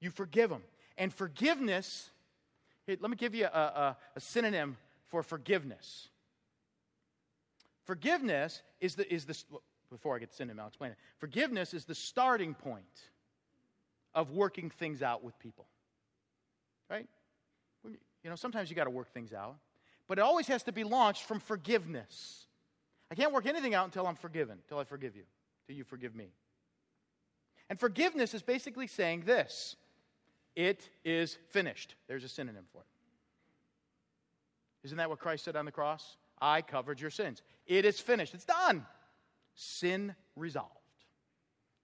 You 0.00 0.10
forgive 0.10 0.50
him. 0.50 0.62
And 0.96 1.12
forgiveness, 1.12 2.10
let 2.86 3.02
me 3.02 3.16
give 3.16 3.34
you 3.34 3.46
a, 3.46 3.48
a, 3.48 3.96
a 4.16 4.20
synonym 4.20 4.76
for 5.08 5.22
forgiveness. 5.22 6.08
Forgiveness 7.84 8.62
is 8.80 8.94
the, 8.94 9.12
is 9.12 9.24
the, 9.24 9.36
before 9.90 10.14
I 10.14 10.18
get 10.18 10.30
to 10.30 10.36
synonym, 10.36 10.60
I'll 10.60 10.68
explain 10.68 10.90
it. 10.90 10.98
Forgiveness 11.18 11.72
is 11.72 11.86
the 11.86 11.94
starting 11.94 12.54
point 12.54 12.84
of 14.18 14.32
working 14.32 14.68
things 14.68 15.00
out 15.00 15.22
with 15.22 15.38
people. 15.38 15.64
Right? 16.90 17.06
You 17.84 18.30
know, 18.30 18.34
sometimes 18.34 18.68
you 18.68 18.74
got 18.74 18.84
to 18.84 18.90
work 18.90 19.12
things 19.14 19.32
out, 19.32 19.54
but 20.08 20.18
it 20.18 20.22
always 20.22 20.48
has 20.48 20.64
to 20.64 20.72
be 20.72 20.82
launched 20.82 21.22
from 21.22 21.38
forgiveness. 21.38 22.46
I 23.12 23.14
can't 23.14 23.32
work 23.32 23.46
anything 23.46 23.74
out 23.74 23.84
until 23.84 24.08
I'm 24.08 24.16
forgiven, 24.16 24.58
until 24.64 24.80
I 24.80 24.84
forgive 24.84 25.14
you, 25.14 25.22
until 25.62 25.78
you 25.78 25.84
forgive 25.84 26.16
me. 26.16 26.32
And 27.70 27.78
forgiveness 27.78 28.34
is 28.34 28.42
basically 28.42 28.88
saying 28.88 29.22
this 29.24 29.76
it 30.56 30.90
is 31.04 31.38
finished. 31.50 31.94
There's 32.08 32.24
a 32.24 32.28
synonym 32.28 32.64
for 32.72 32.80
it. 32.80 32.88
Isn't 34.82 34.98
that 34.98 35.10
what 35.10 35.20
Christ 35.20 35.44
said 35.44 35.54
on 35.54 35.64
the 35.64 35.70
cross? 35.70 36.16
I 36.40 36.60
covered 36.62 37.00
your 37.00 37.10
sins. 37.10 37.40
It 37.66 37.84
is 37.84 38.00
finished. 38.00 38.34
It's 38.34 38.44
done. 38.44 38.84
Sin 39.54 40.16
resolved. 40.34 40.72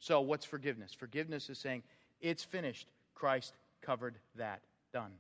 So, 0.01 0.21
what's 0.21 0.45
forgiveness? 0.45 0.93
Forgiveness 0.93 1.49
is 1.49 1.59
saying, 1.59 1.83
it's 2.21 2.45
finished. 2.45 2.89
Christ 3.15 3.55
covered 3.83 4.17
that. 4.37 4.61
Done. 4.93 5.13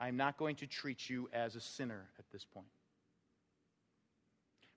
I'm 0.00 0.16
not 0.16 0.36
going 0.36 0.56
to 0.56 0.66
treat 0.66 1.08
you 1.08 1.28
as 1.32 1.56
a 1.56 1.60
sinner 1.60 2.08
at 2.18 2.24
this 2.32 2.44
point. 2.44 2.66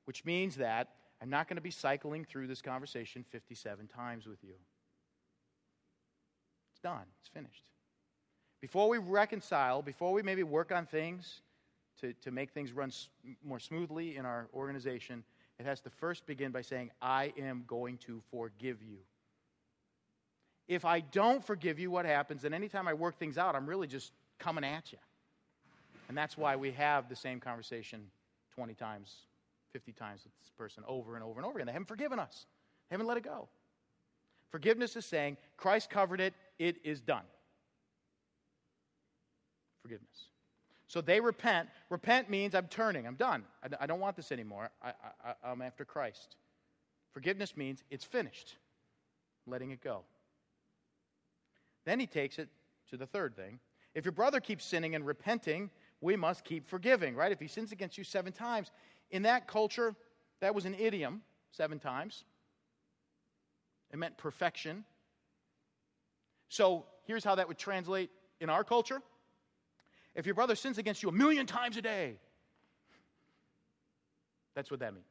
Which 0.05 0.23
means 0.23 0.55
that 0.55 0.89
I'm 1.21 1.29
not 1.29 1.47
going 1.47 1.57
to 1.57 1.61
be 1.61 1.71
cycling 1.71 2.23
through 2.23 2.47
this 2.47 2.61
conversation 2.61 3.25
57 3.29 3.87
times 3.87 4.25
with 4.25 4.43
you. 4.43 4.53
It's 6.71 6.79
done, 6.81 7.05
it's 7.19 7.29
finished. 7.29 7.63
Before 8.61 8.87
we 8.87 8.97
reconcile, 8.97 9.81
before 9.81 10.13
we 10.13 10.21
maybe 10.21 10.43
work 10.43 10.71
on 10.71 10.85
things 10.85 11.41
to, 12.01 12.13
to 12.13 12.31
make 12.31 12.51
things 12.51 12.71
run 12.71 12.91
more 13.43 13.59
smoothly 13.59 14.15
in 14.15 14.25
our 14.25 14.47
organization, 14.53 15.23
it 15.59 15.65
has 15.65 15.81
to 15.81 15.89
first 15.89 16.25
begin 16.25 16.51
by 16.51 16.61
saying, 16.61 16.91
I 17.01 17.33
am 17.37 17.63
going 17.67 17.97
to 17.99 18.21
forgive 18.31 18.83
you. 18.83 18.97
If 20.67 20.85
I 20.85 20.99
don't 20.99 21.45
forgive 21.45 21.79
you, 21.79 21.89
what 21.89 22.05
happens? 22.05 22.43
And 22.43 22.53
anytime 22.53 22.87
I 22.87 22.93
work 22.93 23.17
things 23.17 23.37
out, 23.37 23.55
I'm 23.55 23.67
really 23.67 23.87
just 23.87 24.11
coming 24.39 24.63
at 24.63 24.91
you. 24.91 24.97
And 26.09 26.17
that's 26.17 26.37
why 26.37 26.55
we 26.55 26.71
have 26.71 27.09
the 27.09 27.15
same 27.15 27.39
conversation 27.39 28.03
20 28.55 28.73
times, 28.73 29.15
50 29.73 29.91
times 29.93 30.23
with 30.23 30.37
this 30.39 30.49
person 30.57 30.83
over 30.87 31.15
and 31.15 31.23
over 31.23 31.39
and 31.39 31.45
over 31.45 31.57
again. 31.57 31.67
They 31.67 31.73
haven't 31.73 31.87
forgiven 31.87 32.19
us, 32.19 32.45
they 32.89 32.93
haven't 32.93 33.07
let 33.07 33.17
it 33.17 33.23
go. 33.23 33.47
Forgiveness 34.49 34.95
is 34.95 35.05
saying, 35.05 35.37
Christ 35.57 35.89
covered 35.89 36.21
it, 36.21 36.33
it 36.57 36.77
is 36.83 37.01
done. 37.01 37.25
Forgiveness. 39.81 40.29
So 40.87 41.01
they 41.01 41.19
repent. 41.19 41.67
Repent 41.89 42.29
means 42.29 42.55
I'm 42.55 42.67
turning, 42.67 43.05
I'm 43.05 43.15
done. 43.15 43.43
I, 43.79 43.85
don't 43.85 43.99
want 43.99 44.15
this 44.15 44.31
anymore. 44.31 44.69
I, 44.81 44.93
I, 45.23 45.33
I'm 45.43 45.61
after 45.61 45.83
Christ. 45.83 46.37
Forgiveness 47.11 47.57
means 47.57 47.83
it's 47.91 48.05
finished, 48.05 48.55
letting 49.45 49.71
it 49.71 49.83
go. 49.83 50.03
Then 51.87 52.01
he 52.01 52.05
takes 52.05 52.37
it 52.37 52.49
to 52.89 52.97
the 52.97 53.05
third 53.05 53.33
thing. 53.33 53.61
If 53.95 54.03
your 54.03 54.11
brother 54.11 54.41
keeps 54.41 54.65
sinning 54.65 54.93
and 54.93 55.05
repenting, 55.05 55.69
we 56.01 56.17
must 56.17 56.43
keep 56.43 56.67
forgiving, 56.67 57.15
right? 57.15 57.31
If 57.31 57.39
he 57.39 57.47
sins 57.47 57.71
against 57.71 57.97
you 57.97 58.03
seven 58.03 58.33
times, 58.33 58.71
in 59.09 59.21
that 59.21 59.47
culture, 59.47 59.95
that 60.41 60.53
was 60.53 60.65
an 60.65 60.75
idiom, 60.77 61.21
seven 61.53 61.79
times. 61.79 62.25
It 63.93 63.97
meant 63.99 64.17
perfection. 64.17 64.83
So 66.49 66.83
here's 67.05 67.23
how 67.23 67.35
that 67.35 67.47
would 67.47 67.57
translate 67.57 68.09
in 68.41 68.49
our 68.49 68.65
culture. 68.65 69.01
If 70.13 70.25
your 70.25 70.35
brother 70.35 70.55
sins 70.55 70.77
against 70.79 71.01
you 71.03 71.07
a 71.07 71.13
million 71.13 71.45
times 71.45 71.77
a 71.77 71.81
day, 71.81 72.17
that's 74.55 74.69
what 74.69 74.81
that 74.81 74.93
means. 74.93 75.05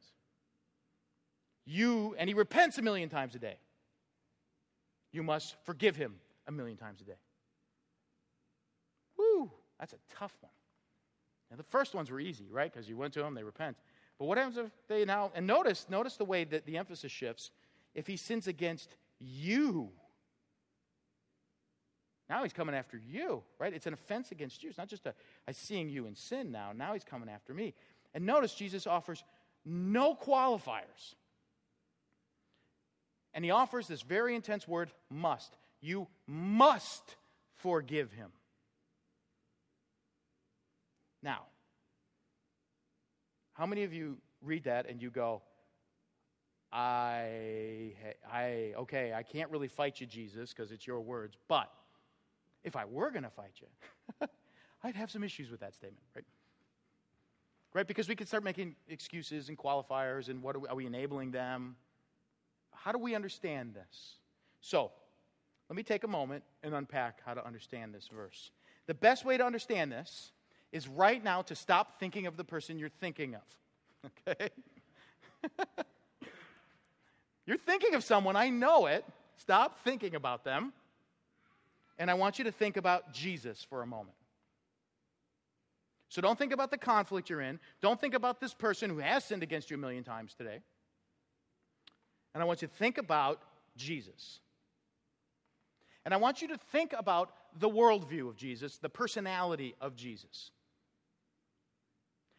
You, 1.65 2.15
and 2.19 2.29
he 2.29 2.35
repents 2.35 2.77
a 2.77 2.83
million 2.83 3.09
times 3.09 3.33
a 3.33 3.39
day, 3.39 3.57
you 5.11 5.23
must 5.23 5.55
forgive 5.65 5.95
him 5.95 6.17
a 6.47 6.51
million 6.51 6.77
times 6.77 7.01
a 7.01 7.03
day. 7.03 7.19
Woo, 9.17 9.51
that's 9.79 9.93
a 9.93 9.99
tough 10.17 10.35
one. 10.41 10.51
Now, 11.49 11.57
the 11.57 11.63
first 11.63 11.95
ones 11.95 12.11
were 12.11 12.19
easy, 12.19 12.47
right? 12.51 12.71
Because 12.71 12.89
you 12.89 12.97
went 12.97 13.13
to 13.13 13.21
them, 13.21 13.33
they 13.33 13.43
repent. 13.43 13.77
But 14.19 14.25
what 14.25 14.37
happens 14.37 14.57
if 14.57 14.71
they 14.87 15.05
now, 15.05 15.31
and 15.35 15.47
notice, 15.47 15.85
notice 15.89 16.17
the 16.17 16.25
way 16.25 16.43
that 16.45 16.65
the 16.65 16.77
emphasis 16.77 17.11
shifts. 17.11 17.51
If 17.93 18.07
he 18.07 18.17
sins 18.17 18.47
against 18.47 18.95
you, 19.19 19.89
now 22.29 22.43
he's 22.43 22.53
coming 22.53 22.75
after 22.75 22.97
you, 22.97 23.43
right? 23.59 23.73
It's 23.73 23.87
an 23.87 23.93
offense 23.93 24.31
against 24.31 24.61
you. 24.61 24.69
It's 24.69 24.77
not 24.77 24.89
just 24.89 25.05
a, 25.05 25.13
a 25.47 25.53
seeing 25.53 25.89
you 25.89 26.07
in 26.07 26.15
sin 26.15 26.51
now. 26.51 26.71
Now 26.75 26.93
he's 26.93 27.05
coming 27.05 27.29
after 27.29 27.53
me. 27.53 27.73
And 28.13 28.25
notice 28.25 28.53
Jesus 28.53 28.85
offers 28.85 29.23
no 29.65 30.15
qualifiers. 30.15 31.15
And 33.33 33.45
he 33.45 33.51
offers 33.51 33.87
this 33.87 34.01
very 34.01 34.35
intense 34.35 34.67
word, 34.67 34.91
must. 35.09 35.55
You 35.81 36.07
must 36.25 37.15
forgive 37.55 38.11
him. 38.11 38.31
Now, 41.21 41.43
how 43.53 43.65
many 43.65 43.83
of 43.83 43.93
you 43.93 44.17
read 44.41 44.65
that 44.65 44.87
and 44.87 45.01
you 45.01 45.09
go, 45.09 45.41
I, 46.71 47.93
I, 48.31 48.73
okay, 48.77 49.13
I 49.13 49.23
can't 49.23 49.49
really 49.49 49.67
fight 49.67 49.99
you, 49.99 50.07
Jesus, 50.07 50.53
because 50.53 50.71
it's 50.71 50.85
your 50.85 51.01
words, 51.01 51.35
but 51.47 51.71
if 52.63 52.75
I 52.75 52.85
were 52.85 53.09
going 53.09 53.23
to 53.23 53.29
fight 53.29 53.53
you, 53.59 54.27
I'd 54.83 54.95
have 54.95 55.09
some 55.09 55.23
issues 55.23 55.49
with 55.49 55.61
that 55.61 55.73
statement, 55.73 56.03
right? 56.15 56.25
Right? 57.73 57.87
Because 57.87 58.07
we 58.07 58.15
could 58.15 58.27
start 58.27 58.43
making 58.43 58.75
excuses 58.89 59.49
and 59.49 59.57
qualifiers 59.57 60.29
and 60.29 60.41
what 60.41 60.55
are 60.55 60.59
we, 60.59 60.67
are 60.67 60.75
we 60.75 60.85
enabling 60.85 61.31
them? 61.31 61.75
How 62.73 62.91
do 62.91 62.99
we 62.99 63.15
understand 63.15 63.73
this? 63.73 64.15
So, 64.61 64.91
let 65.69 65.75
me 65.75 65.83
take 65.83 66.03
a 66.03 66.07
moment 66.07 66.43
and 66.63 66.73
unpack 66.73 67.19
how 67.25 67.33
to 67.33 67.45
understand 67.45 67.93
this 67.93 68.09
verse. 68.13 68.51
The 68.85 68.93
best 68.93 69.25
way 69.25 69.37
to 69.37 69.45
understand 69.45 69.91
this 69.91 70.31
is 70.71 70.87
right 70.87 71.23
now 71.23 71.41
to 71.43 71.55
stop 71.55 71.99
thinking 71.99 72.25
of 72.25 72.37
the 72.37 72.43
person 72.43 72.79
you're 72.79 72.89
thinking 72.89 73.35
of. 73.35 73.41
Okay? 74.27 74.49
you're 77.45 77.57
thinking 77.57 77.95
of 77.95 78.03
someone, 78.03 78.35
I 78.35 78.49
know 78.49 78.85
it. 78.85 79.03
Stop 79.37 79.83
thinking 79.83 80.15
about 80.15 80.45
them. 80.45 80.71
And 81.97 82.09
I 82.09 82.13
want 82.13 82.37
you 82.37 82.45
to 82.45 82.51
think 82.51 82.77
about 82.77 83.11
Jesus 83.11 83.65
for 83.69 83.81
a 83.81 83.87
moment. 83.87 84.15
So 86.09 86.21
don't 86.21 86.37
think 86.37 86.53
about 86.53 86.71
the 86.71 86.77
conflict 86.77 87.29
you're 87.29 87.41
in. 87.41 87.59
Don't 87.81 87.99
think 87.99 88.13
about 88.13 88.39
this 88.39 88.53
person 88.53 88.89
who 88.89 88.99
has 88.99 89.25
sinned 89.25 89.43
against 89.43 89.69
you 89.69 89.77
a 89.77 89.79
million 89.79 90.03
times 90.03 90.33
today. 90.33 90.59
And 92.33 92.41
I 92.41 92.45
want 92.45 92.61
you 92.61 92.67
to 92.67 92.73
think 92.73 92.97
about 92.97 93.41
Jesus. 93.75 94.39
And 96.07 96.13
I 96.13 96.17
want 96.17 96.41
you 96.41 96.47
to 96.47 96.57
think 96.71 96.93
about 96.97 97.33
the 97.59 97.67
worldview 97.67 98.29
of 98.29 98.37
Jesus, 98.37 98.77
the 98.77 98.87
personality 98.87 99.75
of 99.81 99.97
Jesus. 99.97 100.51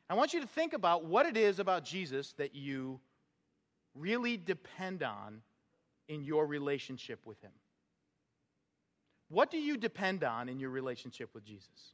I 0.09 0.15
want 0.15 0.33
you 0.33 0.41
to 0.41 0.47
think 0.47 0.73
about 0.73 1.05
what 1.05 1.27
it 1.27 1.37
is 1.37 1.59
about 1.59 1.85
Jesus 1.85 2.33
that 2.39 2.55
you 2.55 2.99
really 3.95 4.39
depend 4.39 5.03
on 5.03 5.43
in 6.09 6.25
your 6.25 6.47
relationship 6.47 7.21
with 7.27 7.39
Him. 7.43 7.51
What 9.29 9.51
do 9.51 9.59
you 9.59 9.77
depend 9.77 10.25
on 10.25 10.49
in 10.49 10.59
your 10.59 10.71
relationship 10.71 11.29
with 11.35 11.45
Jesus? 11.45 11.93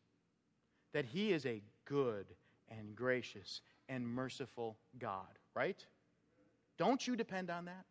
That 0.92 1.06
He 1.06 1.32
is 1.32 1.44
a 1.44 1.60
good 1.86 2.26
and 2.70 2.94
gracious 2.94 3.62
and 3.88 4.06
merciful 4.06 4.76
God, 5.00 5.40
right? 5.56 5.84
Don't 6.78 7.04
you 7.04 7.16
depend 7.16 7.50
on 7.50 7.64
that? 7.64 7.84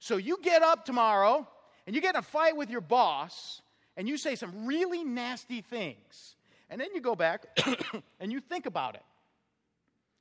So 0.00 0.18
you 0.18 0.36
get 0.42 0.60
up 0.60 0.84
tomorrow 0.84 1.48
and 1.86 1.94
you 1.96 2.02
get 2.02 2.14
in 2.14 2.18
a 2.18 2.22
fight 2.22 2.56
with 2.56 2.70
your 2.70 2.80
boss 2.80 3.62
and 3.96 4.08
you 4.08 4.16
say 4.16 4.34
some 4.34 4.66
really 4.66 5.04
nasty 5.04 5.60
things 5.60 6.36
and 6.72 6.80
then 6.80 6.88
you 6.94 7.02
go 7.02 7.14
back 7.14 7.44
and 8.20 8.32
you 8.32 8.40
think 8.40 8.64
about 8.64 8.94
it. 8.94 9.02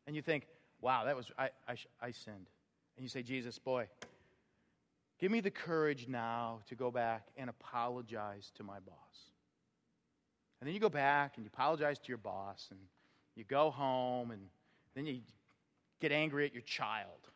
And 0.06 0.18
you 0.18 0.22
think, 0.22 0.48
wow, 0.82 1.06
that 1.06 1.16
was, 1.16 1.32
I, 1.38 1.50
I, 1.66 1.76
I 2.02 2.12
sinned. 2.12 2.50
And 2.98 3.04
you 3.04 3.08
say, 3.08 3.24
Jesus, 3.24 3.58
boy, 3.58 3.88
give 5.18 5.32
me 5.32 5.40
the 5.40 5.50
courage 5.50 6.08
now 6.10 6.60
to 6.68 6.76
go 6.76 6.92
back 6.92 7.28
and 7.38 7.50
apologize 7.50 8.52
to 8.58 8.64
my 8.64 8.80
boss. 8.80 9.32
And 10.60 10.68
then 10.68 10.74
you 10.74 10.82
go 10.82 10.90
back 10.90 11.38
and 11.38 11.46
you 11.46 11.50
apologize 11.54 12.00
to 12.00 12.10
your 12.10 12.18
boss 12.18 12.68
and 12.70 12.80
you 13.36 13.46
go 13.46 13.72
home 13.72 14.32
and 14.32 14.42
then 14.94 15.06
you 15.06 15.22
get 16.02 16.12
angry 16.12 16.46
at 16.46 16.54
your 16.54 16.64
child 16.64 17.30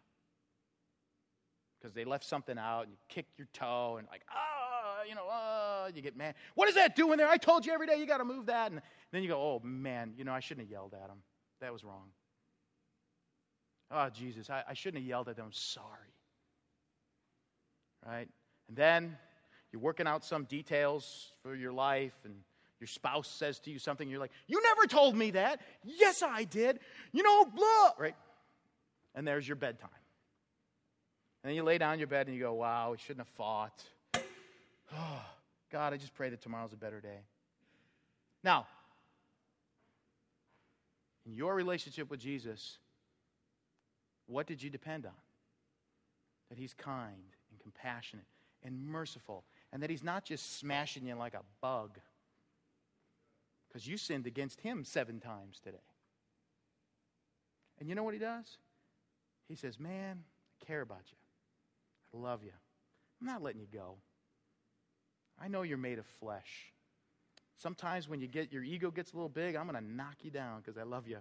because 1.79 1.93
they 1.93 2.05
left 2.05 2.25
something 2.25 2.57
out 2.57 2.83
and 2.83 2.91
you 2.91 2.97
kick 3.09 3.25
your 3.37 3.47
toe 3.53 3.97
and 3.97 4.07
like, 4.09 4.23
ah, 4.31 5.03
you 5.07 5.15
know, 5.15 5.25
ah, 5.29 5.87
you 5.93 6.01
get 6.01 6.17
mad. 6.17 6.35
What 6.55 6.69
is 6.69 6.75
that 6.75 6.95
doing 6.95 7.17
there? 7.17 7.27
I 7.27 7.37
told 7.37 7.65
you 7.65 7.73
every 7.73 7.87
day 7.87 7.97
you 7.97 8.07
got 8.07 8.17
to 8.17 8.25
move 8.25 8.47
that. 8.47 8.71
And 8.71 8.81
then 9.11 9.23
you 9.23 9.29
go, 9.29 9.37
oh 9.37 9.61
man, 9.63 10.13
you 10.17 10.23
know, 10.23 10.33
I 10.33 10.39
shouldn't 10.39 10.67
have 10.67 10.71
yelled 10.71 10.93
at 10.93 11.09
him. 11.09 11.17
That 11.61 11.71
was 11.71 11.83
wrong. 11.83 12.09
Oh, 13.91 14.09
Jesus, 14.09 14.49
I, 14.49 14.63
I 14.67 14.73
shouldn't 14.73 15.03
have 15.03 15.07
yelled 15.07 15.29
at 15.29 15.35
them. 15.35 15.45
I'm 15.45 15.53
sorry. 15.53 16.13
Right? 18.05 18.27
And 18.67 18.77
then 18.77 19.17
you're 19.71 19.81
working 19.81 20.07
out 20.07 20.23
some 20.25 20.45
details 20.45 21.31
for 21.43 21.55
your 21.55 21.73
life, 21.73 22.13
and 22.23 22.35
your 22.79 22.87
spouse 22.87 23.27
says 23.27 23.59
to 23.61 23.71
you 23.71 23.79
something, 23.79 24.09
you're 24.09 24.19
like, 24.19 24.31
You 24.47 24.61
never 24.61 24.87
told 24.87 25.15
me 25.15 25.31
that. 25.31 25.61
Yes, 25.83 26.23
I 26.23 26.43
did. 26.45 26.79
You 27.11 27.23
know, 27.23 27.45
blah, 27.45 27.91
right? 27.97 28.15
And 29.13 29.27
there's 29.27 29.47
your 29.47 29.55
bedtime. 29.55 29.89
And 31.45 31.51
then 31.51 31.57
you 31.57 31.61
lay 31.61 31.77
down 31.77 31.93
in 31.93 31.99
your 31.99 32.07
bed 32.07 32.25
and 32.25 32.35
you 32.35 32.41
go, 32.41 32.53
Wow, 32.53 32.89
we 32.89 32.97
shouldn't 32.97 33.19
have 33.19 33.35
fought. 33.35 33.83
Oh, 34.15 35.21
God, 35.71 35.93
I 35.93 35.97
just 35.97 36.15
pray 36.15 36.31
that 36.31 36.41
tomorrow's 36.41 36.73
a 36.73 36.75
better 36.75 36.99
day. 36.99 37.19
Now, 38.43 38.65
in 41.23 41.35
your 41.35 41.53
relationship 41.53 42.09
with 42.09 42.19
Jesus, 42.19 42.79
what 44.25 44.47
did 44.47 44.63
you 44.63 44.71
depend 44.71 45.05
on? 45.05 45.11
That 46.49 46.57
He's 46.57 46.73
kind 46.73 47.35
and 47.51 47.59
compassionate 47.59 48.25
and 48.63 48.83
merciful, 48.83 49.43
and 49.71 49.83
that 49.83 49.91
He's 49.91 50.03
not 50.03 50.25
just 50.25 50.57
smashing 50.57 51.05
you 51.05 51.13
like 51.13 51.35
a 51.35 51.43
bug 51.61 51.99
because 53.67 53.87
you 53.87 53.97
sinned 53.97 54.25
against 54.25 54.61
Him 54.61 54.83
seven 54.83 55.19
times 55.19 55.59
today. 55.63 55.77
And 57.79 57.87
you 57.87 57.93
know 57.93 58.01
what 58.01 58.15
He 58.15 58.19
does? 58.19 58.57
He 59.47 59.53
says, 59.53 59.79
Man, 59.79 60.23
I 60.59 60.65
care 60.65 60.81
about 60.81 61.03
you. 61.11 61.17
Love 62.15 62.43
you. 62.43 62.51
I'm 63.19 63.27
not 63.27 63.41
letting 63.43 63.59
you 63.59 63.67
go. 63.71 63.95
I 65.41 65.49
know 65.49 65.63
you're 65.63 65.77
made 65.77 65.99
of 65.99 66.05
flesh. 66.19 66.71
Sometimes 67.57 68.07
when 68.07 68.21
you 68.21 68.27
get 68.27 68.53
your 68.53 68.63
ego 68.63 68.89
gets 68.89 69.11
a 69.11 69.15
little 69.15 69.29
big, 69.29 69.55
I'm 69.55 69.67
going 69.67 69.81
to 69.81 69.91
knock 69.91 70.15
you 70.23 70.31
down 70.31 70.61
because 70.61 70.77
I 70.77 70.83
love 70.83 71.07
you. 71.07 71.17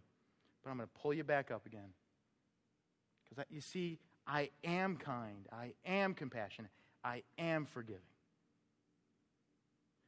But 0.63 0.71
I'm 0.71 0.77
going 0.77 0.89
to 0.89 1.01
pull 1.01 1.13
you 1.13 1.25
back 1.25 1.51
up 1.51 1.67
again. 1.67 1.93
Because 3.29 3.45
you 3.51 3.61
see, 3.61 3.99
I 4.27 4.51
am 4.63 4.97
kind. 4.97 5.49
I 5.53 5.73
am 5.85 6.15
compassionate. 6.15 6.71
I 7.03 7.23
am 7.39 7.67
forgiving. 7.67 8.01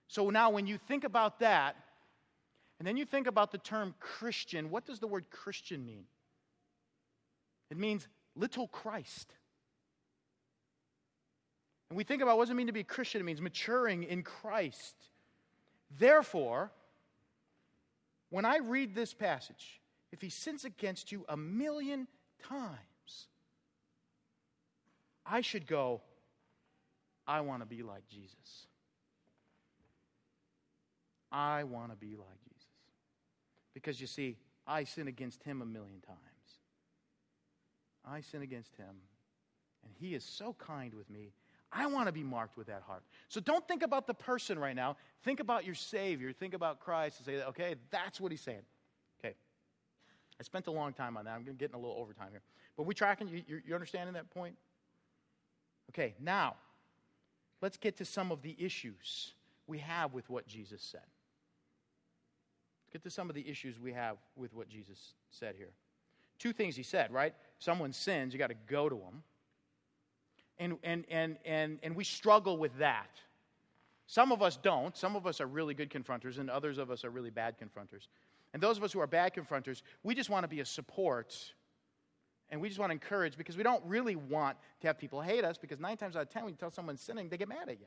So 0.08 0.30
now, 0.30 0.50
when 0.50 0.66
you 0.66 0.78
think 0.78 1.02
about 1.02 1.40
that, 1.40 1.76
and 2.78 2.86
then 2.86 2.96
you 2.96 3.04
think 3.04 3.26
about 3.26 3.50
the 3.50 3.58
term 3.58 3.94
Christian, 3.98 4.70
what 4.70 4.86
does 4.86 5.00
the 5.00 5.08
word 5.08 5.30
Christian 5.30 5.84
mean? 5.84 6.04
It 7.70 7.76
means 7.76 8.06
little 8.36 8.68
Christ. 8.68 9.32
And 11.88 11.96
we 11.96 12.04
think 12.04 12.22
about 12.22 12.36
what 12.36 12.44
does 12.44 12.50
it 12.50 12.54
mean 12.54 12.66
to 12.66 12.72
be 12.72 12.80
a 12.80 12.84
Christian? 12.84 13.20
It 13.20 13.24
means 13.24 13.40
maturing 13.40 14.02
in 14.02 14.22
Christ. 14.22 14.96
Therefore, 15.98 16.72
when 18.30 18.44
I 18.44 18.58
read 18.58 18.94
this 18.94 19.14
passage, 19.14 19.80
if 20.12 20.20
he 20.20 20.28
sins 20.28 20.64
against 20.64 21.12
you 21.12 21.24
a 21.28 21.36
million 21.36 22.08
times, 22.42 23.28
I 25.24 25.40
should 25.40 25.66
go, 25.66 26.00
I 27.26 27.40
want 27.40 27.62
to 27.62 27.66
be 27.66 27.82
like 27.82 28.08
Jesus. 28.08 28.66
I 31.30 31.64
want 31.64 31.90
to 31.90 31.96
be 31.96 32.16
like 32.16 32.42
Jesus. 32.44 32.68
Because 33.74 34.00
you 34.00 34.06
see, 34.06 34.36
I 34.66 34.84
sin 34.84 35.08
against 35.08 35.42
him 35.42 35.62
a 35.62 35.66
million 35.66 36.00
times. 36.00 36.18
I 38.04 38.20
sin 38.20 38.42
against 38.42 38.76
him, 38.76 38.94
and 39.84 39.92
he 39.98 40.14
is 40.14 40.24
so 40.24 40.54
kind 40.58 40.94
with 40.94 41.10
me 41.10 41.32
I 41.72 41.86
want 41.86 42.06
to 42.06 42.12
be 42.12 42.22
marked 42.22 42.56
with 42.56 42.68
that 42.68 42.82
heart. 42.86 43.02
So 43.28 43.40
don't 43.40 43.66
think 43.66 43.82
about 43.82 44.06
the 44.06 44.14
person 44.14 44.58
right 44.58 44.76
now. 44.76 44.96
Think 45.24 45.40
about 45.40 45.64
your 45.64 45.74
Savior. 45.74 46.32
Think 46.32 46.54
about 46.54 46.80
Christ 46.80 47.18
and 47.18 47.26
say, 47.26 47.44
okay, 47.44 47.74
that's 47.90 48.20
what 48.20 48.30
he's 48.30 48.40
saying. 48.40 48.62
Okay. 49.20 49.34
I 50.38 50.42
spent 50.42 50.66
a 50.68 50.70
long 50.70 50.92
time 50.92 51.16
on 51.16 51.24
that. 51.24 51.32
I'm 51.34 51.44
getting 51.44 51.74
a 51.74 51.78
little 51.78 51.96
overtime 51.98 52.28
here. 52.30 52.42
But 52.76 52.84
we 52.84 52.94
tracking? 52.94 53.28
You, 53.28 53.42
you, 53.46 53.60
you 53.66 53.74
understanding 53.74 54.14
that 54.14 54.30
point? 54.30 54.54
Okay, 55.90 56.14
now, 56.20 56.54
let's 57.62 57.76
get 57.76 57.96
to 57.98 58.04
some 58.04 58.30
of 58.30 58.42
the 58.42 58.54
issues 58.58 59.32
we 59.66 59.78
have 59.78 60.12
with 60.12 60.28
what 60.28 60.46
Jesus 60.46 60.82
said. 60.82 61.00
Let's 62.84 62.92
get 62.92 63.02
to 63.04 63.10
some 63.10 63.28
of 63.28 63.34
the 63.34 63.48
issues 63.48 63.80
we 63.80 63.92
have 63.92 64.16
with 64.36 64.54
what 64.54 64.68
Jesus 64.68 65.14
said 65.30 65.54
here. 65.56 65.70
Two 66.38 66.52
things 66.52 66.76
he 66.76 66.82
said, 66.82 67.12
right? 67.12 67.34
Someone 67.58 67.92
sins, 67.92 68.32
you 68.32 68.38
got 68.38 68.48
to 68.48 68.56
go 68.68 68.88
to 68.88 68.94
them 68.94 69.22
and, 70.58 70.78
and, 70.82 71.04
and, 71.10 71.36
and, 71.44 71.78
and 71.82 71.96
we 71.96 72.04
struggle 72.04 72.56
with 72.56 72.76
that. 72.78 73.10
Some 74.06 74.32
of 74.32 74.42
us 74.42 74.56
don't. 74.56 74.96
Some 74.96 75.16
of 75.16 75.26
us 75.26 75.40
are 75.40 75.46
really 75.46 75.74
good 75.74 75.90
confronters, 75.90 76.38
and 76.38 76.48
others 76.48 76.78
of 76.78 76.90
us 76.90 77.04
are 77.04 77.10
really 77.10 77.30
bad 77.30 77.56
confronters. 77.58 78.06
And 78.54 78.62
those 78.62 78.78
of 78.78 78.84
us 78.84 78.92
who 78.92 79.00
are 79.00 79.06
bad 79.06 79.34
confronters, 79.34 79.82
we 80.02 80.14
just 80.14 80.30
want 80.30 80.44
to 80.44 80.48
be 80.48 80.60
a 80.60 80.64
support 80.64 81.36
and 82.48 82.60
we 82.60 82.68
just 82.68 82.78
want 82.78 82.90
to 82.90 82.92
encourage 82.92 83.36
because 83.36 83.56
we 83.56 83.64
don't 83.64 83.84
really 83.84 84.14
want 84.14 84.56
to 84.80 84.86
have 84.86 84.98
people 84.98 85.20
hate 85.20 85.44
us 85.44 85.58
because 85.58 85.80
nine 85.80 85.96
times 85.96 86.14
out 86.14 86.22
of 86.22 86.30
ten, 86.30 86.44
when 86.44 86.52
you 86.52 86.56
tell 86.56 86.70
someone 86.70 86.96
sinning, 86.96 87.28
they 87.28 87.36
get 87.36 87.48
mad 87.48 87.68
at 87.68 87.80
you. 87.80 87.86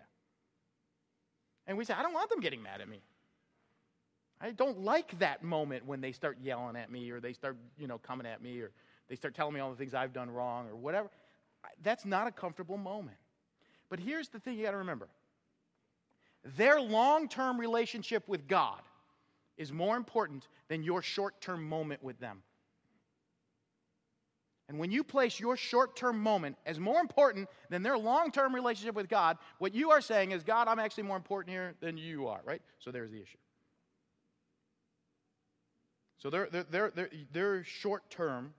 And 1.66 1.78
we 1.78 1.86
say, 1.86 1.94
I 1.94 2.02
don't 2.02 2.14
want 2.14 2.30
them 2.30 2.42
getting 2.42 2.62
mad 2.62 2.82
at 2.82 2.90
me. 2.90 3.02
I 4.42 4.52
don't 4.52 4.82
like 4.82 5.18
that 5.20 5.44
moment 5.44 5.86
when 5.86 6.02
they 6.02 6.12
start 6.12 6.38
yelling 6.42 6.76
at 6.76 6.92
me 6.92 7.10
or 7.12 7.20
they 7.20 7.34
start, 7.34 7.58
you 7.78 7.88
know, 7.88 7.98
coming 7.98 8.28
at 8.28 8.42
me 8.42 8.60
or 8.60 8.72
they 9.08 9.16
start 9.16 9.34
telling 9.34 9.54
me 9.54 9.60
all 9.60 9.70
the 9.70 9.78
things 9.78 9.94
I've 9.94 10.14
done 10.14 10.30
wrong 10.30 10.68
or 10.68 10.76
whatever 10.76 11.10
that's 11.84 12.06
not 12.06 12.28
a 12.28 12.32
comfortable 12.32 12.78
moment. 12.78 13.18
But 13.90 14.00
here's 14.00 14.30
the 14.30 14.40
thing 14.40 14.58
you 14.58 14.64
got 14.64 14.72
to 14.72 14.78
remember 14.78 15.08
their 16.56 16.80
long 16.80 17.28
term 17.28 17.60
relationship 17.60 18.28
with 18.28 18.48
God 18.48 18.82
is 19.58 19.74
more 19.74 19.98
important 19.98 20.48
than 20.70 20.84
your 20.84 21.02
short 21.02 21.42
term 21.42 21.68
moment 21.68 22.04
with 22.04 22.20
them. 22.20 22.42
And 24.70 24.78
when 24.78 24.92
you 24.92 25.04
place 25.04 25.40
your 25.40 25.58
short 25.58 25.96
term 25.96 26.22
moment 26.22 26.56
as 26.66 26.80
more 26.80 27.02
important 27.02 27.50
than 27.70 27.82
their 27.82 27.98
long 27.98 28.32
term 28.32 28.54
relationship 28.54 28.96
with 28.96 29.10
God, 29.10 29.38
what 29.58 29.74
you 29.74 29.90
are 29.92 30.00
saying 30.00 30.32
is, 30.32 30.44
God, 30.44 30.68
I'm 30.68 30.80
actually 30.80 31.04
more 31.04 31.18
important 31.18 31.52
here 31.52 31.74
than 31.82 31.98
you 31.98 32.28
are, 32.28 32.42
right? 32.46 32.62
So 32.78 32.92
there's 32.92 33.12
the 33.12 33.22
issue. 33.22 33.38
So 36.20 36.30
their, 36.30 36.48
their, 36.50 36.92
their, 36.92 37.10
their 37.32 37.64
short 37.64 38.10
term, 38.10 38.54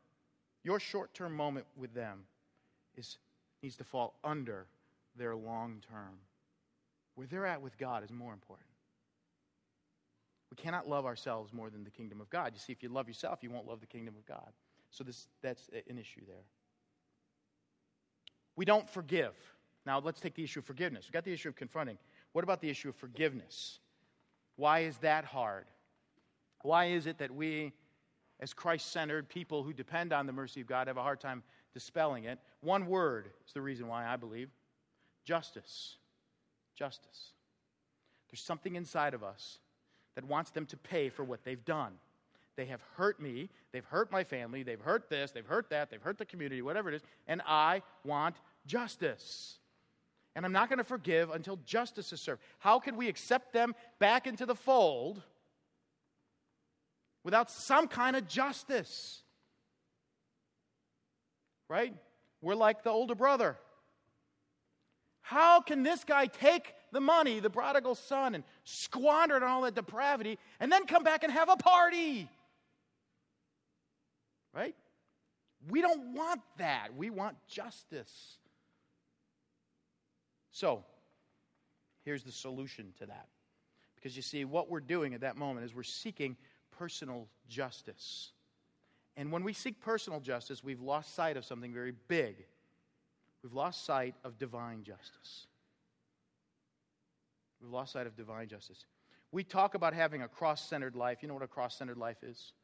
your 0.65 0.81
short 0.81 1.15
term 1.15 1.37
moment 1.37 1.67
with 1.77 1.95
them 1.95 2.25
is, 2.97 3.19
needs 3.63 3.77
to 3.77 3.85
fall 3.85 4.19
under 4.25 4.67
their 5.17 5.35
long 5.35 5.83
term. 5.91 6.19
Where 7.15 7.27
they're 7.27 7.47
at 7.47 7.63
with 7.63 7.77
God 7.79 8.05
is 8.05 8.11
more 8.11 8.33
important. 8.33 8.69
We 10.51 10.57
cannot 10.57 10.89
love 10.89 11.07
ourselves 11.07 11.53
more 11.53 11.71
than 11.71 11.85
the 11.85 11.91
kingdom 11.91 12.21
of 12.21 12.29
God. 12.31 12.53
You 12.55 12.59
see, 12.59 12.73
if 12.73 12.83
you 12.83 12.89
love 12.89 13.07
yourself, 13.07 13.41
you 13.43 13.51
won't 13.51 13.69
love 13.69 13.81
the 13.81 13.87
kingdom 13.87 14.15
of 14.17 14.27
God. 14.27 14.51
So 14.91 15.05
this, 15.05 15.29
that's 15.43 15.69
an 15.89 15.99
issue 15.99 16.23
there. 16.27 16.45
We 18.57 18.65
don't 18.65 18.89
forgive. 18.91 19.35
Now, 19.87 20.01
let's 20.01 20.21
take 20.21 20.35
the 20.35 20.45
issue 20.45 20.59
of 20.59 20.65
forgiveness. 20.65 21.07
We've 21.07 21.13
got 21.13 21.25
the 21.25 21.33
issue 21.33 21.49
of 21.49 21.57
confronting. 21.57 21.99
What 22.33 22.43
about 22.43 22.61
the 22.61 22.69
issue 22.69 22.89
of 22.89 22.97
forgiveness? 22.97 23.79
Why 24.57 24.81
is 24.81 24.97
that 24.99 25.25
hard? 25.25 25.67
Why 26.63 26.87
is 26.87 27.07
it 27.07 27.19
that 27.19 27.31
we, 27.31 27.73
as 28.41 28.53
Christ 28.53 28.93
centered 28.93 29.29
people 29.29 29.63
who 29.63 29.73
depend 29.73 30.13
on 30.13 30.27
the 30.27 30.33
mercy 30.33 30.61
of 30.61 30.67
God, 30.67 30.89
have 30.89 30.97
a 30.97 31.03
hard 31.03 31.21
time 31.21 31.43
dispelling 31.73 32.25
it. 32.25 32.39
One 32.61 32.87
word 32.87 33.31
is 33.47 33.53
the 33.53 33.63
reason 33.63 33.87
why 33.89 34.07
I 34.07 34.17
believe 34.17 34.51
justice. 35.25 35.97
Justice. 36.77 37.33
There's 38.31 38.43
something 38.43 38.77
inside 38.77 39.15
of 39.15 39.23
us 39.25 39.59
that 40.15 40.25
wants 40.25 40.51
them 40.51 40.67
to 40.67 40.77
pay 40.77 41.09
for 41.09 41.25
what 41.25 41.45
they've 41.45 41.65
done. 41.65 41.93
They 42.57 42.67
have 42.67 42.83
hurt 42.97 43.21
me, 43.21 43.49
they've 43.73 43.85
hurt 43.85 44.13
my 44.13 44.25
family, 44.25 44.63
they've 44.63 44.81
hurt 44.81 45.09
this, 45.09 45.31
they've 45.31 45.47
hurt 45.47 45.71
that, 45.71 45.91
they've 45.91 46.03
hurt 46.03 46.19
the 46.19 46.27
community, 46.27 46.63
whatever 46.63 46.89
it 46.91 46.97
is, 46.97 47.03
and 47.27 47.41
I 47.47 47.83
want 48.05 48.37
justice. 48.67 49.59
And 50.37 50.45
I'm 50.45 50.53
not 50.53 50.69
going 50.69 50.79
to 50.79 50.85
forgive 50.85 51.31
until 51.31 51.57
justice 51.65 52.13
is 52.13 52.21
served. 52.21 52.43
How 52.59 52.79
can 52.79 52.97
we 52.97 53.09
accept 53.09 53.53
them 53.53 53.75
back 53.99 54.27
into 54.27 54.47
the 54.47 54.55
fold 54.55 55.23
without 57.25 57.51
some 57.51 57.89
kind 57.89 58.15
of 58.17 58.29
justice? 58.29 59.23
Right? 61.71 61.95
We're 62.43 62.57
like 62.57 62.83
the 62.83 62.91
older 62.91 63.15
brother. 63.15 63.57
How 65.23 65.61
can 65.61 65.85
this 65.85 66.03
guy 66.03 66.27
take 66.27 66.75
the 66.91 67.01
money, 67.01 67.39
the 67.39 67.49
prodigal 67.49 67.95
son, 67.95 68.35
and 68.35 68.43
squander 68.65 69.37
it 69.37 69.45
on 69.45 69.49
all 69.49 69.63
that 69.63 69.77
depravity, 69.77 70.39
and 70.59 70.71
then 70.71 70.85
come 70.87 71.05
back 71.05 71.23
and 71.23 71.33
have 71.33 71.49
a 71.49 71.57
party? 71.57 72.29
Right? 74.53 74.75
We 75.71 75.81
don't 75.81 76.15
want 76.15 76.41
that. 76.59 76.89
We 76.97 77.09
want 77.09 77.37
justice. 77.47 78.39
So, 80.51 80.85
here's 82.05 82.25
the 82.25 82.33
solution 82.33 82.93
to 82.99 83.07
that. 83.07 83.29
Because 83.95 84.17
you 84.17 84.23
see, 84.23 84.45
what 84.45 84.69
we're 84.69 84.81
doing 84.81 85.15
at 85.15 85.21
that 85.21 85.37
moment 85.37 85.67
is 85.67 85.75
we're 85.75 85.85
seeking 85.85 86.37
personal 86.77 87.29
justice. 87.49 88.33
And 89.21 89.31
when 89.31 89.45
we 89.45 89.53
seek 89.53 89.83
personal 89.83 90.19
justice, 90.19 90.65
we've 90.65 90.81
lost 90.81 91.15
sight 91.15 91.37
of 91.37 91.45
something 91.45 91.75
very 91.75 91.93
big. 92.09 92.37
We've 93.43 93.53
lost 93.53 93.85
sight 93.85 94.15
of 94.25 94.39
divine 94.39 94.83
justice. 94.83 95.47
We've 97.61 97.71
lost 97.71 97.93
sight 97.93 98.07
of 98.07 98.17
divine 98.17 98.49
justice. 98.49 98.87
We 99.31 99.45
talk 99.45 99.75
about 99.75 99.93
having 99.93 100.23
a 100.23 100.29
cross 100.29 100.67
centered 100.67 100.97
life. 100.97 101.19
You 101.21 101.29
know 101.29 101.35
what 101.35 101.43
a 101.43 101.49
cross 101.49 101.77
centered 101.77 101.99
life 101.99 102.17
is? 102.23 102.55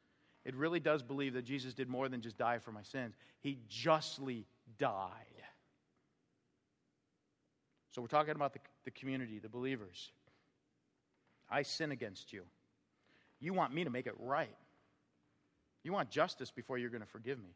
It 0.47 0.55
really 0.55 0.81
does 0.81 1.03
believe 1.03 1.35
that 1.35 1.45
Jesus 1.45 1.75
did 1.75 1.91
more 1.91 2.09
than 2.09 2.23
just 2.23 2.39
die 2.39 2.59
for 2.59 2.73
my 2.73 2.83
sins, 2.83 3.17
He 3.41 3.59
justly 3.69 4.47
died. 4.79 5.11
So 7.91 8.01
we're 8.01 8.09
talking 8.09 8.35
about 8.35 8.55
the, 8.55 8.61
the 8.87 8.93
community, 8.93 9.41
the 9.41 9.51
believers. 9.51 10.11
I 11.51 11.65
sin 11.65 11.93
against 11.93 12.33
you. 12.33 12.45
You 13.41 13.53
want 13.53 13.75
me 13.75 13.85
to 13.85 13.91
make 13.91 14.07
it 14.07 14.15
right. 14.19 14.57
You 15.87 15.93
want 15.93 16.11
justice 16.11 16.51
before 16.51 16.79
you're 16.79 16.91
going 16.91 17.05
to 17.05 17.07
forgive 17.07 17.39
me. 17.39 17.55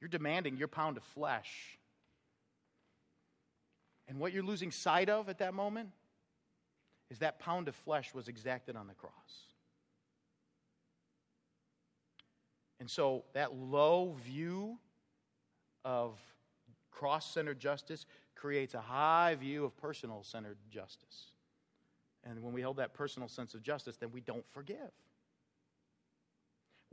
You're 0.00 0.08
demanding 0.08 0.56
your 0.56 0.68
pound 0.68 0.96
of 0.96 1.02
flesh. 1.02 1.76
And 4.06 4.20
what 4.20 4.32
you're 4.32 4.44
losing 4.44 4.70
sight 4.70 5.08
of 5.08 5.28
at 5.28 5.38
that 5.38 5.52
moment 5.52 5.88
is 7.10 7.18
that 7.18 7.40
pound 7.40 7.66
of 7.66 7.74
flesh 7.74 8.14
was 8.14 8.28
exacted 8.28 8.76
on 8.76 8.86
the 8.86 8.94
cross. 8.94 9.12
And 12.78 12.88
so 12.88 13.24
that 13.32 13.52
low 13.52 14.14
view 14.24 14.78
of 15.84 16.16
cross 16.92 17.34
centered 17.34 17.58
justice 17.58 18.06
creates 18.36 18.74
a 18.74 18.80
high 18.80 19.34
view 19.34 19.64
of 19.64 19.76
personal 19.76 20.22
centered 20.22 20.58
justice. 20.70 21.32
And 22.22 22.44
when 22.44 22.52
we 22.52 22.62
hold 22.62 22.76
that 22.76 22.94
personal 22.94 23.28
sense 23.28 23.54
of 23.54 23.62
justice, 23.64 23.96
then 23.96 24.12
we 24.12 24.20
don't 24.20 24.44
forgive. 24.52 24.92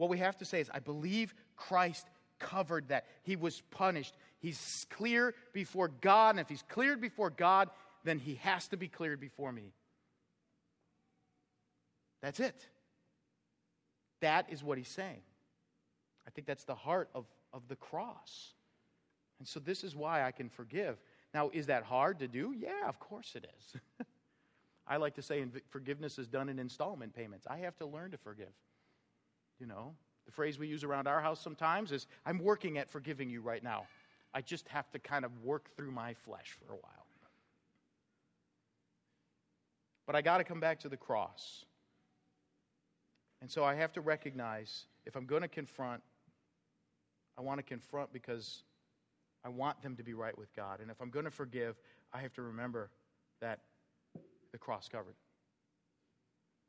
What 0.01 0.09
we 0.09 0.17
have 0.17 0.39
to 0.39 0.45
say 0.45 0.59
is, 0.59 0.67
I 0.73 0.79
believe 0.79 1.31
Christ 1.55 2.07
covered 2.39 2.87
that. 2.87 3.05
He 3.21 3.35
was 3.35 3.61
punished. 3.69 4.15
He's 4.39 4.87
clear 4.89 5.35
before 5.53 5.89
God. 5.89 6.31
And 6.31 6.39
if 6.39 6.49
he's 6.49 6.63
cleared 6.63 6.99
before 6.99 7.29
God, 7.29 7.69
then 8.03 8.17
he 8.17 8.33
has 8.41 8.67
to 8.69 8.77
be 8.77 8.87
cleared 8.87 9.19
before 9.19 9.51
me. 9.51 9.73
That's 12.23 12.39
it. 12.39 12.65
That 14.21 14.47
is 14.49 14.63
what 14.63 14.79
he's 14.79 14.87
saying. 14.87 15.21
I 16.25 16.31
think 16.31 16.47
that's 16.47 16.63
the 16.63 16.73
heart 16.73 17.11
of, 17.13 17.27
of 17.53 17.67
the 17.67 17.75
cross. 17.75 18.55
And 19.37 19.47
so 19.47 19.59
this 19.59 19.83
is 19.83 19.95
why 19.95 20.23
I 20.23 20.31
can 20.31 20.49
forgive. 20.49 20.97
Now, 21.31 21.51
is 21.53 21.67
that 21.67 21.83
hard 21.83 22.17
to 22.21 22.27
do? 22.27 22.55
Yeah, 22.57 22.89
of 22.89 22.99
course 22.99 23.33
it 23.35 23.45
is. 23.55 23.79
I 24.87 24.97
like 24.97 25.13
to 25.13 25.21
say 25.21 25.45
forgiveness 25.69 26.17
is 26.17 26.27
done 26.27 26.49
in 26.49 26.57
installment 26.57 27.13
payments. 27.13 27.45
I 27.47 27.57
have 27.57 27.77
to 27.77 27.85
learn 27.85 28.09
to 28.09 28.17
forgive. 28.17 28.49
You 29.61 29.67
know, 29.67 29.93
the 30.25 30.31
phrase 30.31 30.57
we 30.57 30.67
use 30.67 30.83
around 30.83 31.07
our 31.07 31.21
house 31.21 31.39
sometimes 31.39 31.91
is 31.91 32.07
I'm 32.25 32.39
working 32.39 32.79
at 32.79 32.89
forgiving 32.89 33.29
you 33.29 33.41
right 33.41 33.63
now. 33.63 33.85
I 34.33 34.41
just 34.41 34.67
have 34.69 34.89
to 34.91 34.99
kind 34.99 35.23
of 35.23 35.43
work 35.43 35.69
through 35.77 35.91
my 35.91 36.15
flesh 36.15 36.57
for 36.59 36.73
a 36.73 36.75
while. 36.75 37.05
But 40.07 40.15
I 40.15 40.23
got 40.23 40.39
to 40.39 40.43
come 40.43 40.59
back 40.59 40.79
to 40.79 40.89
the 40.89 40.97
cross. 40.97 41.63
And 43.39 43.51
so 43.51 43.63
I 43.63 43.75
have 43.75 43.93
to 43.93 44.01
recognize 44.01 44.85
if 45.05 45.15
I'm 45.15 45.27
going 45.27 45.43
to 45.43 45.47
confront, 45.47 46.01
I 47.37 47.41
want 47.41 47.59
to 47.59 47.63
confront 47.63 48.11
because 48.11 48.63
I 49.45 49.49
want 49.49 49.81
them 49.83 49.95
to 49.95 50.03
be 50.03 50.13
right 50.15 50.37
with 50.37 50.53
God. 50.55 50.79
And 50.79 50.89
if 50.89 50.99
I'm 51.01 51.11
going 51.11 51.25
to 51.25 51.31
forgive, 51.31 51.75
I 52.11 52.19
have 52.21 52.33
to 52.33 52.41
remember 52.41 52.89
that 53.41 53.59
the 54.51 54.57
cross 54.57 54.89
covered. 54.89 55.15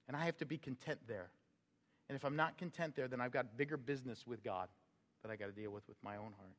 And 0.08 0.16
I 0.16 0.26
have 0.26 0.36
to 0.38 0.46
be 0.46 0.58
content 0.58 1.00
there. 1.08 1.30
And 2.08 2.16
if 2.16 2.24
I'm 2.24 2.36
not 2.36 2.58
content 2.58 2.94
there, 2.96 3.08
then 3.08 3.20
I've 3.20 3.32
got 3.32 3.56
bigger 3.56 3.76
business 3.76 4.26
with 4.26 4.42
God 4.42 4.68
that 5.22 5.30
I 5.30 5.36
got 5.36 5.46
to 5.46 5.52
deal 5.52 5.70
with 5.70 5.86
with 5.88 5.96
my 6.02 6.16
own 6.16 6.32
heart. 6.38 6.52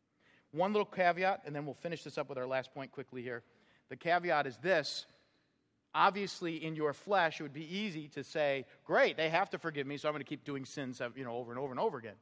One 0.51 0.71
little 0.71 0.85
caveat, 0.85 1.43
and 1.45 1.55
then 1.55 1.65
we'll 1.65 1.75
finish 1.75 2.03
this 2.03 2.17
up 2.17 2.29
with 2.29 2.37
our 2.37 2.45
last 2.45 2.73
point 2.73 2.91
quickly 2.91 3.21
here. 3.21 3.43
The 3.89 3.95
caveat 3.95 4.47
is 4.47 4.57
this 4.57 5.05
obviously 5.95 6.63
in 6.65 6.75
your 6.75 6.91
flesh 6.91 7.39
it 7.39 7.43
would 7.43 7.53
be 7.53 7.77
easy 7.77 8.07
to 8.07 8.23
say 8.23 8.65
great 8.83 9.15
they 9.15 9.29
have 9.29 9.47
to 9.47 9.59
forgive 9.59 9.85
me 9.85 9.95
so 9.95 10.09
i'm 10.09 10.11
going 10.11 10.23
to 10.23 10.27
keep 10.27 10.43
doing 10.43 10.65
sins 10.65 10.99
uh, 10.99 11.09
you 11.15 11.23
know 11.23 11.35
over 11.35 11.51
and 11.51 11.59
over 11.59 11.69
and 11.69 11.79
over 11.79 11.99
again 11.99 12.15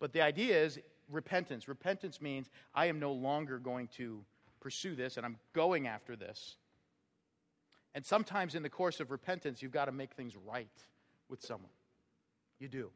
but 0.00 0.14
the 0.14 0.22
idea 0.22 0.56
is 0.56 0.78
repentance 1.10 1.68
repentance 1.68 2.22
means 2.22 2.48
i 2.74 2.86
am 2.86 2.98
no 2.98 3.12
longer 3.12 3.58
going 3.58 3.86
to 3.88 4.24
pursue 4.60 4.94
this 4.94 5.18
and 5.18 5.26
i'm 5.26 5.36
going 5.52 5.86
after 5.86 6.16
this 6.16 6.56
and 7.96 8.04
sometimes 8.04 8.54
in 8.54 8.62
the 8.62 8.68
course 8.68 9.00
of 9.00 9.10
repentance, 9.10 9.62
you've 9.62 9.72
got 9.72 9.86
to 9.86 9.92
make 9.92 10.12
things 10.12 10.36
right 10.36 10.68
with 11.30 11.42
someone. 11.42 11.70
You 12.58 12.68
do. 12.68 12.90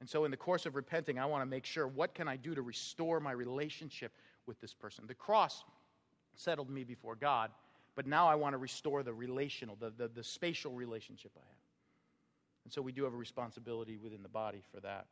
And 0.00 0.08
so, 0.08 0.24
in 0.24 0.30
the 0.30 0.36
course 0.36 0.66
of 0.66 0.74
repenting, 0.74 1.18
I 1.18 1.26
want 1.26 1.42
to 1.42 1.46
make 1.46 1.64
sure 1.64 1.86
what 1.86 2.14
can 2.14 2.28
I 2.28 2.36
do 2.36 2.54
to 2.54 2.62
restore 2.62 3.20
my 3.20 3.32
relationship 3.32 4.12
with 4.46 4.60
this 4.60 4.74
person? 4.74 5.04
The 5.06 5.14
cross 5.14 5.64
settled 6.34 6.68
me 6.68 6.84
before 6.84 7.14
God, 7.14 7.50
but 7.94 8.06
now 8.06 8.26
I 8.26 8.34
want 8.34 8.54
to 8.54 8.58
restore 8.58 9.02
the 9.02 9.14
relational, 9.14 9.76
the, 9.80 9.92
the, 9.96 10.08
the 10.08 10.24
spatial 10.24 10.72
relationship 10.72 11.30
I 11.36 11.40
have. 11.40 11.56
And 12.64 12.72
so, 12.72 12.82
we 12.82 12.92
do 12.92 13.04
have 13.04 13.14
a 13.14 13.16
responsibility 13.16 13.96
within 13.96 14.22
the 14.22 14.28
body 14.28 14.62
for 14.74 14.80
that. 14.80 15.06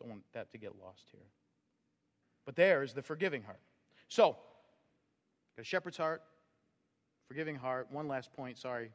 Don't 0.00 0.10
want 0.10 0.22
that 0.32 0.50
to 0.52 0.58
get 0.58 0.72
lost 0.82 1.04
here. 1.12 1.26
But 2.44 2.56
there's 2.56 2.92
the 2.92 3.02
forgiving 3.02 3.42
heart. 3.42 3.60
So, 4.08 4.36
got 5.56 5.62
a 5.62 5.64
shepherd's 5.64 5.96
heart, 5.96 6.22
Forgiving 7.28 7.56
heart. 7.56 7.88
One 7.90 8.06
last 8.06 8.32
point, 8.32 8.58
sorry. 8.58 8.90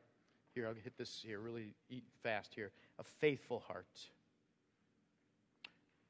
Here, 0.54 0.68
I'll 0.68 0.74
hit 0.74 0.98
this 0.98 1.22
here 1.26 1.40
really 1.40 1.74
fast 2.24 2.54
here. 2.54 2.72
A 3.00 3.04
faithful 3.04 3.64
heart. 3.68 3.88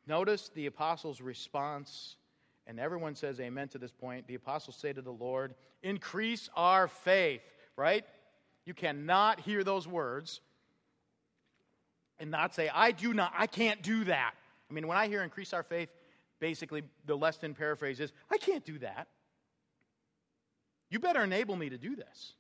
Notice 0.08 0.50
the 0.56 0.66
apostles' 0.66 1.22
response, 1.22 2.16
and 2.66 2.80
everyone 2.80 3.16
says 3.16 3.40
amen 3.40 3.68
to 3.70 3.78
this 3.78 3.92
point. 3.92 4.28
The 4.28 4.36
apostles 4.36 4.76
say 4.76 4.92
to 4.92 5.02
the 5.02 5.12
Lord, 5.12 5.54
Increase 5.84 6.50
our 6.56 6.88
faith, 6.88 7.42
right? 7.78 8.04
You 8.66 8.74
cannot 8.74 9.40
hear 9.40 9.64
those 9.64 9.88
words 9.88 10.42
and 12.20 12.30
not 12.30 12.54
say, 12.54 12.70
I 12.74 12.92
do 12.92 13.14
not, 13.14 13.34
I 13.38 13.48
can't 13.48 13.82
do 13.82 14.04
that. 14.06 14.34
I 14.70 14.74
mean, 14.74 14.88
when 14.88 14.98
I 14.98 15.08
hear 15.08 15.24
increase 15.24 15.54
our 15.54 15.64
faith, 15.64 15.90
basically 16.40 16.84
the 17.06 17.18
Leston 17.18 17.56
paraphrase 17.56 18.00
is, 18.00 18.12
I 18.30 18.38
can't 18.38 18.66
do 18.66 18.78
that. 18.80 19.08
You 20.90 21.00
better 21.00 21.24
enable 21.24 21.56
me 21.56 21.70
to 21.70 21.78
do 21.78 21.96
this. 21.96 22.34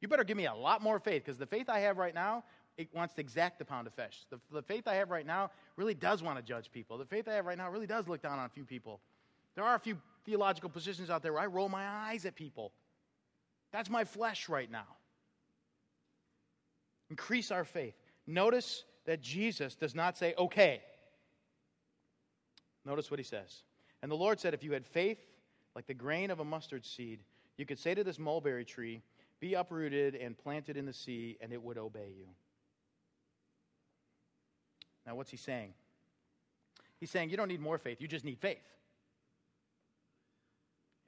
You 0.00 0.08
better 0.08 0.24
give 0.24 0.36
me 0.36 0.46
a 0.46 0.54
lot 0.54 0.82
more 0.82 0.98
faith 0.98 1.24
because 1.24 1.38
the 1.38 1.46
faith 1.46 1.68
I 1.68 1.80
have 1.80 1.98
right 1.98 2.14
now, 2.14 2.44
it 2.76 2.88
wants 2.94 3.14
to 3.14 3.20
exact 3.20 3.58
the 3.58 3.64
pound 3.64 3.86
of 3.86 3.94
flesh. 3.94 4.24
The, 4.30 4.38
the 4.50 4.62
faith 4.62 4.88
I 4.88 4.94
have 4.94 5.10
right 5.10 5.26
now 5.26 5.50
really 5.76 5.94
does 5.94 6.22
want 6.22 6.38
to 6.38 6.42
judge 6.42 6.70
people. 6.72 6.98
The 6.98 7.04
faith 7.04 7.28
I 7.28 7.34
have 7.34 7.46
right 7.46 7.58
now 7.58 7.70
really 7.70 7.86
does 7.86 8.08
look 8.08 8.22
down 8.22 8.38
on 8.38 8.46
a 8.46 8.48
few 8.48 8.64
people. 8.64 9.00
There 9.54 9.64
are 9.64 9.74
a 9.74 9.80
few 9.80 9.98
theological 10.24 10.70
positions 10.70 11.10
out 11.10 11.22
there 11.22 11.32
where 11.32 11.42
I 11.42 11.46
roll 11.46 11.68
my 11.68 11.86
eyes 11.86 12.24
at 12.24 12.34
people. 12.34 12.72
That's 13.72 13.90
my 13.90 14.04
flesh 14.04 14.48
right 14.48 14.70
now. 14.70 14.86
Increase 17.10 17.50
our 17.50 17.64
faith. 17.64 17.94
Notice 18.26 18.84
that 19.04 19.20
Jesus 19.20 19.74
does 19.74 19.94
not 19.94 20.16
say, 20.16 20.34
okay. 20.38 20.80
Notice 22.86 23.10
what 23.10 23.20
he 23.20 23.24
says. 23.24 23.64
And 24.02 24.10
the 24.10 24.16
Lord 24.16 24.40
said, 24.40 24.54
if 24.54 24.62
you 24.62 24.72
had 24.72 24.86
faith 24.86 25.18
like 25.74 25.86
the 25.86 25.94
grain 25.94 26.30
of 26.30 26.40
a 26.40 26.44
mustard 26.44 26.84
seed, 26.84 27.20
you 27.56 27.66
could 27.66 27.78
say 27.78 27.94
to 27.94 28.02
this 28.02 28.18
mulberry 28.18 28.64
tree, 28.64 29.02
Be 29.40 29.54
uprooted 29.54 30.14
and 30.14 30.36
planted 30.36 30.76
in 30.76 30.86
the 30.86 30.92
sea, 30.92 31.36
and 31.40 31.52
it 31.52 31.62
would 31.62 31.78
obey 31.78 32.12
you. 32.16 32.26
Now, 35.06 35.14
what's 35.14 35.30
he 35.30 35.36
saying? 35.36 35.74
He's 36.98 37.10
saying 37.10 37.30
you 37.30 37.36
don't 37.36 37.48
need 37.48 37.60
more 37.60 37.78
faith, 37.78 38.00
you 38.00 38.08
just 38.08 38.24
need 38.24 38.38
faith. 38.38 38.62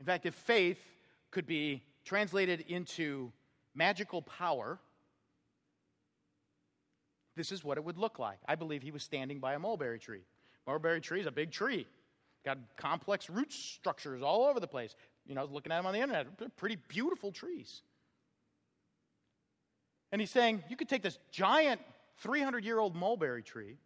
In 0.00 0.06
fact, 0.06 0.26
if 0.26 0.34
faith 0.34 0.78
could 1.30 1.46
be 1.46 1.82
translated 2.04 2.64
into 2.68 3.32
magical 3.74 4.22
power, 4.22 4.78
this 7.36 7.52
is 7.52 7.64
what 7.64 7.78
it 7.78 7.84
would 7.84 7.98
look 7.98 8.18
like. 8.18 8.38
I 8.46 8.54
believe 8.54 8.82
he 8.82 8.90
was 8.90 9.02
standing 9.02 9.38
by 9.38 9.54
a 9.54 9.58
mulberry 9.58 9.98
tree. 9.98 10.22
Mulberry 10.66 11.00
tree 11.00 11.20
is 11.20 11.26
a 11.26 11.32
big 11.32 11.50
tree, 11.50 11.86
got 12.44 12.58
complex 12.76 13.28
root 13.28 13.52
structures 13.52 14.22
all 14.22 14.44
over 14.44 14.60
the 14.60 14.66
place. 14.66 14.94
You 15.26 15.34
know, 15.34 15.40
I 15.40 15.44
was 15.44 15.52
looking 15.52 15.72
at 15.72 15.76
them 15.76 15.86
on 15.86 15.94
the 15.94 16.00
internet. 16.00 16.26
They're 16.38 16.48
pretty 16.50 16.76
beautiful 16.88 17.32
trees. 17.32 17.82
And 20.12 20.20
he's 20.20 20.30
saying, 20.30 20.62
you 20.68 20.76
could 20.76 20.88
take 20.88 21.02
this 21.02 21.18
giant 21.32 21.80
300 22.18 22.64
year 22.64 22.78
old 22.78 22.94
mulberry 22.94 23.42
tree, 23.42 23.78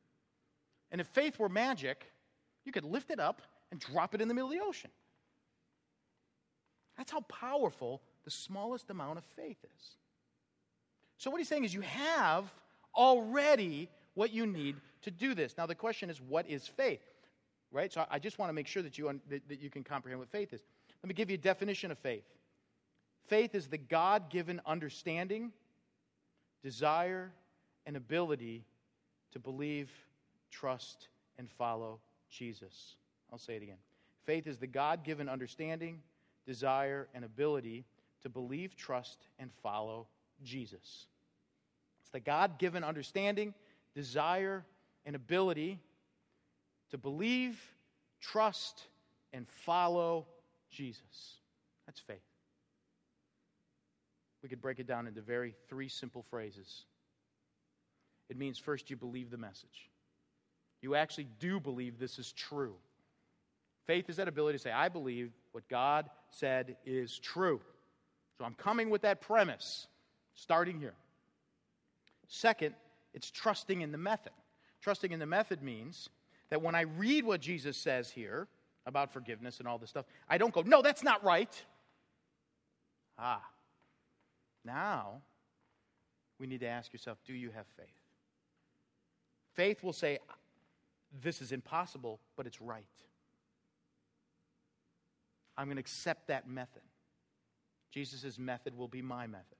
and 0.91 1.01
if 1.01 1.07
faith 1.09 1.39
were 1.39 1.49
magic, 1.49 2.11
you 2.65 2.73
could 2.73 2.85
lift 2.85 3.11
it 3.11 3.21
up 3.21 3.43
and 3.71 3.81
drop 3.81 4.15
it 4.15 4.21
in 4.21 4.29
the 4.29 4.35
middle 4.35 4.51
of 4.51 4.57
the 4.57 4.63
ocean. 4.63 4.91
That's 6.97 7.13
how 7.13 7.21
powerful 7.21 8.03
the 8.25 8.31
smallest 8.31 8.91
amount 8.91 9.19
of 9.19 9.25
faith 9.37 9.59
is. 9.65 9.97
So, 11.17 11.31
what 11.31 11.39
he's 11.39 11.49
saying 11.49 11.65
is, 11.65 11.73
you 11.73 11.81
have 11.81 12.53
already 12.95 13.89
what 14.15 14.33
you 14.33 14.47
need 14.47 14.77
to 15.03 15.11
do 15.11 15.35
this. 15.35 15.57
Now, 15.57 15.67
the 15.67 15.75
question 15.75 16.11
is, 16.11 16.21
what 16.21 16.49
is 16.49 16.67
faith? 16.67 17.03
Right? 17.71 17.93
So, 17.93 18.05
I 18.11 18.19
just 18.19 18.39
want 18.39 18.51
to 18.51 18.53
make 18.53 18.67
sure 18.67 18.83
that 18.83 18.99
you, 18.99 19.21
that, 19.29 19.49
that 19.49 19.61
you 19.61 19.71
can 19.71 19.85
comprehend 19.85 20.19
what 20.19 20.29
faith 20.29 20.53
is. 20.53 20.61
Let 21.03 21.09
me 21.09 21.15
give 21.15 21.31
you 21.31 21.35
a 21.35 21.39
definition 21.39 21.91
of 21.91 21.99
faith 21.99 22.25
faith 23.29 23.55
is 23.55 23.67
the 23.69 23.79
God 23.79 24.31
given 24.31 24.61
understanding, 24.65 25.53
desire, 26.63 27.31
and 27.89 27.97
ability 27.97 28.67
to 29.33 29.39
believe, 29.39 29.91
trust, 30.51 31.09
and 31.39 31.51
follow 31.51 31.99
Jesus. 32.29 32.97
I'll 33.33 33.39
say 33.39 33.57
it 33.57 33.63
again. 33.63 33.79
Faith 34.27 34.47
is 34.47 34.59
the 34.59 34.67
God 34.67 35.05
given 35.05 35.27
understanding, 35.27 36.03
desire, 36.45 37.09
and 37.15 37.25
ability 37.25 37.87
to 38.23 38.29
believe, 38.29 38.77
trust, 38.77 39.27
and 39.39 39.51
follow 39.63 40.07
Jesus. 40.45 41.07
It's 42.03 42.11
the 42.11 42.21
God 42.21 42.59
given 42.59 42.85
understanding, 42.85 43.55
desire, 43.95 44.67
and 45.07 45.17
ability 45.17 45.81
to 46.91 46.99
believe, 46.99 47.59
trust, 48.21 48.83
and 49.33 49.49
follow 49.65 50.27
Jesus. 50.71 51.39
That's 51.87 52.01
faith. 52.01 52.19
we 54.43 54.51
could 54.51 54.61
break 54.61 54.79
it 54.79 54.87
down 54.87 55.07
into 55.07 55.23
very 55.23 55.55
three 55.71 55.89
simple 55.89 56.23
phrases. 56.29 56.85
It 58.29 58.37
means 58.37 58.59
first 58.59 58.91
you 58.91 58.97
believe 58.97 59.31
the 59.31 59.39
message. 59.39 59.91
You 60.81 60.95
actually 60.95 61.29
do 61.39 61.61
believe 61.61 61.99
this 61.99 62.19
is 62.19 62.33
true. 62.33 62.75
Faith 63.87 64.11
is 64.11 64.17
that 64.17 64.29
ability 64.29 64.59
to 64.59 64.63
say, 64.63 64.71
I 64.71 64.89
believe 64.89 65.33
what 65.53 65.67
God 65.69 66.11
said 66.31 66.77
is 66.85 67.19
true. 67.19 67.61
So 68.37 68.45
I'm 68.45 68.55
coming 68.55 68.91
with 68.91 69.03
that 69.03 69.21
premise, 69.21 69.87
starting 70.35 70.79
here. 70.79 70.95
Second, 72.29 72.75
it's 73.15 73.31
trusting 73.31 73.81
in 73.81 73.91
the 73.91 73.99
method. 73.99 74.33
Trusting 74.83 75.11
in 75.11 75.19
the 75.19 75.27
method 75.27 75.63
means 75.63 76.11
that 76.51 76.63
when 76.63 76.75
I 76.75 76.83
read 76.83 77.25
what 77.25 77.41
Jesus 77.41 77.77
says 77.77 78.11
here 78.11 78.47
about 78.87 79.13
forgiveness 79.13 79.59
and 79.59 79.67
all 79.67 79.79
this 79.79 79.91
stuff, 79.91 80.05
I 80.29 80.39
don't 80.39 80.53
go, 80.53 80.63
no, 80.63 80.83
that's 80.83 81.03
not 81.03 81.25
right. 81.25 81.65
Ah, 83.19 83.43
now 84.65 85.23
we 86.39 86.47
need 86.47 86.61
to 86.61 86.69
ask 86.69 86.93
yourself, 86.93 87.19
do 87.27 87.33
you 87.33 87.51
have 87.51 87.67
faith? 87.77 87.87
Faith 89.59 89.83
will 89.83 89.93
say, 89.93 90.21
this 91.21 91.43
is 91.43 91.51
impossible, 91.51 92.21
but 92.37 92.47
it's 92.47 92.61
right. 92.61 92.85
I'm 95.57 95.67
going 95.67 95.79
to 95.79 95.81
accept 95.81 96.29
that 96.29 96.49
method. 96.49 96.83
Jesus' 97.91 98.39
method 98.39 98.79
will 98.79 98.87
be 98.87 99.03
my 99.03 99.27
method. 99.27 99.59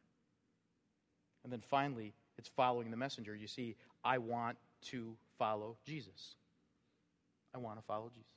And 1.43 1.53
then 1.53 1.65
finally, 1.69 2.15
it's 2.39 2.49
following 2.49 2.93
the 2.93 2.97
messenger. 2.97 3.35
You 3.35 3.49
see, 3.49 3.75
I 4.05 4.19
want 4.19 4.57
to 4.83 5.17
follow 5.37 5.79
Jesus. 5.85 6.37
I 7.53 7.59
want 7.59 7.81
to 7.81 7.85
follow 7.85 8.09
Jesus. 8.15 8.31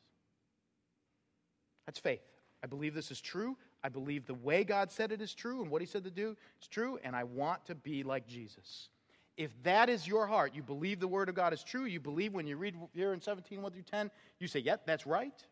That's 1.86 2.00
faith. 2.00 2.24
I 2.64 2.66
believe 2.66 2.96
this 2.96 3.12
is 3.12 3.22
true. 3.22 3.56
I 3.84 3.90
believe 3.90 4.26
the 4.26 4.34
way 4.34 4.64
God 4.64 4.90
said 4.90 5.12
it 5.12 5.22
is 5.22 5.36
true 5.36 5.62
and 5.62 5.70
what 5.70 5.84
He 5.84 5.86
said 5.86 6.06
to 6.06 6.12
do 6.12 6.36
is 6.60 6.68
true, 6.68 6.98
and 7.04 7.16
I 7.16 7.24
want 7.24 7.68
to 7.68 7.76
be 7.76 8.02
like 8.02 8.26
Jesus. 8.26 8.90
If 9.38 9.52
that 9.64 9.90
is 9.90 10.08
your 10.08 10.28
heart, 10.28 10.54
you 10.54 10.62
believe 10.62 11.00
the 11.00 11.08
Word 11.08 11.30
of 11.30 11.36
God 11.36 11.54
is 11.54 11.64
true, 11.64 11.86
you 11.86 12.00
believe 12.00 12.34
when 12.34 12.48
you 12.48 12.58
read 12.58 12.76
here 12.94 13.14
in 13.14 13.22
17, 13.22 13.62
1 13.62 13.72
through 13.72 13.82
10, 13.84 14.12
you 14.40 14.48
say, 14.48 14.60
Yep, 14.60 14.86
that's 14.86 15.08
right. 15.08 15.46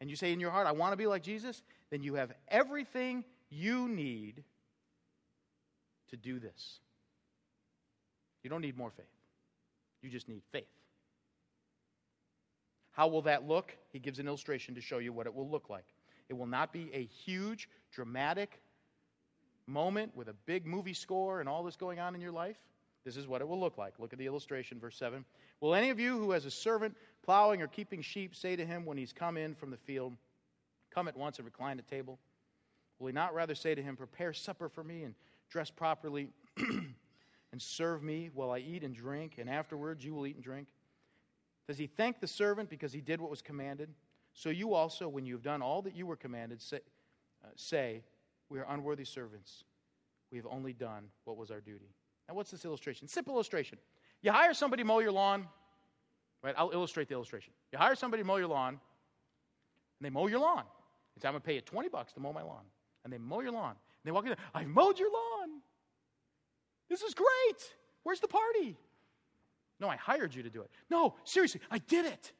And 0.00 0.10
you 0.10 0.16
say 0.16 0.32
in 0.32 0.40
your 0.40 0.50
heart, 0.50 0.66
I 0.66 0.72
want 0.72 0.92
to 0.92 0.96
be 0.96 1.06
like 1.06 1.22
Jesus, 1.22 1.62
then 1.90 2.02
you 2.02 2.14
have 2.14 2.32
everything 2.48 3.24
you 3.48 3.88
need 3.88 4.44
to 6.10 6.16
do 6.16 6.38
this. 6.38 6.80
You 8.42 8.50
don't 8.50 8.60
need 8.60 8.76
more 8.76 8.90
faith, 8.90 9.06
you 10.02 10.10
just 10.10 10.28
need 10.28 10.42
faith. 10.52 10.64
How 12.92 13.08
will 13.08 13.22
that 13.22 13.48
look? 13.48 13.76
He 13.92 13.98
gives 13.98 14.20
an 14.20 14.28
illustration 14.28 14.74
to 14.76 14.80
show 14.80 14.98
you 14.98 15.12
what 15.12 15.26
it 15.26 15.34
will 15.34 15.48
look 15.48 15.68
like. 15.68 15.86
It 16.28 16.34
will 16.34 16.46
not 16.46 16.72
be 16.72 16.90
a 16.92 17.04
huge, 17.04 17.68
dramatic 17.90 18.60
moment 19.66 20.14
with 20.14 20.28
a 20.28 20.32
big 20.46 20.64
movie 20.64 20.94
score 20.94 21.40
and 21.40 21.48
all 21.48 21.64
this 21.64 21.76
going 21.76 21.98
on 21.98 22.14
in 22.14 22.20
your 22.20 22.30
life. 22.30 22.56
This 23.04 23.16
is 23.16 23.26
what 23.26 23.40
it 23.40 23.48
will 23.48 23.60
look 23.60 23.76
like. 23.76 23.98
Look 23.98 24.12
at 24.12 24.18
the 24.18 24.26
illustration, 24.26 24.80
verse 24.80 24.96
7. 24.96 25.24
Will 25.60 25.74
any 25.74 25.90
of 25.90 26.00
you 26.00 26.18
who 26.18 26.30
has 26.30 26.46
a 26.46 26.50
servant 26.50 26.96
plowing 27.22 27.60
or 27.60 27.66
keeping 27.66 28.00
sheep 28.00 28.34
say 28.34 28.56
to 28.56 28.64
him 28.64 28.84
when 28.84 28.96
he's 28.96 29.12
come 29.12 29.36
in 29.36 29.54
from 29.54 29.70
the 29.70 29.76
field, 29.76 30.14
Come 30.90 31.08
at 31.08 31.16
once 31.16 31.38
and 31.38 31.44
recline 31.44 31.78
at 31.78 31.88
table? 31.88 32.20
Will 32.98 33.08
he 33.08 33.12
not 33.12 33.34
rather 33.34 33.54
say 33.54 33.74
to 33.74 33.82
him, 33.82 33.96
Prepare 33.96 34.32
supper 34.32 34.68
for 34.68 34.84
me 34.84 35.02
and 35.02 35.14
dress 35.50 35.70
properly 35.70 36.28
and 36.56 37.60
serve 37.60 38.02
me 38.02 38.30
while 38.32 38.52
I 38.52 38.58
eat 38.58 38.84
and 38.84 38.94
drink, 38.94 39.34
and 39.38 39.50
afterwards 39.50 40.04
you 40.04 40.14
will 40.14 40.26
eat 40.26 40.36
and 40.36 40.44
drink? 40.44 40.68
Does 41.66 41.78
he 41.78 41.86
thank 41.86 42.20
the 42.20 42.26
servant 42.26 42.70
because 42.70 42.92
he 42.92 43.00
did 43.00 43.20
what 43.20 43.30
was 43.30 43.42
commanded? 43.42 43.90
So 44.34 44.50
you 44.50 44.74
also, 44.74 45.08
when 45.08 45.26
you 45.26 45.34
have 45.34 45.42
done 45.42 45.62
all 45.62 45.82
that 45.82 45.96
you 45.96 46.06
were 46.06 46.16
commanded, 46.16 46.62
say, 46.62 46.80
uh, 47.44 47.48
say 47.56 48.02
We 48.48 48.60
are 48.60 48.66
unworthy 48.68 49.04
servants. 49.04 49.64
We 50.30 50.38
have 50.38 50.46
only 50.50 50.72
done 50.72 51.08
what 51.24 51.36
was 51.36 51.50
our 51.50 51.60
duty. 51.60 51.94
Now, 52.28 52.34
what's 52.34 52.50
this 52.50 52.64
illustration? 52.64 53.08
Simple 53.08 53.34
illustration. 53.34 53.78
You 54.22 54.32
hire 54.32 54.54
somebody 54.54 54.82
to 54.82 54.86
mow 54.86 55.00
your 55.00 55.12
lawn, 55.12 55.46
right? 56.42 56.54
I'll 56.56 56.70
illustrate 56.70 57.08
the 57.08 57.14
illustration. 57.14 57.52
You 57.72 57.78
hire 57.78 57.94
somebody 57.94 58.22
to 58.22 58.26
mow 58.26 58.36
your 58.36 58.48
lawn, 58.48 58.68
and 58.70 58.80
they 60.00 60.10
mow 60.10 60.26
your 60.26 60.40
lawn. 60.40 60.64
It's, 61.16 61.24
I'm 61.24 61.32
going 61.32 61.42
to 61.42 61.46
pay 61.46 61.54
you 61.54 61.60
20 61.60 61.88
bucks 61.88 62.12
to 62.14 62.20
mow 62.20 62.32
my 62.32 62.42
lawn. 62.42 62.64
And 63.04 63.12
they 63.12 63.18
mow 63.18 63.40
your 63.40 63.52
lawn. 63.52 63.70
And 63.70 64.04
they 64.04 64.12
walk 64.12 64.26
in, 64.26 64.34
I've 64.54 64.66
mowed 64.66 64.98
your 64.98 65.12
lawn. 65.12 65.60
This 66.88 67.02
is 67.02 67.14
great. 67.14 67.74
Where's 68.02 68.20
the 68.20 68.28
party? 68.28 68.76
No, 69.80 69.88
I 69.88 69.96
hired 69.96 70.34
you 70.34 70.42
to 70.42 70.50
do 70.50 70.62
it. 70.62 70.70
No, 70.90 71.14
seriously, 71.24 71.60
I 71.70 71.78
did 71.78 72.06
it. 72.06 72.32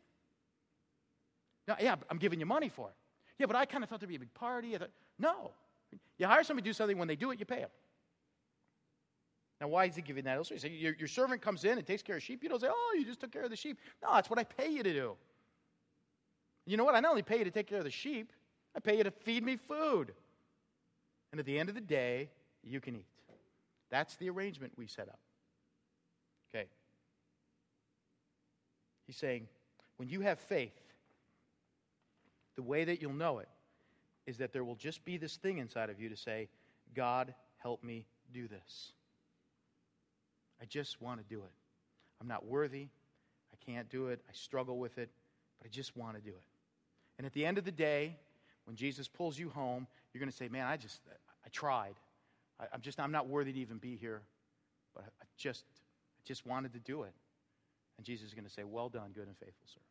Now, 1.66 1.76
yeah, 1.80 1.96
I'm 2.10 2.18
giving 2.18 2.40
you 2.40 2.46
money 2.46 2.68
for 2.68 2.88
it. 2.88 2.94
Yeah, 3.38 3.46
but 3.46 3.56
I 3.56 3.64
kind 3.64 3.82
of 3.82 3.90
thought 3.90 4.00
there'd 4.00 4.08
be 4.08 4.16
a 4.16 4.20
big 4.20 4.34
party. 4.34 4.74
I 4.74 4.78
thought, 4.78 4.90
no. 5.18 5.52
You 6.18 6.26
hire 6.26 6.44
somebody 6.44 6.64
to 6.64 6.68
do 6.68 6.72
something, 6.72 6.98
when 6.98 7.08
they 7.08 7.16
do 7.16 7.30
it, 7.30 7.40
you 7.40 7.46
pay 7.46 7.60
them. 7.60 7.70
Now, 9.64 9.68
why 9.68 9.86
is 9.86 9.96
he 9.96 10.02
giving 10.02 10.24
that 10.24 10.34
illustration? 10.34 10.68
So 10.68 10.74
your, 10.74 10.94
your 10.98 11.08
servant 11.08 11.40
comes 11.40 11.64
in 11.64 11.78
and 11.78 11.86
takes 11.86 12.02
care 12.02 12.16
of 12.16 12.22
sheep. 12.22 12.42
You 12.42 12.50
don't 12.50 12.60
say, 12.60 12.68
oh, 12.70 12.96
you 12.98 13.06
just 13.06 13.18
took 13.18 13.32
care 13.32 13.44
of 13.44 13.48
the 13.48 13.56
sheep. 13.56 13.78
No, 14.02 14.10
that's 14.12 14.28
what 14.28 14.38
I 14.38 14.44
pay 14.44 14.68
you 14.68 14.82
to 14.82 14.92
do. 14.92 15.14
You 16.66 16.76
know 16.76 16.84
what? 16.84 16.94
I 16.94 17.00
not 17.00 17.08
only 17.08 17.22
pay 17.22 17.38
you 17.38 17.44
to 17.44 17.50
take 17.50 17.66
care 17.66 17.78
of 17.78 17.84
the 17.84 17.90
sheep, 17.90 18.30
I 18.76 18.80
pay 18.80 18.98
you 18.98 19.04
to 19.04 19.10
feed 19.10 19.42
me 19.42 19.56
food. 19.56 20.12
And 21.32 21.40
at 21.40 21.46
the 21.46 21.58
end 21.58 21.70
of 21.70 21.74
the 21.74 21.80
day, 21.80 22.28
you 22.62 22.78
can 22.78 22.94
eat. 22.94 23.06
That's 23.88 24.16
the 24.16 24.28
arrangement 24.28 24.74
we 24.76 24.86
set 24.86 25.08
up. 25.08 25.18
Okay. 26.54 26.66
He's 29.06 29.16
saying, 29.16 29.48
when 29.96 30.10
you 30.10 30.20
have 30.20 30.38
faith, 30.38 30.78
the 32.54 32.62
way 32.62 32.84
that 32.84 33.00
you'll 33.00 33.14
know 33.14 33.38
it 33.38 33.48
is 34.26 34.36
that 34.36 34.52
there 34.52 34.62
will 34.62 34.76
just 34.76 35.06
be 35.06 35.16
this 35.16 35.36
thing 35.36 35.56
inside 35.56 35.88
of 35.88 35.98
you 35.98 36.10
to 36.10 36.16
say, 36.16 36.50
God, 36.94 37.32
help 37.56 37.82
me 37.82 38.04
do 38.30 38.46
this. 38.46 38.92
I 40.64 40.66
just 40.66 41.02
want 41.02 41.20
to 41.20 41.26
do 41.28 41.42
it. 41.42 41.52
I'm 42.22 42.26
not 42.26 42.46
worthy. 42.46 42.88
I 43.52 43.70
can't 43.70 43.86
do 43.90 44.06
it. 44.06 44.20
I 44.26 44.32
struggle 44.32 44.78
with 44.78 44.96
it, 44.96 45.10
but 45.58 45.66
I 45.66 45.68
just 45.68 45.94
want 45.94 46.16
to 46.16 46.22
do 46.22 46.30
it. 46.30 46.42
And 47.18 47.26
at 47.26 47.34
the 47.34 47.44
end 47.44 47.58
of 47.58 47.64
the 47.64 47.70
day, 47.70 48.16
when 48.64 48.74
Jesus 48.74 49.06
pulls 49.06 49.38
you 49.38 49.50
home, 49.50 49.86
you're 50.12 50.20
going 50.20 50.30
to 50.30 50.36
say, 50.36 50.48
Man, 50.48 50.66
I 50.66 50.78
just, 50.78 51.02
I 51.44 51.48
tried. 51.50 51.96
I, 52.58 52.64
am 52.72 52.80
just, 52.80 52.98
I'm 52.98 53.12
not 53.12 53.28
worthy 53.28 53.52
to 53.52 53.58
even 53.58 53.76
be 53.76 53.96
here, 53.96 54.22
but 54.94 55.04
I 55.04 55.26
just, 55.36 55.64
I 55.68 56.22
just 56.24 56.46
wanted 56.46 56.72
to 56.72 56.78
do 56.78 57.02
it. 57.02 57.12
And 57.98 58.06
Jesus 58.06 58.28
is 58.28 58.34
going 58.34 58.46
to 58.46 58.50
say, 58.50 58.64
Well 58.64 58.88
done, 58.88 59.10
good 59.14 59.26
and 59.26 59.36
faithful 59.36 59.66
servant. 59.66 59.84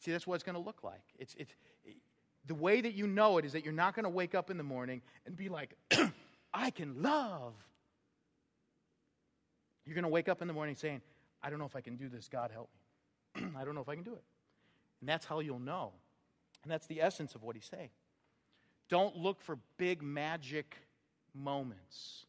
See, 0.00 0.10
that's 0.10 0.26
what 0.26 0.34
it's 0.34 0.44
going 0.44 0.56
to 0.56 0.60
look 0.60 0.82
like. 0.82 1.04
It's, 1.20 1.36
it's, 1.38 1.52
the 2.48 2.54
way 2.56 2.80
that 2.80 2.94
you 2.94 3.06
know 3.06 3.38
it 3.38 3.44
is 3.44 3.52
that 3.52 3.64
you're 3.64 3.72
not 3.72 3.94
going 3.94 4.04
to 4.04 4.10
wake 4.10 4.34
up 4.34 4.50
in 4.50 4.56
the 4.56 4.64
morning 4.64 5.02
and 5.24 5.36
be 5.36 5.48
like, 5.48 5.72
I 6.52 6.70
can 6.70 7.00
love. 7.00 7.54
You're 9.86 9.94
going 9.94 10.04
to 10.04 10.08
wake 10.08 10.28
up 10.28 10.42
in 10.42 10.48
the 10.48 10.54
morning 10.54 10.74
saying, 10.74 11.02
I 11.42 11.50
don't 11.50 11.58
know 11.58 11.66
if 11.66 11.76
I 11.76 11.80
can 11.80 11.96
do 11.96 12.08
this. 12.08 12.28
God 12.28 12.50
help 12.50 12.70
me. 13.36 13.46
I 13.58 13.64
don't 13.64 13.74
know 13.74 13.80
if 13.80 13.88
I 13.88 13.94
can 13.94 14.04
do 14.04 14.14
it. 14.14 14.24
And 15.00 15.08
that's 15.08 15.26
how 15.26 15.40
you'll 15.40 15.58
know. 15.58 15.92
And 16.62 16.72
that's 16.72 16.86
the 16.86 17.02
essence 17.02 17.34
of 17.34 17.42
what 17.42 17.56
he's 17.56 17.66
saying. 17.66 17.90
Don't 18.88 19.16
look 19.16 19.40
for 19.40 19.58
big 19.76 20.02
magic 20.02 20.76
moments, 21.34 22.26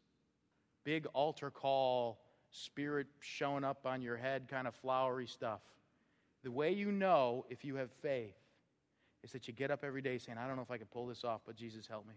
big 0.83 1.05
altar 1.13 1.49
call, 1.49 2.19
spirit 2.51 3.07
showing 3.19 3.63
up 3.63 3.85
on 3.85 4.01
your 4.01 4.17
head 4.17 4.47
kind 4.49 4.67
of 4.67 4.75
flowery 4.75 5.27
stuff. 5.27 5.61
The 6.43 6.51
way 6.51 6.71
you 6.71 6.91
know 6.91 7.45
if 7.49 7.65
you 7.65 7.75
have 7.75 7.91
faith 8.01 8.35
is 9.23 9.31
that 9.31 9.47
you 9.47 9.53
get 9.53 9.71
up 9.71 9.83
every 9.83 10.01
day 10.01 10.17
saying, 10.17 10.37
I 10.37 10.47
don't 10.47 10.55
know 10.55 10.61
if 10.61 10.71
I 10.71 10.77
can 10.77 10.87
pull 10.87 11.07
this 11.07 11.23
off, 11.23 11.41
but 11.45 11.55
Jesus, 11.55 11.87
help 11.87 12.07
me. 12.07 12.13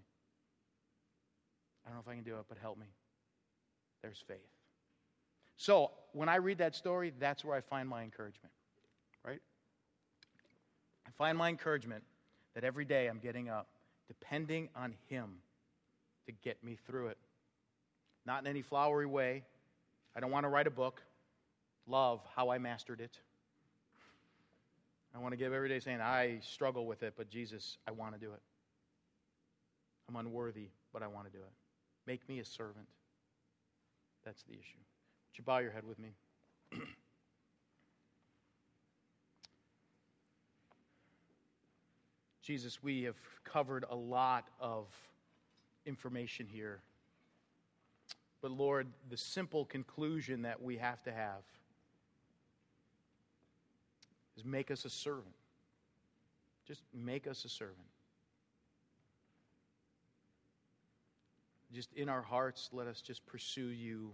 I 1.85 1.89
don't 1.89 1.97
know 1.97 2.03
if 2.05 2.09
I 2.09 2.15
can 2.15 2.25
do 2.25 2.37
it, 2.37 2.45
but 2.49 2.59
help 2.59 2.79
me. 2.79 2.87
There's 4.03 4.23
faith. 4.27 4.58
So 5.59 5.91
when 6.13 6.29
I 6.29 6.37
read 6.37 6.59
that 6.59 6.75
story, 6.75 7.13
that's 7.19 7.45
where 7.45 7.57
I 7.57 7.61
find 7.61 7.89
my 7.89 8.03
encouragement, 8.03 8.53
right? 9.27 9.41
I 11.07 11.11
find 11.19 11.37
my 11.37 11.49
encouragement 11.49 12.05
that 12.55 12.65
every 12.65 12.85
day 12.85 13.09
I'm 13.09 13.19
getting 13.19 13.49
up 13.49 13.67
depending 14.07 14.69
on 14.75 14.95
Him 15.09 15.29
to 16.27 16.33
get 16.33 16.63
me 16.65 16.79
through 16.87 17.09
it. 17.09 17.19
Not 18.25 18.43
in 18.43 18.47
any 18.47 18.63
flowery 18.63 19.07
way. 19.07 19.43
I 20.17 20.21
don't 20.21 20.31
want 20.31 20.45
to 20.45 20.49
write 20.49 20.67
a 20.67 20.71
book. 20.71 21.03
Love 21.87 22.21
how 22.37 22.51
I 22.51 22.59
mastered 22.59 23.01
it. 23.01 23.19
I 25.15 25.19
want 25.19 25.33
to 25.33 25.37
give 25.37 25.53
every 25.53 25.69
day 25.69 25.81
saying, 25.81 26.01
I 26.01 26.39
struggle 26.43 26.87
with 26.87 27.03
it, 27.03 27.15
but 27.17 27.31
Jesus, 27.31 27.79
I 27.87 27.91
want 27.91 28.15
to 28.15 28.21
do 28.21 28.33
it. 28.33 28.41
I'm 30.09 30.17
unworthy, 30.17 30.69
but 30.93 31.03
I 31.03 31.09
want 31.09 31.27
to 31.27 31.33
do 31.33 31.43
it. 31.43 31.53
Make 32.07 32.29
me 32.29 32.39
a 32.39 32.45
servant. 32.45 32.87
That's 34.25 34.43
the 34.45 34.53
issue. 34.53 34.79
You 35.39 35.45
bow 35.45 35.59
your 35.59 35.71
head 35.71 35.85
with 35.87 35.99
me? 35.99 36.11
Jesus, 42.43 42.83
we 42.83 43.05
have 43.05 43.17
covered 43.45 43.85
a 43.89 43.95
lot 43.95 44.49
of 44.61 44.87
information 45.87 46.49
here. 46.51 46.81
But 48.43 48.51
Lord, 48.51 48.89
the 49.11 49.17
simple 49.17 49.65
conclusion 49.65 50.43
that 50.43 50.61
we 50.61 50.77
have 50.77 51.03
to 51.05 51.13
have 51.13 51.45
is 54.37 54.45
make 54.45 54.71
us 54.71 54.85
a 54.85 54.91
servant. 54.91 55.35
Just 56.67 56.83
make 56.93 57.27
us 57.27 57.45
a 57.45 57.49
servant. 57.49 57.79
just 61.73 61.93
in 61.95 62.09
our 62.09 62.23
hearts, 62.23 62.71
let 62.73 62.87
us 62.87 63.01
just 63.01 63.25
pursue 63.27 63.69
you 63.69 64.13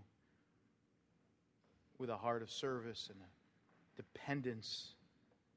with 1.99 2.11
a 2.11 2.17
heart 2.17 2.43
of 2.43 2.51
service 2.51 3.09
and 3.11 3.19
a 3.21 4.03
dependence, 4.03 4.95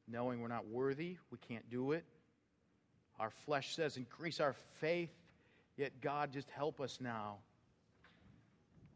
knowing 0.07 0.41
we're 0.41 0.47
not 0.47 0.67
worthy, 0.67 1.17
we 1.31 1.37
can't 1.37 1.69
do 1.69 1.91
it. 1.91 2.05
Our 3.19 3.31
flesh 3.45 3.75
says, 3.75 3.97
increase 3.97 4.39
our 4.39 4.55
faith, 4.79 5.13
yet 5.75 6.01
God, 6.01 6.31
just 6.31 6.49
help 6.51 6.79
us 6.79 6.99
now. 7.01 7.37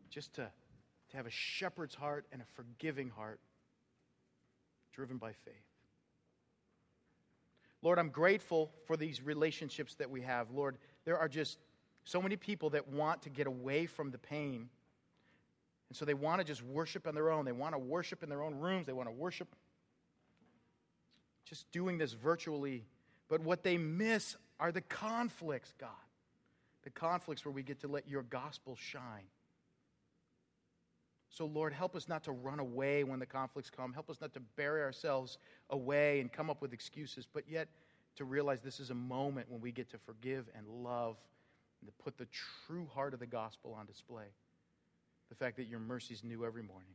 Just 0.10 0.36
to, 0.36 0.48
to 1.10 1.18
have 1.18 1.26
a 1.26 1.32
shepherd's 1.32 1.96
heart 1.96 2.26
and 2.32 2.42
a 2.42 2.46
forgiving 2.56 3.10
heart, 3.10 3.39
driven 4.94 5.18
by 5.18 5.32
faith. 5.32 5.56
Lord, 7.82 7.98
I'm 7.98 8.10
grateful 8.10 8.72
for 8.86 8.96
these 8.96 9.24
relationships 9.24 9.96
that 9.96 10.10
we 10.10 10.22
have. 10.22 10.52
Lord, 10.52 10.78
there 11.04 11.18
are 11.18 11.28
just 11.28 11.58
so 12.04 12.22
many 12.22 12.36
people 12.36 12.72
that 12.72 12.88
want 12.88 13.24
to 13.24 13.30
get 13.30 13.48
away 13.48 13.88
from 13.88 14.12
the 14.12 14.18
pain. 14.18 14.70
And 15.92 15.96
so 15.98 16.06
they 16.06 16.14
want 16.14 16.39
to 16.39 16.46
just 16.46 16.64
worship 16.64 17.06
on 17.06 17.16
their 17.16 17.30
own. 17.30 17.44
They 17.44 17.52
want 17.52 17.76
to 17.76 17.78
worship 17.78 18.24
in 18.24 18.30
their 18.30 18.42
own 18.42 18.56
rooms. 18.56 18.86
They 18.86 18.94
want 18.94 19.10
to 19.10 19.14
worship 19.14 19.54
just 21.44 21.70
doing 21.74 21.98
this 21.98 22.14
virtually. 22.14 22.86
But 23.28 23.42
what 23.42 23.62
they 23.62 23.78
miss 23.78 24.38
are 24.58 24.72
the 24.72 24.80
conflicts, 24.80 25.74
God. 25.78 25.89
The 26.84 26.92
conflicts 26.92 27.44
where 27.44 27.52
we 27.52 27.62
get 27.62 27.82
to 27.82 27.89
let 27.89 28.08
your 28.08 28.24
gospel 28.24 28.78
shine. 28.80 29.28
So, 31.28 31.46
Lord, 31.46 31.74
help 31.74 31.94
us 31.98 32.08
not 32.08 32.24
to 32.24 32.32
run 32.32 32.60
away 32.60 33.04
when 33.04 33.20
the 33.20 33.26
conflicts 33.26 33.70
come. 33.70 33.92
Help 33.92 34.10
us 34.10 34.22
not 34.22 34.34
to 34.36 34.39
bury 34.56 34.84
ourselves 34.84 35.39
away 35.72 36.22
and 36.22 36.32
come 36.32 36.50
up 36.50 36.62
with 36.62 36.72
excuses, 36.72 37.28
but 37.34 37.44
yet 37.50 37.68
to 38.16 38.24
realize 38.24 38.62
this 38.62 38.80
is 38.80 38.92
a 38.92 38.96
moment 38.96 39.52
when 39.52 39.60
we 39.60 39.74
get 39.74 39.89
to 39.89 39.98
forgive 39.98 40.48
and 40.56 40.66
love 40.70 41.18
and 41.82 41.89
to 41.89 41.94
put 42.02 42.18
the 42.18 42.28
true 42.66 42.88
heart 42.96 43.14
of 43.14 43.20
the 43.20 43.28
gospel 43.28 43.76
on 43.78 43.86
display. 43.86 44.28
The 45.32 45.36
fact 45.36 45.56
that 45.58 45.70
your 45.70 45.80
mercies 45.80 46.26
new 46.26 46.44
every 46.44 46.62
morning. 46.62 46.92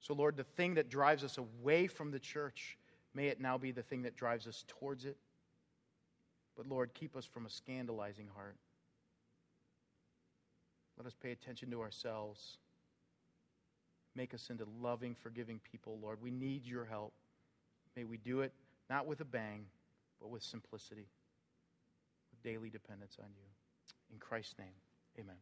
So, 0.00 0.12
Lord, 0.12 0.36
the 0.36 0.42
thing 0.42 0.74
that 0.74 0.90
drives 0.90 1.22
us 1.22 1.38
away 1.38 1.86
from 1.86 2.10
the 2.10 2.18
church, 2.18 2.76
may 3.14 3.28
it 3.28 3.40
now 3.40 3.56
be 3.58 3.70
the 3.70 3.82
thing 3.82 4.02
that 4.02 4.16
drives 4.16 4.48
us 4.48 4.64
towards 4.66 5.04
it. 5.04 5.16
But, 6.56 6.68
Lord, 6.68 6.94
keep 6.94 7.16
us 7.16 7.24
from 7.24 7.46
a 7.46 7.48
scandalizing 7.48 8.26
heart. 8.34 8.56
Let 10.96 11.06
us 11.06 11.14
pay 11.14 11.30
attention 11.30 11.70
to 11.70 11.80
ourselves. 11.80 12.58
Make 14.16 14.34
us 14.34 14.50
into 14.50 14.66
loving, 14.82 15.14
forgiving 15.14 15.60
people, 15.70 15.96
Lord. 16.02 16.20
We 16.20 16.32
need 16.32 16.66
your 16.66 16.84
help. 16.84 17.12
May 17.94 18.02
we 18.02 18.16
do 18.16 18.40
it 18.40 18.52
not 18.90 19.06
with 19.06 19.20
a 19.20 19.24
bang, 19.24 19.66
but 20.20 20.28
with 20.28 20.42
simplicity, 20.42 21.06
with 22.32 22.42
daily 22.42 22.68
dependence 22.68 23.16
on 23.20 23.28
you. 23.36 23.46
In 24.12 24.18
Christ's 24.18 24.58
name, 24.58 24.74
amen. 25.20 25.36